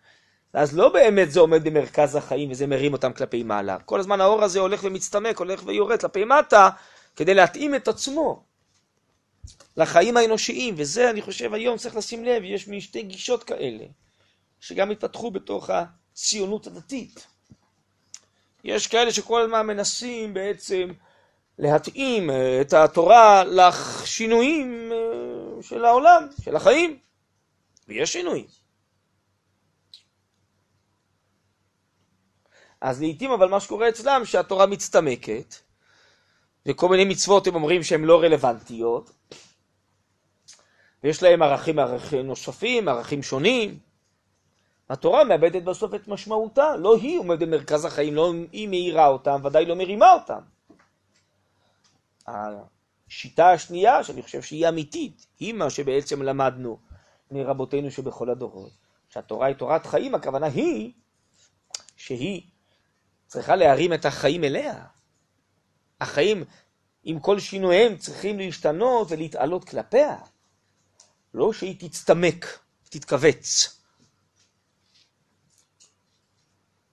אז 0.53 0.77
לא 0.77 0.89
באמת 0.89 1.31
זה 1.31 1.41
עומד 1.41 1.65
במרכז 1.65 2.17
החיים 2.17 2.51
וזה 2.51 2.67
מרים 2.67 2.93
אותם 2.93 3.13
כלפי 3.13 3.43
מעלה. 3.43 3.79
כל 3.79 4.01
הזמן 4.01 4.21
האור 4.21 4.43
הזה 4.43 4.61
הולך 4.61 4.85
ומצטמק, 4.85 5.39
הולך 5.39 5.63
ויורד 5.67 6.01
כלפי 6.01 6.25
מטה, 6.25 6.69
כדי 7.17 7.35
להתאים 7.35 7.75
את 7.75 7.89
עצמו 7.89 8.43
לחיים 9.77 10.17
האנושיים, 10.17 10.75
וזה 10.79 11.11
אני 11.11 11.23
חושב 11.23 11.55
היום 11.55 11.79
צריך 11.79 11.97
לשים 11.97 12.25
לב, 12.25 12.43
יש 12.45 12.69
משתי 12.69 13.03
גישות 13.03 13.45
כאלה, 13.45 13.85
שגם 14.61 14.91
התפתחו 14.91 15.31
בתוך 15.31 15.71
הציונות 15.71 16.67
הדתית. 16.67 17.27
יש 18.65 18.87
כאלה 18.87 19.13
שכל 19.13 19.41
הזמן 19.41 19.67
מנסים 19.67 20.35
בעצם 20.35 20.93
להתאים 21.59 22.31
את 22.61 22.73
התורה 22.73 23.45
לשינויים 23.45 24.93
אה, 24.93 25.63
של 25.63 25.85
העולם, 25.85 26.27
של 26.45 26.57
החיים. 26.57 26.99
ויש 27.89 28.13
שינויים. 28.13 28.47
אז 32.81 33.01
לעיתים 33.01 33.31
אבל 33.31 33.49
מה 33.49 33.61
שקורה 33.61 33.89
אצלם 33.89 34.23
שהתורה 34.25 34.67
מצטמקת, 34.67 35.55
וכל 36.67 36.89
מיני 36.89 37.05
מצוות 37.05 37.47
הם 37.47 37.55
אומרים 37.55 37.83
שהן 37.83 38.05
לא 38.05 38.23
רלוונטיות, 38.23 39.11
ויש 41.05 41.23
להם 41.23 41.43
ערכים, 41.43 41.79
ערכים 41.79 42.27
נוספים, 42.27 42.89
ערכים 42.89 43.23
שונים. 43.23 43.79
התורה 44.91 45.25
מאבדת 45.25 45.63
בסוף 45.63 45.95
את 45.95 46.09
משמעותה, 46.09 46.77
לא 46.77 46.97
היא 46.97 47.19
עומדת 47.19 47.39
במרכז 47.39 47.85
החיים, 47.85 48.15
לא 48.15 48.33
היא 48.53 48.69
מאירה 48.69 49.07
אותם, 49.07 49.41
ודאי 49.45 49.67
לא 49.67 49.77
מרימה 49.77 50.13
אותם. 50.13 50.41
השיטה 52.27 53.51
השנייה, 53.51 54.05
שאני 54.05 54.23
חושב 54.23 54.43
שהיא 54.43 54.69
אמיתית, 54.69 55.27
היא 55.41 55.55
מה 55.55 55.71
שבעצם 55.71 56.23
למדנו 56.23 56.79
מרבותינו 57.31 57.91
שבכל 57.91 58.31
הדורות. 58.31 58.73
שהתורה 59.09 59.47
היא 59.47 59.57
תורת 59.57 59.87
חיים, 59.87 60.15
הכוונה 60.15 60.47
היא 60.47 60.93
שהיא 61.97 62.43
צריכה 63.27 63.57
להרים 63.57 63.93
את 63.93 64.05
החיים 64.05 64.45
אליה. 64.45 64.85
החיים 66.03 66.45
עם 67.05 67.21
כל 67.21 67.39
שינוייהם 67.39 67.97
צריכים 67.97 68.39
להשתנות 68.39 69.07
ולהתעלות 69.11 69.65
כלפיה. 69.65 70.17
לא 71.35 71.53
שהיא 71.53 71.77
תצטמק, 71.79 72.59
תתכווץ. 72.91 73.79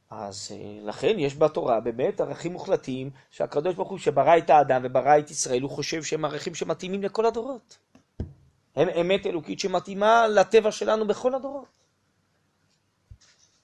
אז 0.09 0.51
אה, 0.51 0.79
לכן 0.83 1.19
יש 1.19 1.35
בתורה 1.37 1.79
באמת 1.79 2.21
ערכים 2.21 2.53
מוחלטים 2.53 3.09
שהקדוש 3.29 3.75
ברוך 3.75 3.89
הוא 3.89 3.97
שברא 3.97 4.37
את 4.37 4.49
האדם 4.49 4.81
וברא 4.83 5.19
את 5.19 5.31
ישראל, 5.31 5.61
הוא 5.61 5.71
חושב 5.71 6.03
שהם 6.03 6.25
ערכים 6.25 6.55
שמתאימים 6.55 7.03
לכל 7.03 7.25
הדורות. 7.25 7.77
הם 8.75 8.89
אמת 8.89 9.25
אלוקית 9.25 9.59
שמתאימה 9.59 10.27
לטבע 10.27 10.71
שלנו 10.71 11.07
בכל 11.07 11.35
הדורות. 11.35 11.65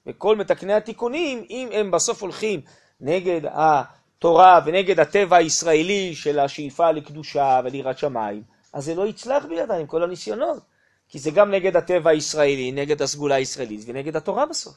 וכל 0.06 0.36
מתקני 0.36 0.72
התיקונים, 0.72 1.44
אם 1.50 1.68
הם 1.72 1.90
בסוף 1.90 2.22
הולכים 2.22 2.60
נגד 3.00 3.40
התורה 4.18 4.60
ונגד 4.64 5.00
הטבע 5.00 5.36
הישראלי 5.36 6.14
של 6.14 6.38
השאיפה 6.38 6.90
לקדושה 6.90 7.60
וליראת 7.64 7.98
שמיים, 7.98 8.42
אז 8.72 8.84
זה 8.84 8.94
לא 8.94 9.06
יצלח 9.06 9.44
בידיים, 9.44 9.86
כל 9.86 10.02
הניסיונות. 10.02 10.62
כי 11.08 11.18
זה 11.18 11.30
גם 11.30 11.50
נגד 11.50 11.76
הטבע 11.76 12.10
הישראלי, 12.10 12.72
נגד 12.72 13.02
הסגולה 13.02 13.34
הישראלית 13.34 13.80
ונגד 13.86 14.16
התורה 14.16 14.46
בסוף. 14.46 14.74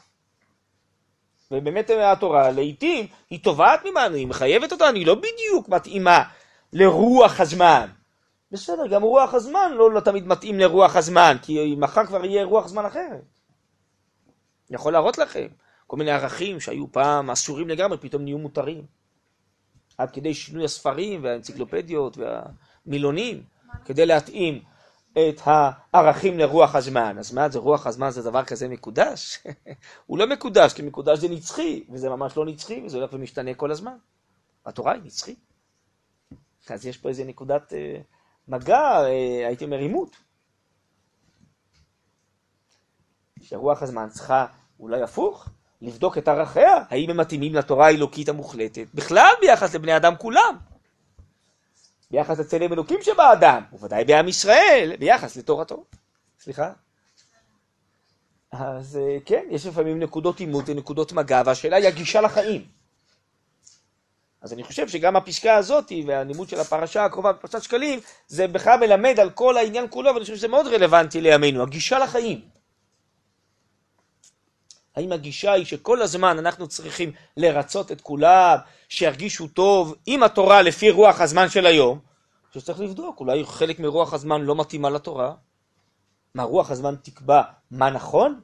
ובאמת 1.51 1.89
התורה 1.89 2.51
לעיתים 2.51 3.07
היא 3.29 3.43
תובעת 3.43 3.85
ממנו, 3.85 4.15
היא 4.15 4.27
מחייבת 4.27 4.71
אותנו, 4.71 4.95
היא 4.95 5.07
לא 5.07 5.15
בדיוק 5.15 5.69
מתאימה 5.69 6.23
לרוח 6.73 7.39
הזמן. 7.39 7.87
בסדר, 8.51 8.87
גם 8.87 9.01
רוח 9.01 9.33
הזמן 9.33 9.71
לא, 9.75 9.91
לא 9.91 9.99
תמיד 9.99 10.27
מתאים 10.27 10.59
לרוח 10.59 10.95
הזמן, 10.95 11.37
כי 11.41 11.75
מחר 11.77 12.05
כבר 12.05 12.25
יהיה 12.25 12.43
רוח 12.43 12.67
זמן 12.67 12.85
אחרת. 12.85 13.23
אני 14.69 14.75
יכול 14.75 14.93
להראות 14.93 15.17
לכם 15.17 15.47
כל 15.87 15.97
מיני 15.97 16.11
ערכים 16.11 16.59
שהיו 16.59 16.91
פעם 16.91 17.29
אסורים 17.29 17.69
לגמרי, 17.69 17.97
פתאום 17.97 18.23
נהיו 18.23 18.37
מותרים. 18.37 18.98
עד 19.99 20.11
כדי 20.11 20.33
שינוי 20.33 20.65
הספרים 20.65 21.23
והאנציקלופדיות 21.23 22.17
והמילונים, 22.17 23.43
כדי 23.85 24.05
להתאים 24.05 24.63
את 25.11 25.41
הערכים 25.43 26.39
לרוח 26.39 26.75
הזמן. 26.75 27.17
אז 27.19 27.33
מה 27.33 27.49
זה 27.49 27.59
רוח 27.59 27.87
הזמן 27.87 28.09
זה 28.09 28.23
דבר 28.23 28.45
כזה 28.45 28.67
מקודש? 28.67 29.43
הוא 30.07 30.17
לא 30.17 30.27
מקודש, 30.27 30.73
כי 30.73 30.81
מקודש 30.81 31.19
זה 31.19 31.29
נצחי, 31.29 31.83
וזה 31.89 32.09
ממש 32.09 32.37
לא 32.37 32.45
נצחי, 32.45 32.81
וזה 32.85 32.97
הולך 32.97 33.13
ומשתנה 33.13 33.53
כל 33.53 33.71
הזמן. 33.71 33.97
התורה 34.65 34.93
היא 34.93 35.01
נצחית. 35.03 35.39
אז 36.69 36.85
יש 36.85 36.97
פה 36.97 37.09
איזה 37.09 37.23
נקודת 37.23 37.73
אה, 37.73 38.01
מגע, 38.47 38.81
אה, 38.81 39.47
הייתי 39.47 39.65
אומר 39.65 39.77
עימות. 39.77 40.15
שרוח 43.41 43.83
הזמן 43.83 44.09
צריכה 44.09 44.45
אולי 44.79 45.01
הפוך, 45.01 45.49
לבדוק 45.81 46.17
את 46.17 46.27
ערכיה, 46.27 46.83
האם 46.89 47.09
הם 47.09 47.17
מתאימים 47.17 47.55
לתורה 47.55 47.87
האלוקית 47.87 48.29
המוחלטת, 48.29 48.85
בכלל 48.93 49.31
ביחס 49.41 49.75
לבני 49.75 49.97
אדם 49.97 50.15
כולם. 50.17 50.57
ביחס 52.11 52.39
לצלם 52.39 52.73
אלוקים 52.73 53.01
שבאדם, 53.01 53.63
ובוודאי 53.73 54.05
בעם 54.05 54.27
ישראל, 54.27 54.95
ביחס 54.99 55.37
לתורתו. 55.37 55.83
סליחה? 56.39 56.71
אז 58.51 58.97
אה, 59.01 59.17
כן, 59.25 59.45
יש 59.49 59.65
לפעמים 59.65 59.99
נקודות 59.99 60.39
עימות 60.39 60.65
ונקודות 60.67 61.13
מגע, 61.13 61.41
והשאלה 61.45 61.75
היא 61.75 61.87
הגישה 61.87 62.21
לחיים. 62.21 62.65
אז 64.41 64.53
אני 64.53 64.63
חושב 64.63 64.87
שגם 64.87 65.15
הפסקה 65.15 65.55
הזאת 65.55 65.91
והלימוד 66.07 66.49
של 66.49 66.59
הפרשה 66.59 67.05
הקרובה 67.05 67.31
בפרשת 67.33 67.63
שקלים, 67.63 67.99
זה 68.27 68.47
בכלל 68.47 68.79
מלמד 68.79 69.19
על 69.19 69.29
כל 69.29 69.57
העניין 69.57 69.85
כולו, 69.89 70.13
ואני 70.13 70.21
חושב 70.21 70.35
שזה 70.35 70.47
מאוד 70.47 70.67
רלוונטי 70.67 71.21
לימינו, 71.21 71.63
הגישה 71.63 71.99
לחיים. 71.99 72.58
האם 74.95 75.11
הגישה 75.11 75.51
היא 75.51 75.65
שכל 75.65 76.01
הזמן 76.01 76.39
אנחנו 76.39 76.67
צריכים 76.67 77.11
לרצות 77.37 77.91
את 77.91 78.01
כולם, 78.01 78.57
שירגישו 78.89 79.47
טוב 79.47 79.95
עם 80.05 80.23
התורה 80.23 80.61
לפי 80.61 80.89
רוח 80.89 81.21
הזמן 81.21 81.49
של 81.49 81.65
היום? 81.65 81.99
שצריך 82.53 82.79
לבדוק, 82.79 83.19
אולי 83.19 83.45
חלק 83.45 83.79
מרוח 83.79 84.13
הזמן 84.13 84.41
לא 84.41 84.55
מתאימה 84.55 84.89
לתורה. 84.89 85.33
מה, 86.35 86.43
רוח 86.43 86.71
הזמן 86.71 86.95
תקבע 87.01 87.41
מה 87.71 87.89
נכון? 87.89 88.39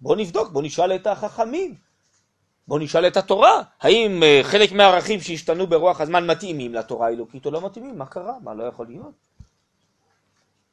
בואו 0.00 0.14
נבדוק, 0.14 0.52
בואו 0.52 0.64
נשאל 0.64 0.94
את 0.94 1.06
החכמים. 1.06 1.74
בואו 2.68 2.80
נשאל 2.80 3.06
את 3.06 3.16
התורה, 3.16 3.62
האם 3.80 4.22
אה, 4.22 4.40
חלק 4.42 4.72
מהערכים 4.72 5.20
שהשתנו 5.20 5.66
ברוח 5.66 6.00
הזמן 6.00 6.30
מתאימים 6.30 6.74
לתורה 6.74 7.06
האלוקית 7.06 7.46
או 7.46 7.50
לא 7.50 7.66
מתאימים? 7.66 7.98
מה 7.98 8.06
קרה? 8.06 8.34
מה 8.42 8.54
לא 8.54 8.64
יכול 8.64 8.86
להיות? 8.86 9.12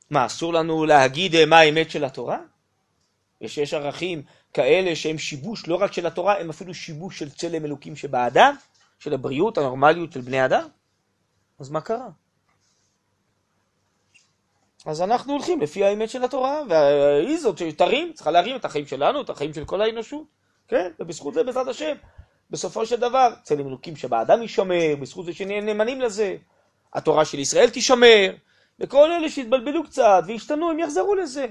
מה, 0.10 0.26
אסור 0.26 0.54
לנו 0.54 0.86
להגיד 0.86 1.36
אה, 1.36 1.46
מה 1.46 1.60
האמת 1.60 1.92
של 1.92 2.04
התורה? 2.04 2.38
ושיש 3.42 3.74
ערכים 3.74 4.22
כאלה 4.56 4.96
שהם 4.96 5.18
שיבוש 5.18 5.68
לא 5.68 5.76
רק 5.76 5.94
של 5.94 6.06
התורה, 6.06 6.40
הם 6.40 6.50
אפילו 6.50 6.74
שיבוש 6.74 7.20
של 7.20 7.30
צלם 7.30 7.66
אלוקים 7.66 7.96
שבאדם, 7.96 8.56
של 9.00 9.14
הבריאות, 9.14 9.58
הנורמליות 9.58 10.12
של 10.12 10.22
בני 10.22 10.46
אדם? 10.46 10.68
אז 11.60 11.70
מה 11.70 11.82
קרה? 11.82 12.10
אז 14.86 15.02
אנחנו 15.02 15.34
הולכים 15.34 15.62
לפי 15.62 15.84
האמת 15.84 16.10
של 16.10 16.24
התורה, 16.24 16.62
והיא 16.70 17.38
זאת 17.38 17.58
שתרים, 17.58 18.14
צריכה 18.14 18.32
להרים 18.32 18.56
את 18.56 18.66
החיים 18.66 18.86
שלנו, 18.86 19.22
את 19.22 19.30
החיים 19.30 19.54
של 19.54 19.66
כל 19.66 19.82
האנושות, 19.82 20.28
כן? 20.68 20.92
ובזכות 21.00 21.34
זה 21.34 21.44
בעזרת 21.44 21.68
השם, 21.68 21.96
בסופו 22.50 22.86
של 22.86 22.96
דבר, 22.96 23.34
צלם 23.44 23.68
אלוקים 23.68 23.96
שבאדם 23.96 24.42
יישמר, 24.42 24.96
בזכות 25.00 25.26
זה 25.26 25.34
שנהיה 25.34 25.62
נאמנים 25.62 26.02
לזה, 26.02 26.36
התורה 26.94 27.26
של 27.26 27.40
ישראל 27.40 27.70
תישמר, 27.70 28.32
וכל 28.80 29.12
אלה 29.12 29.30
שהתבלבלו 29.30 29.84
קצת 29.84 30.24
והשתנו, 30.28 30.70
הם 30.70 30.80
יחזרו 30.80 31.16
לזה. 31.16 31.46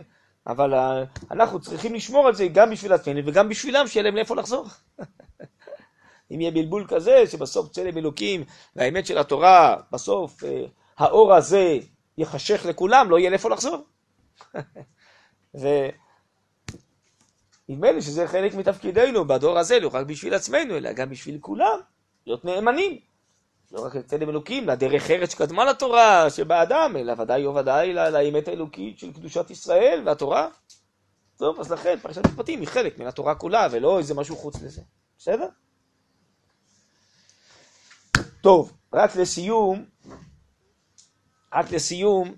אבל 0.47 0.75
אה, 0.75 1.05
אנחנו 1.31 1.61
צריכים 1.61 1.95
לשמור 1.95 2.27
על 2.27 2.35
זה 2.35 2.49
גם 2.49 2.71
בשביל 2.71 2.93
עצמנו 2.93 3.21
וגם 3.27 3.49
בשבילם, 3.49 3.87
שיהיה 3.87 4.05
להם 4.05 4.15
לאיפה 4.17 4.37
לחזור. 4.37 4.67
אם 6.31 6.41
יהיה 6.41 6.51
בלבול 6.51 6.87
כזה, 6.89 7.27
שבסוף 7.27 7.69
צלם 7.69 7.99
אלוקים 7.99 8.45
והאמת 8.77 9.07
של 9.07 9.19
התורה, 9.19 9.77
בסוף 9.93 10.45
אה, 10.45 10.65
האור 10.99 11.35
הזה 11.35 11.79
יחשך 12.19 12.67
לכולם, 12.67 13.11
לא 13.11 13.19
יהיה 13.19 13.31
לאיפה 13.31 13.51
לחזור. 13.51 13.85
ונדמה 15.55 15.93
לי 17.93 18.03
שזה 18.03 18.27
חלק 18.27 18.55
מתפקידנו 18.55 19.25
בדור 19.25 19.59
הזה, 19.59 19.81
לא 19.81 19.91
רק 19.93 20.07
בשביל 20.07 20.35
עצמנו, 20.35 20.77
אלא 20.77 20.93
גם 20.93 21.11
בשביל 21.11 21.39
כולם, 21.41 21.81
להיות 22.27 22.45
נאמנים. 22.45 22.99
לא 23.75 23.87
רק 23.87 23.95
לצלם 23.95 24.29
אלוקים, 24.29 24.69
לדרך 24.69 25.11
ארץ 25.11 25.33
שקדמה 25.33 25.65
לתורה 25.65 26.31
שבאדם, 26.31 26.95
אלא 26.99 27.13
ודאי 27.19 27.47
וודאי 27.47 27.95
לאמת 27.95 28.49
האלוקית 28.49 28.99
של 28.99 29.13
קדושת 29.13 29.51
ישראל 29.51 30.03
והתורה. 30.07 30.49
טוב, 31.39 31.61
אז 31.61 31.73
לכן 31.73 31.99
פרשת 32.03 32.27
משפטים 32.27 32.61
היא 32.61 32.69
חלק 32.69 32.99
מן 32.99 33.07
התורה 33.07 33.35
כולה, 33.35 33.69
ולא 33.71 33.99
איזה 33.99 34.15
משהו 34.15 34.37
חוץ 34.37 34.63
לזה. 34.63 34.83
בסדר? 35.19 35.47
טוב, 38.41 38.73
רק 38.93 39.17
לסיום, 39.17 39.85
רק 41.55 41.73
לסיום, 41.73 42.35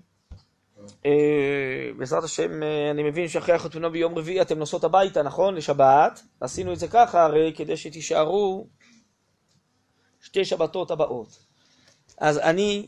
אה, 1.05 1.91
בעזרת 1.97 2.23
השם, 2.23 2.63
אה, 2.63 2.91
אני 2.91 3.03
מבין 3.03 3.27
שאחרי 3.27 3.55
החתונה 3.55 3.89
ביום 3.89 4.17
רביעי 4.17 4.41
אתם 4.41 4.59
נוסעות 4.59 4.83
הביתה, 4.83 5.23
נכון? 5.23 5.55
לשבת. 5.55 6.21
עשינו 6.41 6.73
את 6.73 6.79
זה 6.79 6.87
ככה 6.87 7.23
הרי 7.23 7.53
כדי 7.55 7.77
שתישארו 7.77 8.67
שתי 10.27 10.45
שבתות 10.45 10.91
הבאות. 10.91 11.39
אז 12.17 12.37
אני 12.37 12.87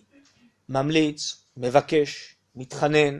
ממליץ, 0.70 1.46
מבקש, 1.58 2.36
מתחנן, 2.56 3.20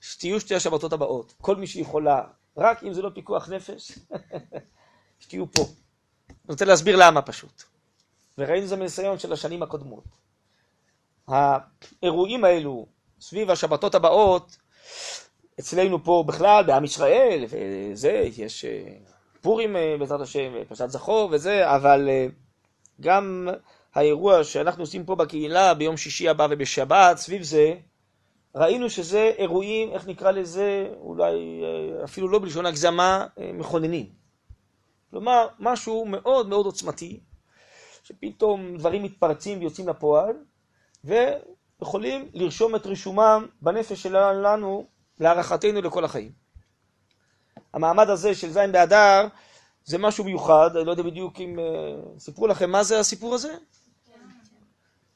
שתהיו 0.00 0.40
שתי 0.40 0.54
השבתות 0.54 0.92
הבאות. 0.92 1.34
כל 1.40 1.56
מי 1.56 1.66
שיכולה, 1.66 2.22
רק 2.56 2.84
אם 2.84 2.92
זה 2.92 3.02
לא 3.02 3.10
פיקוח 3.14 3.48
נפש, 3.48 3.92
שתהיו 5.20 5.52
פה. 5.52 5.62
אני 6.28 6.36
רוצה 6.48 6.64
להסביר 6.64 6.96
למה 6.96 7.22
פשוט. 7.22 7.62
וראינו 8.38 8.66
זה 8.66 8.76
מניסיון 8.76 9.18
של 9.18 9.32
השנים 9.32 9.62
הקודמות. 9.62 10.04
האירועים 11.28 12.44
האלו 12.44 12.86
סביב 13.20 13.50
השבתות 13.50 13.94
הבאות, 13.94 14.56
אצלנו 15.60 16.04
פה 16.04 16.24
בכלל, 16.26 16.64
בעם 16.66 16.84
ישראל, 16.84 17.44
וזה, 17.48 18.28
יש 18.36 18.64
אה, 18.64 18.94
פורים 19.40 19.76
אה, 19.76 19.96
בעזרת 19.98 20.20
השם, 20.20 20.52
פרשת 20.68 20.90
זכור 20.90 21.28
וזה, 21.32 21.74
אבל 21.74 22.08
אה, 22.08 22.26
גם 23.00 23.48
האירוע 23.94 24.44
שאנחנו 24.44 24.82
עושים 24.82 25.04
פה 25.04 25.14
בקהילה 25.14 25.74
ביום 25.74 25.96
שישי 25.96 26.28
הבא 26.28 26.46
ובשבת, 26.50 27.16
סביב 27.16 27.42
זה, 27.42 27.74
ראינו 28.54 28.90
שזה 28.90 29.32
אירועים, 29.38 29.92
איך 29.92 30.06
נקרא 30.06 30.30
לזה, 30.30 30.88
אולי 31.00 31.62
אפילו 32.04 32.28
לא 32.28 32.38
בלשון 32.38 32.66
הגזמה, 32.66 33.26
מכוננים. 33.54 34.06
כלומר, 35.10 35.48
משהו 35.58 36.04
מאוד 36.04 36.48
מאוד 36.48 36.66
עוצמתי, 36.66 37.20
שפתאום 38.02 38.76
דברים 38.76 39.02
מתפרצים 39.02 39.58
ויוצאים 39.58 39.88
לפועל, 39.88 40.36
ויכולים 41.04 42.28
לרשום 42.34 42.76
את 42.76 42.86
רישומם 42.86 43.46
בנפש 43.62 44.02
שלנו, 44.02 44.86
להערכתנו 45.20 45.80
לכל 45.80 46.04
החיים. 46.04 46.32
המעמד 47.74 48.10
הזה 48.10 48.34
של 48.34 48.50
זין 48.50 48.72
באדר 48.72 49.26
זה 49.88 49.98
משהו 49.98 50.24
מיוחד, 50.24 50.76
אני 50.76 50.86
לא 50.86 50.90
יודע 50.90 51.02
בדיוק 51.02 51.40
אם 51.40 51.58
uh, 51.58 52.20
סיפרו 52.20 52.46
לכם 52.46 52.70
מה 52.70 52.84
זה 52.84 53.00
הסיפור 53.00 53.34
הזה? 53.34 53.56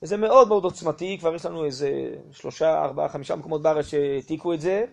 זה 0.03 0.17
מאוד 0.17 0.49
מאוד 0.49 0.65
עוצמתי, 0.65 1.17
כבר 1.21 1.35
יש 1.35 1.47
לנו 1.47 1.65
איזה 1.65 2.15
שלושה, 2.33 2.85
ארבעה, 2.85 3.09
חמישה 3.09 3.37
מקומות 3.37 3.63
בארץ 3.63 3.87
שהעתיקו 3.87 4.55
את 4.55 4.61
זה, 4.61 4.85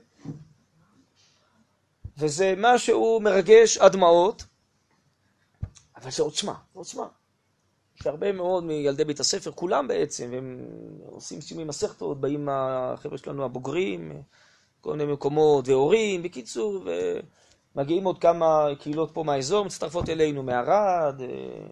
וזה 2.17 2.53
משהו 2.57 3.19
מרגש 3.23 3.77
עד 3.77 3.91
דמעות, 3.91 4.43
אבל 5.95 6.11
זה 6.11 6.23
עוצמה, 6.23 6.53
עוצמה. 6.73 7.07
שהרבה 8.03 8.31
מאוד 8.31 8.63
מילדי 8.63 9.05
בית 9.05 9.19
הספר, 9.19 9.51
כולם 9.51 9.87
בעצם, 9.87 10.33
הם 10.33 10.65
עושים 11.05 11.41
סיומי 11.41 11.63
מסכתות, 11.63 12.21
באים 12.21 12.49
החבר'ה 12.51 13.17
שלנו 13.17 13.45
הבוגרים, 13.45 14.21
כל 14.81 14.95
מיני 14.95 15.13
מקומות, 15.13 15.67
והורים, 15.67 16.23
בקיצור, 16.23 16.87
ומגיעים 17.79 18.03
עוד 18.03 18.21
כמה 18.21 18.67
קהילות 18.79 19.11
פה 19.13 19.23
מהאזור, 19.23 19.65
מצטרפות 19.65 20.09
אלינו 20.09 20.43
מערד, 20.43 21.21
אה, 21.21 21.67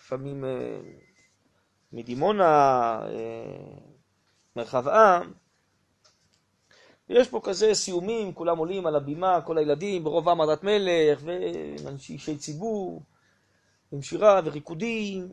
לפעמים 0.00 0.44
אה, 0.44 0.78
מדימונה, 1.92 2.44
אה, 3.08 3.78
מרחב 4.56 4.88
עם. 4.88 5.32
ויש 7.08 7.28
פה 7.28 7.40
כזה 7.44 7.74
סיומים, 7.74 8.32
כולם 8.32 8.58
עולים 8.58 8.86
על 8.86 8.96
הבימה, 8.96 9.40
כל 9.40 9.58
הילדים, 9.58 10.04
ברוב 10.04 10.28
עם 10.28 10.40
עדת 10.40 10.64
מלך, 10.64 11.20
ואנשי 11.24 12.36
ציבור, 12.36 13.02
עם 13.92 14.02
שירה 14.02 14.40
וריקודים. 14.44 15.28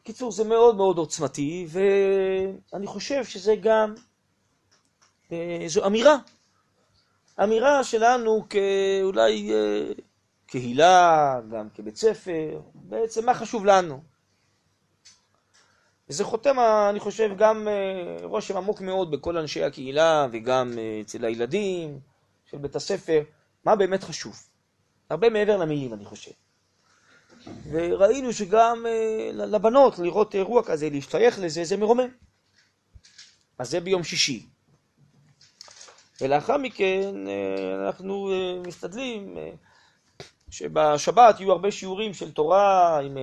בקיצור, 0.00 0.32
זה 0.32 0.44
מאוד 0.44 0.76
מאוד 0.76 0.98
עוצמתי, 0.98 1.66
ואני 1.68 2.86
חושב 2.86 3.24
שזה 3.24 3.56
גם, 3.56 3.94
זו 5.66 5.86
אמירה. 5.86 6.16
אמירה 7.42 7.84
שלנו 7.84 8.46
כאולי 8.50 9.52
אה, 9.54 9.92
קהילה, 10.46 11.40
גם 11.50 11.68
כבית 11.74 11.96
ספר, 11.96 12.60
בעצם 12.74 13.26
מה 13.26 13.34
חשוב 13.34 13.66
לנו. 13.66 14.02
וזה 16.08 16.24
חותם, 16.24 16.56
אני 16.90 17.00
חושב, 17.00 17.30
גם 17.38 17.68
אה, 17.68 18.26
רושם 18.26 18.56
עמוק 18.56 18.80
מאוד 18.80 19.10
בכל 19.10 19.36
אנשי 19.36 19.64
הקהילה 19.64 20.26
וגם 20.32 20.72
אצל 21.02 21.24
הילדים 21.24 22.00
של 22.44 22.58
בית 22.58 22.76
הספר, 22.76 23.22
מה 23.64 23.76
באמת 23.76 24.04
חשוב. 24.04 24.42
הרבה 25.10 25.30
מעבר 25.30 25.56
למילים, 25.56 25.94
אני 25.94 26.04
חושב. 26.04 26.32
וראינו 27.70 28.32
שגם 28.32 28.86
אה, 28.86 29.30
לבנות 29.32 29.98
לראות 29.98 30.34
אירוע 30.34 30.62
כזה, 30.64 30.90
להשתייך 30.90 31.38
לזה, 31.38 31.64
זה 31.64 31.76
מרומם. 31.76 32.08
אז 33.58 33.70
זה 33.70 33.80
ביום 33.80 34.04
שישי. 34.04 34.46
ולאחר 36.20 36.56
מכן 36.56 37.28
אה, 37.28 37.86
אנחנו 37.86 38.32
אה, 38.32 38.60
משתדלים 38.66 39.36
שבשבת 40.50 41.40
יהיו 41.40 41.52
הרבה 41.52 41.70
שיעורים 41.70 42.14
של 42.14 42.32
תורה 42.32 42.98
עם 43.00 43.16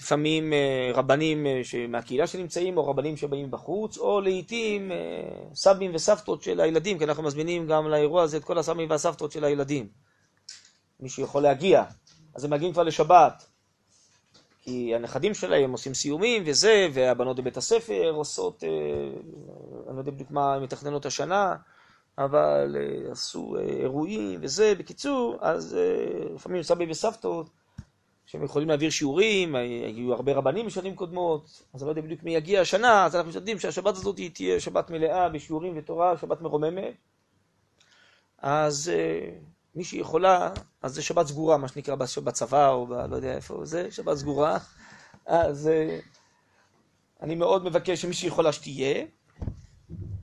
לפעמים 0.00 0.52
רבנים 0.94 1.46
מהקהילה 1.88 2.26
שנמצאים, 2.26 2.76
או 2.76 2.88
רבנים 2.88 3.16
שבאים 3.16 3.50
בחוץ, 3.50 3.98
או 3.98 4.20
לעיתים 4.20 4.92
סבים 5.54 5.94
וסבתות 5.94 6.42
של 6.42 6.60
הילדים, 6.60 6.98
כי 6.98 7.04
אנחנו 7.04 7.22
מזמינים 7.22 7.66
גם 7.66 7.88
לאירוע 7.88 8.22
הזה 8.22 8.36
את 8.36 8.44
כל 8.44 8.58
הסבים 8.58 8.90
והסבתות 8.90 9.32
של 9.32 9.44
הילדים. 9.44 9.88
מי 11.00 11.08
שיכול 11.08 11.42
להגיע. 11.42 11.84
אז 12.34 12.44
הם 12.44 12.50
מגיעים 12.50 12.72
כבר 12.72 12.82
לשבת. 12.82 13.46
כי 14.66 14.94
הנכדים 14.94 15.34
שלהם 15.34 15.72
עושים 15.72 15.94
סיומים 15.94 16.42
וזה, 16.46 16.88
והבנות 16.92 17.36
בבית 17.36 17.56
הספר 17.56 18.10
עושות, 18.10 18.64
אה, 18.64 18.68
אני 19.88 19.94
לא 19.94 20.00
יודע 20.00 20.10
בדיוק 20.10 20.30
מה 20.30 20.58
מתכננות 20.58 21.06
השנה, 21.06 21.54
אבל 22.18 22.76
אה, 22.78 23.12
עשו 23.12 23.56
אה, 23.56 23.60
אירועים 23.62 24.38
וזה. 24.42 24.74
בקיצור, 24.78 25.38
אז 25.40 25.76
לפעמים 26.34 26.62
סבי 26.62 26.86
וסבתות, 26.90 27.50
שהם 28.26 28.44
יכולים 28.44 28.68
להעביר 28.68 28.90
שיעורים, 28.90 29.54
היו 29.54 30.12
הרבה 30.12 30.32
רבנים 30.32 30.66
בשנים 30.66 30.94
קודמות, 30.94 31.62
אז 31.74 31.82
אני 31.82 31.86
לא 31.86 31.92
יודע 31.92 32.02
בדיוק 32.02 32.22
מי 32.22 32.34
יגיע 32.34 32.60
השנה, 32.60 33.04
אז 33.04 33.16
אנחנו 33.16 33.28
משתדלים 33.28 33.58
שהשבת 33.58 33.94
הזאת 33.94 34.20
תהיה 34.34 34.60
שבת 34.60 34.90
מלאה 34.90 35.28
בשיעורים 35.28 35.74
ותורה, 35.76 36.16
שבת 36.16 36.40
מרוממת. 36.40 36.94
אז 38.38 38.92
מי 39.76 39.84
שיכולה, 39.84 40.50
אז 40.82 40.94
זה 40.94 41.02
שבת 41.02 41.26
סגורה, 41.26 41.56
מה 41.56 41.68
שנקרא 41.68 41.94
בצבא, 41.94 42.68
או 42.68 42.86
ב... 42.86 42.92
לא 42.92 43.16
יודע 43.16 43.34
איפה 43.36 43.64
זה, 43.64 43.90
שבת 43.90 44.16
סגורה. 44.16 44.58
אז 45.26 45.68
אה, 45.68 45.98
אני 47.22 47.34
מאוד 47.34 47.64
מבקש 47.64 48.02
שמי 48.02 48.14
שיכולה 48.14 48.52
שתהיה, 48.52 49.04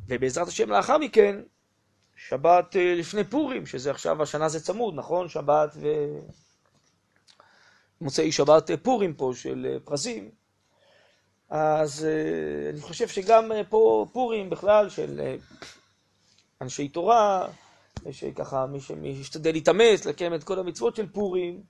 ובעזרת 0.08 0.48
השם 0.48 0.70
לאחר 0.70 0.98
מכן, 0.98 1.36
שבת 2.28 2.76
אה, 2.76 2.96
לפני 2.96 3.24
פורים, 3.24 3.66
שזה 3.66 3.92
עכשיו, 3.92 4.24
השנה 4.24 4.50
זה 4.50 4.60
צמוד, 4.60 4.96
נכון? 4.96 5.30
שבת 5.30 5.74
ו... 5.76 5.88
מוצאי 8.02 8.32
שבת 8.32 8.72
אה, 8.72 8.78
פורים 8.78 9.14
פה 9.14 9.32
של 9.36 9.78
פרסים. 9.84 10.32
אז 11.50 12.08
אני 12.70 12.82
חושב 12.82 13.08
שגם 13.08 13.52
פה 13.70 14.06
פורים 14.14 14.50
בכלל 14.50 14.90
של 14.90 15.36
אנשי 16.62 16.88
תורה, 16.88 17.48
שככה 18.12 18.66
מי 18.66 18.80
שמשתדל 18.80 19.52
להתאמץ, 19.52 20.06
לקיים 20.06 20.34
את 20.34 20.44
כל 20.44 20.60
המצוות 20.60 20.96
של 20.96 21.08
פורים, 21.10 21.62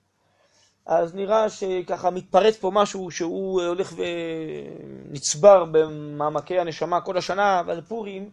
אז 0.86 1.14
נראה 1.14 1.50
שככה 1.50 2.10
מתפרץ 2.10 2.56
פה 2.56 2.70
משהו 2.74 3.10
שהוא 3.10 3.62
הולך 3.62 3.94
ונצבר 5.10 5.64
במעמקי 5.64 6.58
הנשמה 6.58 7.00
כל 7.00 7.18
השנה, 7.18 7.60
אבל 7.60 7.80
פורים, 7.80 8.30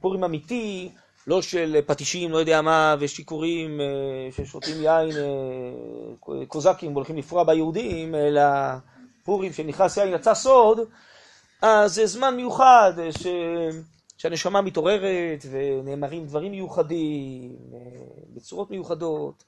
פורים 0.00 0.24
אמיתי, 0.24 0.92
לא 1.26 1.42
של 1.42 1.80
פטישים, 1.86 2.30
לא 2.30 2.38
יודע 2.38 2.62
מה, 2.62 2.96
ושיכורים 2.98 3.80
אה, 3.80 3.86
ששותים 4.32 4.76
יין, 4.82 5.10
אה, 5.10 6.46
קוזקים 6.46 6.92
והולכים 6.92 7.16
לפרוע 7.16 7.44
ביהודים, 7.44 8.14
אלא 8.14 8.42
פורים 9.24 9.52
שנכנס 9.52 9.96
יין 9.96 10.14
יצא 10.14 10.34
סוד, 10.34 10.78
אז 11.62 11.94
זה 11.94 12.06
זמן 12.06 12.36
מיוחד 12.36 12.92
ש... 13.10 13.26
שהנשמה 14.22 14.60
מתעוררת 14.60 15.46
ונאמרים 15.50 16.26
דברים 16.26 16.50
מיוחדים, 16.50 17.56
אה, 17.74 17.78
בצורות 18.34 18.70
מיוחדות. 18.70 19.44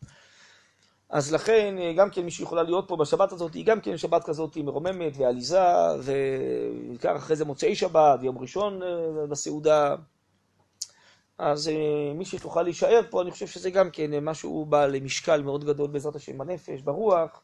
אז 1.10 1.32
לכן, 1.32 1.76
אה, 1.78 1.92
גם 1.96 2.10
כן 2.10 2.22
מי 2.22 2.30
שיכולה 2.30 2.62
להיות 2.62 2.88
פה 2.88 2.96
בשבת 2.96 3.32
הזאת, 3.32 3.54
היא 3.54 3.66
גם 3.66 3.80
כן 3.80 3.96
שבת 3.96 4.24
כזאת 4.24 4.56
מרוממת 4.56 5.12
ועליזה, 5.16 5.62
ובעיקר 6.04 7.16
אחרי 7.16 7.36
זה 7.36 7.44
מוצאי 7.44 7.74
שבת 7.74 8.18
ויום 8.20 8.38
ראשון 8.38 8.82
אה, 8.82 9.26
בסעודה. 9.26 9.94
אז 11.38 11.70
מי 12.14 12.24
שתוכל 12.24 12.62
להישאר 12.62 13.00
פה, 13.10 13.22
אני 13.22 13.30
חושב 13.30 13.46
שזה 13.46 13.70
גם 13.70 13.90
כן 13.90 14.24
משהו 14.24 14.66
בעל 14.66 15.00
משקל 15.00 15.42
מאוד 15.42 15.64
גדול 15.64 15.90
בעזרת 15.90 16.16
השם 16.16 16.38
בנפש, 16.38 16.80
ברוח, 16.80 17.42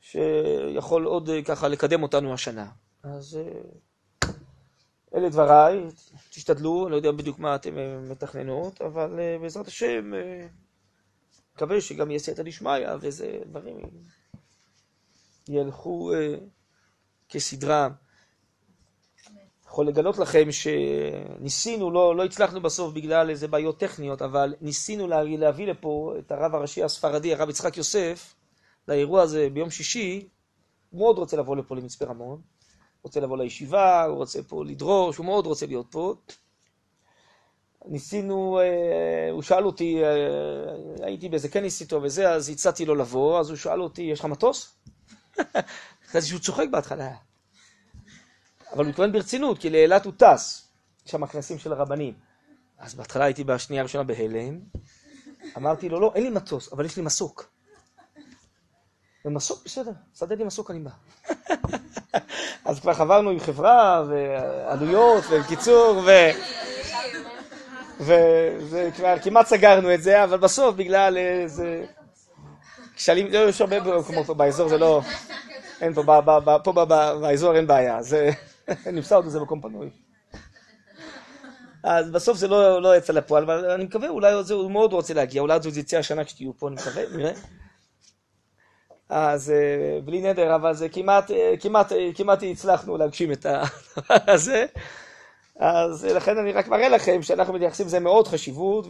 שיכול 0.00 1.04
עוד 1.04 1.30
ככה 1.44 1.68
לקדם 1.68 2.02
אותנו 2.02 2.34
השנה. 2.34 2.66
אז 3.02 3.38
אלה 5.14 5.28
דבריי, 5.28 5.86
תשתדלו, 6.30 6.84
אני 6.84 6.90
לא 6.90 6.96
יודע 6.96 7.12
בדיוק 7.12 7.38
מה 7.38 7.54
אתם 7.54 7.78
אה, 7.78 7.98
מתכננות, 8.10 8.82
אבל 8.82 9.20
אה, 9.20 9.36
בעזרת 9.42 9.66
השם, 9.66 10.14
אה, 10.14 10.46
מקווה 11.54 11.80
שגם 11.80 12.10
יהיה 12.10 12.18
סייעתא 12.18 12.42
דשמיא, 12.42 12.88
ואיזה 13.00 13.38
דברים 13.46 13.76
ילכו 15.48 16.12
כסדרה. 17.28 17.88
יכול 19.74 19.88
לגלות 19.88 20.18
לכם 20.18 20.48
שניסינו, 20.52 21.90
לא, 21.90 22.16
לא 22.16 22.24
הצלחנו 22.24 22.60
בסוף 22.60 22.92
בגלל 22.92 23.30
איזה 23.30 23.48
בעיות 23.48 23.78
טכניות, 23.78 24.22
אבל 24.22 24.54
ניסינו 24.60 25.08
להביא 25.08 25.66
לפה 25.66 26.14
את 26.18 26.32
הרב 26.32 26.54
הראשי 26.54 26.82
הספרדי, 26.82 27.34
הרב 27.34 27.48
יצחק 27.48 27.76
יוסף, 27.76 28.34
לאירוע 28.88 29.22
הזה 29.22 29.48
ביום 29.52 29.70
שישי, 29.70 30.28
הוא 30.90 31.00
מאוד 31.00 31.18
רוצה 31.18 31.36
לבוא 31.36 31.56
לפה 31.56 31.76
למצפה 31.76 32.04
רמון. 32.04 32.40
רוצה 33.02 33.20
לבוא 33.20 33.36
לישיבה, 33.36 34.04
הוא 34.04 34.16
רוצה 34.16 34.42
פה 34.42 34.64
לדרוש, 34.64 35.16
הוא 35.16 35.26
מאוד 35.26 35.46
רוצה 35.46 35.66
להיות 35.66 35.86
פה. 35.90 36.14
ניסינו, 37.84 38.58
אה, 38.58 39.30
הוא 39.30 39.42
שאל 39.42 39.66
אותי, 39.66 40.04
אה, 40.04 41.06
הייתי 41.06 41.28
באיזה 41.28 41.48
כנס 41.48 41.80
איתו 41.80 42.02
וזה, 42.02 42.30
אז 42.30 42.48
הצעתי 42.48 42.84
לו 42.84 42.94
לבוא, 42.94 43.40
אז 43.40 43.50
הוא 43.50 43.56
שאל 43.56 43.82
אותי, 43.82 44.02
יש 44.02 44.20
לך 44.20 44.26
מטוס? 44.26 44.76
חשבתי 46.06 46.26
שהוא 46.26 46.40
צוחק 46.40 46.66
בהתחלה. 46.70 47.10
אבל 48.74 48.84
הוא 48.84 48.90
מתכוון 48.90 49.12
ברצינות, 49.12 49.58
כי 49.58 49.70
לאילת 49.70 50.04
הוא 50.04 50.12
טס, 50.16 50.68
יש 51.06 51.12
שם 51.12 51.26
כנסים 51.26 51.58
של 51.58 51.72
הרבנים. 51.72 52.14
אז 52.78 52.94
בהתחלה 52.94 53.24
הייתי 53.24 53.44
בשנייה 53.44 53.82
הראשונה 53.82 54.04
בהלם, 54.04 54.60
אמרתי 55.56 55.88
לו, 55.88 56.00
לא, 56.00 56.12
אין 56.14 56.22
לי 56.22 56.30
מטוס, 56.30 56.72
אבל 56.72 56.84
יש 56.84 56.96
לי 56.96 57.02
מסוק. 57.02 57.50
ומסוק, 59.24 59.62
בסדר, 59.64 59.90
סדר 60.14 60.34
לי 60.34 60.44
מסוק, 60.44 60.70
אני 60.70 60.80
בא. 60.80 60.90
אז 62.64 62.80
כבר 62.80 62.94
חברנו 62.94 63.30
עם 63.30 63.40
חברה, 63.40 64.04
ועלויות, 64.08 65.24
ובקיצור, 65.30 66.02
ו... 66.06 66.10
וכבר 68.70 69.18
כמעט 69.22 69.46
סגרנו 69.46 69.94
את 69.94 70.02
זה, 70.02 70.24
אבל 70.24 70.36
בסוף 70.38 70.74
בגלל 70.76 71.16
איזה... 71.16 71.84
כשלים, 72.96 73.32
לא, 73.32 73.38
יש 73.38 73.60
הרבה 73.60 73.98
מקומות 73.98 74.26
פה 74.26 74.34
באזור, 74.34 74.68
זה 74.68 74.78
לא... 74.78 75.00
אין 75.80 75.94
פה, 75.94 76.02
פה 76.64 76.72
באזור 77.20 77.56
אין 77.56 77.66
בעיה, 77.66 78.02
זה... 78.02 78.30
נמסר 78.92 79.16
עוד 79.16 79.24
איזה 79.24 79.40
מקום 79.40 79.60
פנוי. 79.60 79.90
אז 81.82 82.10
בסוף 82.10 82.36
זה 82.36 82.48
לא, 82.48 82.82
לא 82.82 82.96
יצא 82.96 83.12
לפועל, 83.12 83.42
אבל 83.42 83.70
אני 83.70 83.84
מקווה, 83.84 84.08
אולי 84.08 84.32
הוא 84.50 84.70
מאוד 84.70 84.92
רוצה 84.92 85.14
להגיע, 85.14 85.42
אולי 85.42 85.58
זה 85.62 85.80
יצא 85.80 85.96
השנה 85.96 86.24
כשתהיו 86.24 86.58
פה, 86.58 86.68
אני 86.68 86.76
מקווה, 86.76 87.02
נראה. 87.16 87.32
אז 89.08 89.50
אה, 89.50 90.00
בלי 90.04 90.20
נדר, 90.20 90.54
אבל 90.54 90.74
זה 90.74 90.88
כמעט, 90.88 91.30
אה, 91.30 91.54
כמעט, 91.60 91.92
אה, 91.92 92.10
כמעט 92.14 92.42
הצלחנו 92.50 92.96
להגשים 92.96 93.32
את 93.32 93.46
הדבר 93.46 94.16
הזה. 94.26 94.66
אז 95.58 96.04
לכן 96.04 96.38
אני 96.38 96.52
רק 96.52 96.68
מראה 96.68 96.88
לכם 96.88 97.22
שאנחנו 97.22 97.54
מתייחסים 97.54 97.86
לזה 97.86 98.00
מאוד 98.00 98.28
חשיבות, 98.28 98.86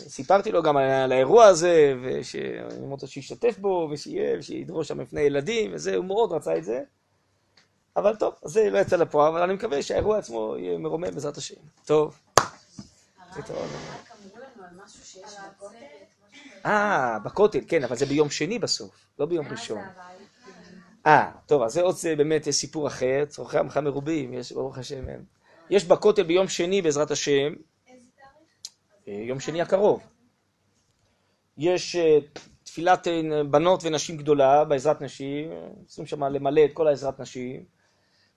וסיפרתי 0.00 0.52
לו 0.52 0.62
גם 0.62 0.76
על 0.76 1.12
האירוע 1.12 1.44
הזה, 1.44 1.94
ושאני 2.02 2.90
רוצה 2.90 3.06
שישתתף 3.06 3.58
בו, 3.58 3.88
ושיהיה, 3.92 4.38
ושידרוש 4.38 4.88
שם 4.88 5.00
לפני 5.00 5.20
ילדים, 5.20 5.70
וזה, 5.74 5.96
הוא 5.96 6.04
מאוד 6.04 6.32
רצה 6.32 6.56
את 6.56 6.64
זה. 6.64 6.80
אבל 7.98 8.16
טוב, 8.16 8.34
זה 8.44 8.70
לא 8.70 8.78
יצא 8.78 8.96
לפועל, 8.96 9.28
אבל 9.28 9.42
אני 9.42 9.54
מקווה 9.54 9.82
שהאירוע 9.82 10.18
עצמו 10.18 10.54
יהיה 10.58 10.78
מרומם 10.78 11.10
בעזרת 11.10 11.36
השם. 11.36 11.54
טוב. 11.84 12.18
אה, 16.66 17.18
בכותל, 17.18 17.60
כן, 17.68 17.84
אבל 17.84 17.96
זה 17.96 18.06
ביום 18.06 18.30
שני 18.30 18.58
בסוף, 18.58 18.94
לא 19.18 19.26
ביום 19.26 19.46
ראשון. 19.48 19.78
אה, 21.06 21.30
טוב, 21.46 21.62
אז 21.62 21.72
זה 21.72 21.82
עוד 21.82 21.96
זה 21.96 22.16
באמת 22.16 22.50
סיפור 22.50 22.86
אחר, 22.86 23.24
צורכי 23.28 23.58
עמך 23.58 23.76
מרובים, 23.76 24.34
יש, 24.34 24.52
ברוך 24.52 24.78
השם. 24.78 25.04
יש 25.70 25.84
בכותל 25.84 26.22
ביום 26.22 26.48
שני, 26.48 26.82
בעזרת 26.82 27.10
השם, 27.10 27.54
אה, 29.08 29.12
יום 29.12 29.40
שני 29.40 29.62
הקרוב. 29.62 30.02
יש 31.58 31.96
אה, 31.96 32.18
תפילת 32.64 33.08
אה, 33.08 33.44
בנות 33.50 33.84
ונשים 33.84 34.16
גדולה, 34.16 34.64
בעזרת 34.64 35.02
נשים, 35.02 35.50
צריכים 35.86 36.06
שם 36.06 36.24
למלא 36.24 36.64
את 36.64 36.70
כל 36.72 36.88
העזרת 36.88 37.20
נשים. 37.20 37.77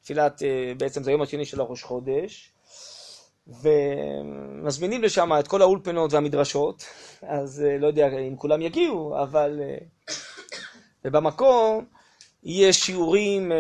תפילת, 0.03 0.43
אה, 0.43 0.73
בעצם 0.77 1.03
זה 1.03 1.11
היום 1.11 1.21
השני 1.21 1.45
של 1.45 1.59
הראש 1.59 1.83
חודש. 1.83 2.51
ומזמינים 3.47 5.03
לשם 5.03 5.31
את 5.39 5.47
כל 5.47 5.61
האולפנות 5.61 6.13
והמדרשות, 6.13 6.85
אז 7.21 7.65
אה, 7.67 7.77
לא 7.77 7.87
יודע 7.87 8.07
אם 8.27 8.35
כולם 8.35 8.61
יגיעו, 8.61 9.21
אבל... 9.23 9.59
אה, 9.63 9.77
ובמקום 11.05 11.85
יש 12.43 12.79
שיעורים, 12.79 13.51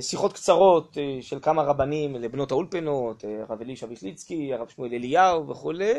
שיחות 0.00 0.32
קצרות 0.32 0.96
של 1.20 1.38
כמה 1.42 1.62
רבנים 1.62 2.14
לבנות 2.14 2.50
האולפנות, 2.50 3.24
הרב 3.48 3.60
אלישע 3.60 3.86
ויסליצקי, 3.86 4.54
הרב 4.54 4.68
שמואל 4.68 4.94
אליהו 4.94 5.48
וכולי, 5.48 5.92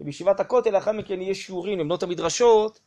ובישיבת 0.00 0.40
הכותל 0.40 0.70
לאחר 0.70 0.92
מכן 0.92 1.22
יש 1.22 1.46
שיעורים 1.46 1.78
לבנות 1.78 2.02
המדרשות. 2.02 2.80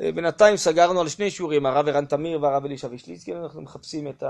אה, 0.00 0.12
בינתיים 0.12 0.56
סגרנו 0.56 1.00
על 1.00 1.08
שני 1.08 1.30
שיעורים, 1.30 1.66
הרב 1.66 1.88
ערן 1.88 2.04
תמיר 2.04 2.42
והרב 2.42 2.64
אלישע 2.64 2.88
ויסליצקי, 2.90 3.34
אנחנו 3.34 3.62
מחפשים 3.62 4.08
את 4.08 4.24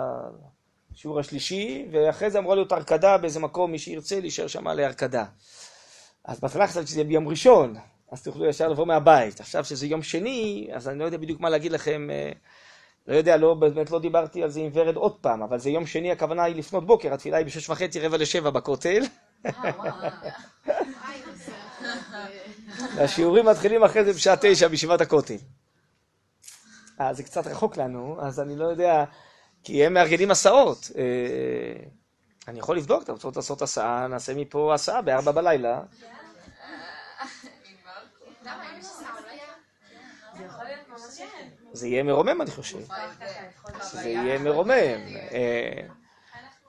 השיעור 0.92 1.20
השלישי, 1.20 1.86
ואחרי 1.92 2.30
זה 2.30 2.38
אמורה 2.38 2.54
להיות 2.54 2.72
הרקדה 2.72 3.18
באיזה 3.18 3.40
מקום, 3.40 3.72
מי 3.72 3.78
שירצה 3.78 4.20
להישאר 4.20 4.46
שם 4.46 4.68
להרקדה. 4.68 5.24
אז 6.24 6.40
בהתחלה 6.40 6.66
חשבתי 6.66 6.86
שזה 6.86 7.00
יהיה 7.00 7.08
ביום 7.08 7.28
ראשון, 7.28 7.76
אז 8.12 8.22
תוכלו 8.22 8.46
ישר 8.46 8.68
לבוא 8.68 8.86
מהבית. 8.86 9.40
עכשיו 9.40 9.64
שזה 9.64 9.86
יום 9.86 10.02
שני, 10.02 10.68
אז 10.72 10.88
אני 10.88 10.98
לא 10.98 11.04
יודע 11.04 11.18
בדיוק 11.18 11.40
מה 11.40 11.50
להגיד 11.50 11.72
לכם. 11.72 12.08
אה, 12.10 12.32
לא 13.06 13.14
יודע, 13.14 13.36
לא, 13.36 13.54
באמת 13.54 13.90
לא 13.90 14.00
דיברתי 14.00 14.42
על 14.42 14.50
זה 14.50 14.60
עם 14.60 14.70
ורד 14.74 14.96
עוד 14.96 15.16
פעם, 15.20 15.42
אבל 15.42 15.58
זה 15.58 15.70
יום 15.70 15.86
שני, 15.86 16.12
הכוונה 16.12 16.44
היא 16.44 16.56
לפנות 16.56 16.86
בוקר, 16.86 17.14
התפילה 17.14 17.36
היא 17.36 17.46
בשש 17.46 17.70
וחצי, 17.70 18.00
רבע 18.00 18.16
לשבע 18.16 18.50
בכותל. 18.50 19.02
והשיעורים 22.96 23.46
מתחילים 23.46 23.84
אחרי 23.84 24.04
זה 24.04 24.12
בשעה 24.12 24.34
תשע 24.40 24.68
בישיבת 24.68 25.00
הכותל. 25.00 25.36
אה, 27.00 27.14
זה 27.14 27.22
קצת 27.22 27.46
רחוק 27.46 27.76
לנו, 27.76 28.18
אז 28.20 28.40
אני 28.40 28.56
לא 28.56 28.64
יודע, 28.64 29.04
כי 29.64 29.86
הם 29.86 29.94
מארגנים 29.94 30.30
הסעות. 30.30 30.90
אה, 30.96 31.02
אני 32.48 32.58
יכול 32.58 32.76
לבדוק, 32.76 33.02
אתם 33.02 33.12
רוצות 33.12 33.36
לעשות 33.36 33.62
הסעה, 33.62 34.06
נעשה 34.06 34.34
מפה 34.34 34.74
הסעה 34.74 35.02
בארבע 35.02 35.32
בלילה. 35.32 35.80
זה 41.72 41.88
יהיה 41.88 42.02
מרומם, 42.02 42.42
אני 42.42 42.50
חושב. 42.50 42.78
שזה 43.82 44.08
יהיה 44.08 44.38
מרומם. 44.38 45.00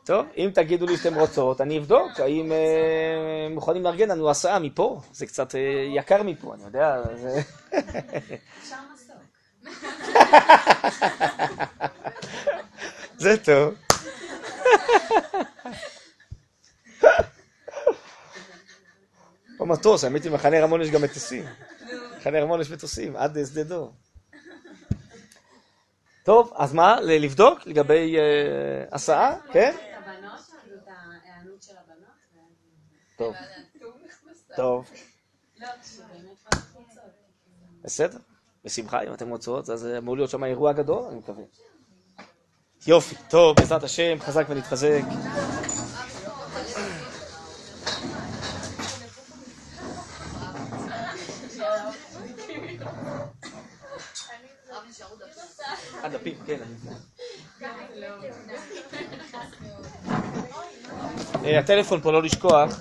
טוב, 0.05 0.25
אם 0.37 0.49
תגידו 0.53 0.85
לי 0.85 0.97
שאתם 0.97 1.15
רוצות, 1.15 1.61
אני 1.61 1.77
אבדוק 1.77 2.19
האם 2.19 2.51
אה, 2.51 3.47
מוכנים 3.49 3.83
לארגן 3.83 4.09
לנו 4.09 4.29
הסעה 4.29 4.59
מפה. 4.59 5.01
זה 5.13 5.25
קצת 5.25 5.55
אה, 5.55 5.59
יקר 5.95 6.23
מפה, 6.23 6.53
אני 6.53 6.63
יודע. 6.63 7.01
זה-. 7.15 7.41
זה 13.17 13.37
טוב. 13.43 13.73
או 19.59 19.65
מטוס, 19.65 20.03
האמת 20.03 20.23
היא, 20.23 20.31
מחנה 20.31 20.59
רמון 20.59 20.81
יש 20.81 20.91
גם 20.91 21.01
מטוסים. 21.01 21.45
מחנה 22.17 22.39
רמון 22.39 22.61
יש 22.61 22.71
מטוסים, 22.71 23.15
עד 23.15 23.37
שדה 23.45 23.63
דור. 23.63 23.93
טוב, 26.23 26.53
אז 26.55 26.73
מה, 26.73 27.01
לבדוק 27.01 27.67
לגבי 27.67 28.17
אה, 28.17 28.85
הסעה? 28.91 29.35
כן? 29.51 29.75
את 29.75 29.79
הבנות, 30.07 30.39
את 30.83 30.87
ההיענות 30.87 31.63
של 31.63 31.73
הבנות. 31.83 32.09
ו- 32.33 32.39
טוב. 33.17 33.35
טוב. 34.55 34.89
בסדר. 37.83 38.17
בשמחה, 38.65 39.01
אם 39.01 39.13
אתם 39.13 39.29
רוצות, 39.29 39.69
אז 39.69 39.85
אה, 39.85 39.97
אמור 39.97 40.15
להיות 40.15 40.29
שם 40.29 40.43
אירוע 40.43 40.73
גדול, 40.73 41.03
אני 41.09 41.19
מקווה. 41.19 41.43
יופי, 42.87 43.15
טוב, 43.29 43.55
בעזרת 43.55 43.83
השם, 43.83 44.17
חזק 44.19 44.45
ונתחזק. 44.49 45.01
הדפים, 56.03 56.37
כן. 56.45 56.59
אה, 61.45 61.59
הטלפון 61.59 62.01
פה, 62.01 62.11
לא 62.11 62.23
לשכוח. 62.23 62.79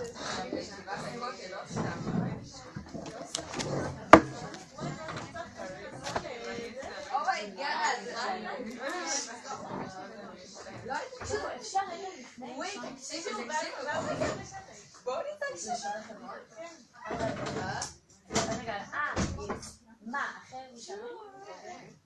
מה, 20.07 20.39
אחרי 20.43 20.59
ירושלים? 20.71 20.99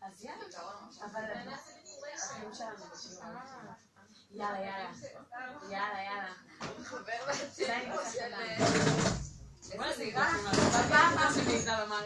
אז 0.02 0.24
יאללה. 0.24 0.44
אבל. 1.04 1.20
יאללה, 4.30 4.58
יאללה. 4.58 4.90
יאללה, 5.68 6.02
יאללה. 6.02 6.32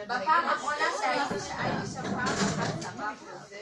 בפעם 0.06 0.44
האחרונה 0.44 0.84
שהייתי 0.98 1.40
שם 1.94 2.02
פעם 2.02 2.18
אחת 2.18 2.82
סבבה 2.82 3.12
וזה, 3.46 3.56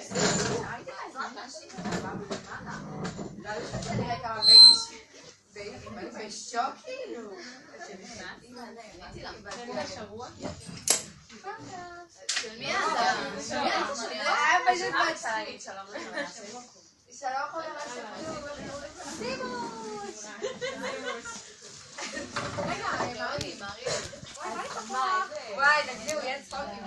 הייתי 0.70 0.90
בעזרת 0.90 1.46
נשים 1.46 1.70
סבבה 1.70 2.12
למעלה. 2.30 2.78
לא 3.38 3.50
שאני 3.82 4.02
רגע 4.02 4.34
ביידיש, 4.34 4.90
ביידיש, 4.90 5.09
בשוק 5.54 6.74
כאילו. 6.84 7.30
שנכנסתי, 7.86 8.48
אמרתי 8.48 9.22
לה, 9.22 9.32
של 12.28 12.58
מי 12.58 12.76
אתה? 12.76 13.12
של 13.48 13.60
מי 13.60 13.66
אתה? 13.74 13.96
של 13.96 14.10
היה 14.10 14.58
פשוט 14.66 14.94
בעצמי. 14.94 15.60
שלום 15.60 15.86
חברה 17.50 17.80
של 17.94 18.06
סימוש. 19.18 20.24
רגע, 22.58 22.88
מרי, 23.18 23.60
מרי. 23.60 23.84
וואי, 25.54 25.82
תקשיבו, 25.86 26.20
יש 26.24 26.48
צחוקים. 26.48 26.84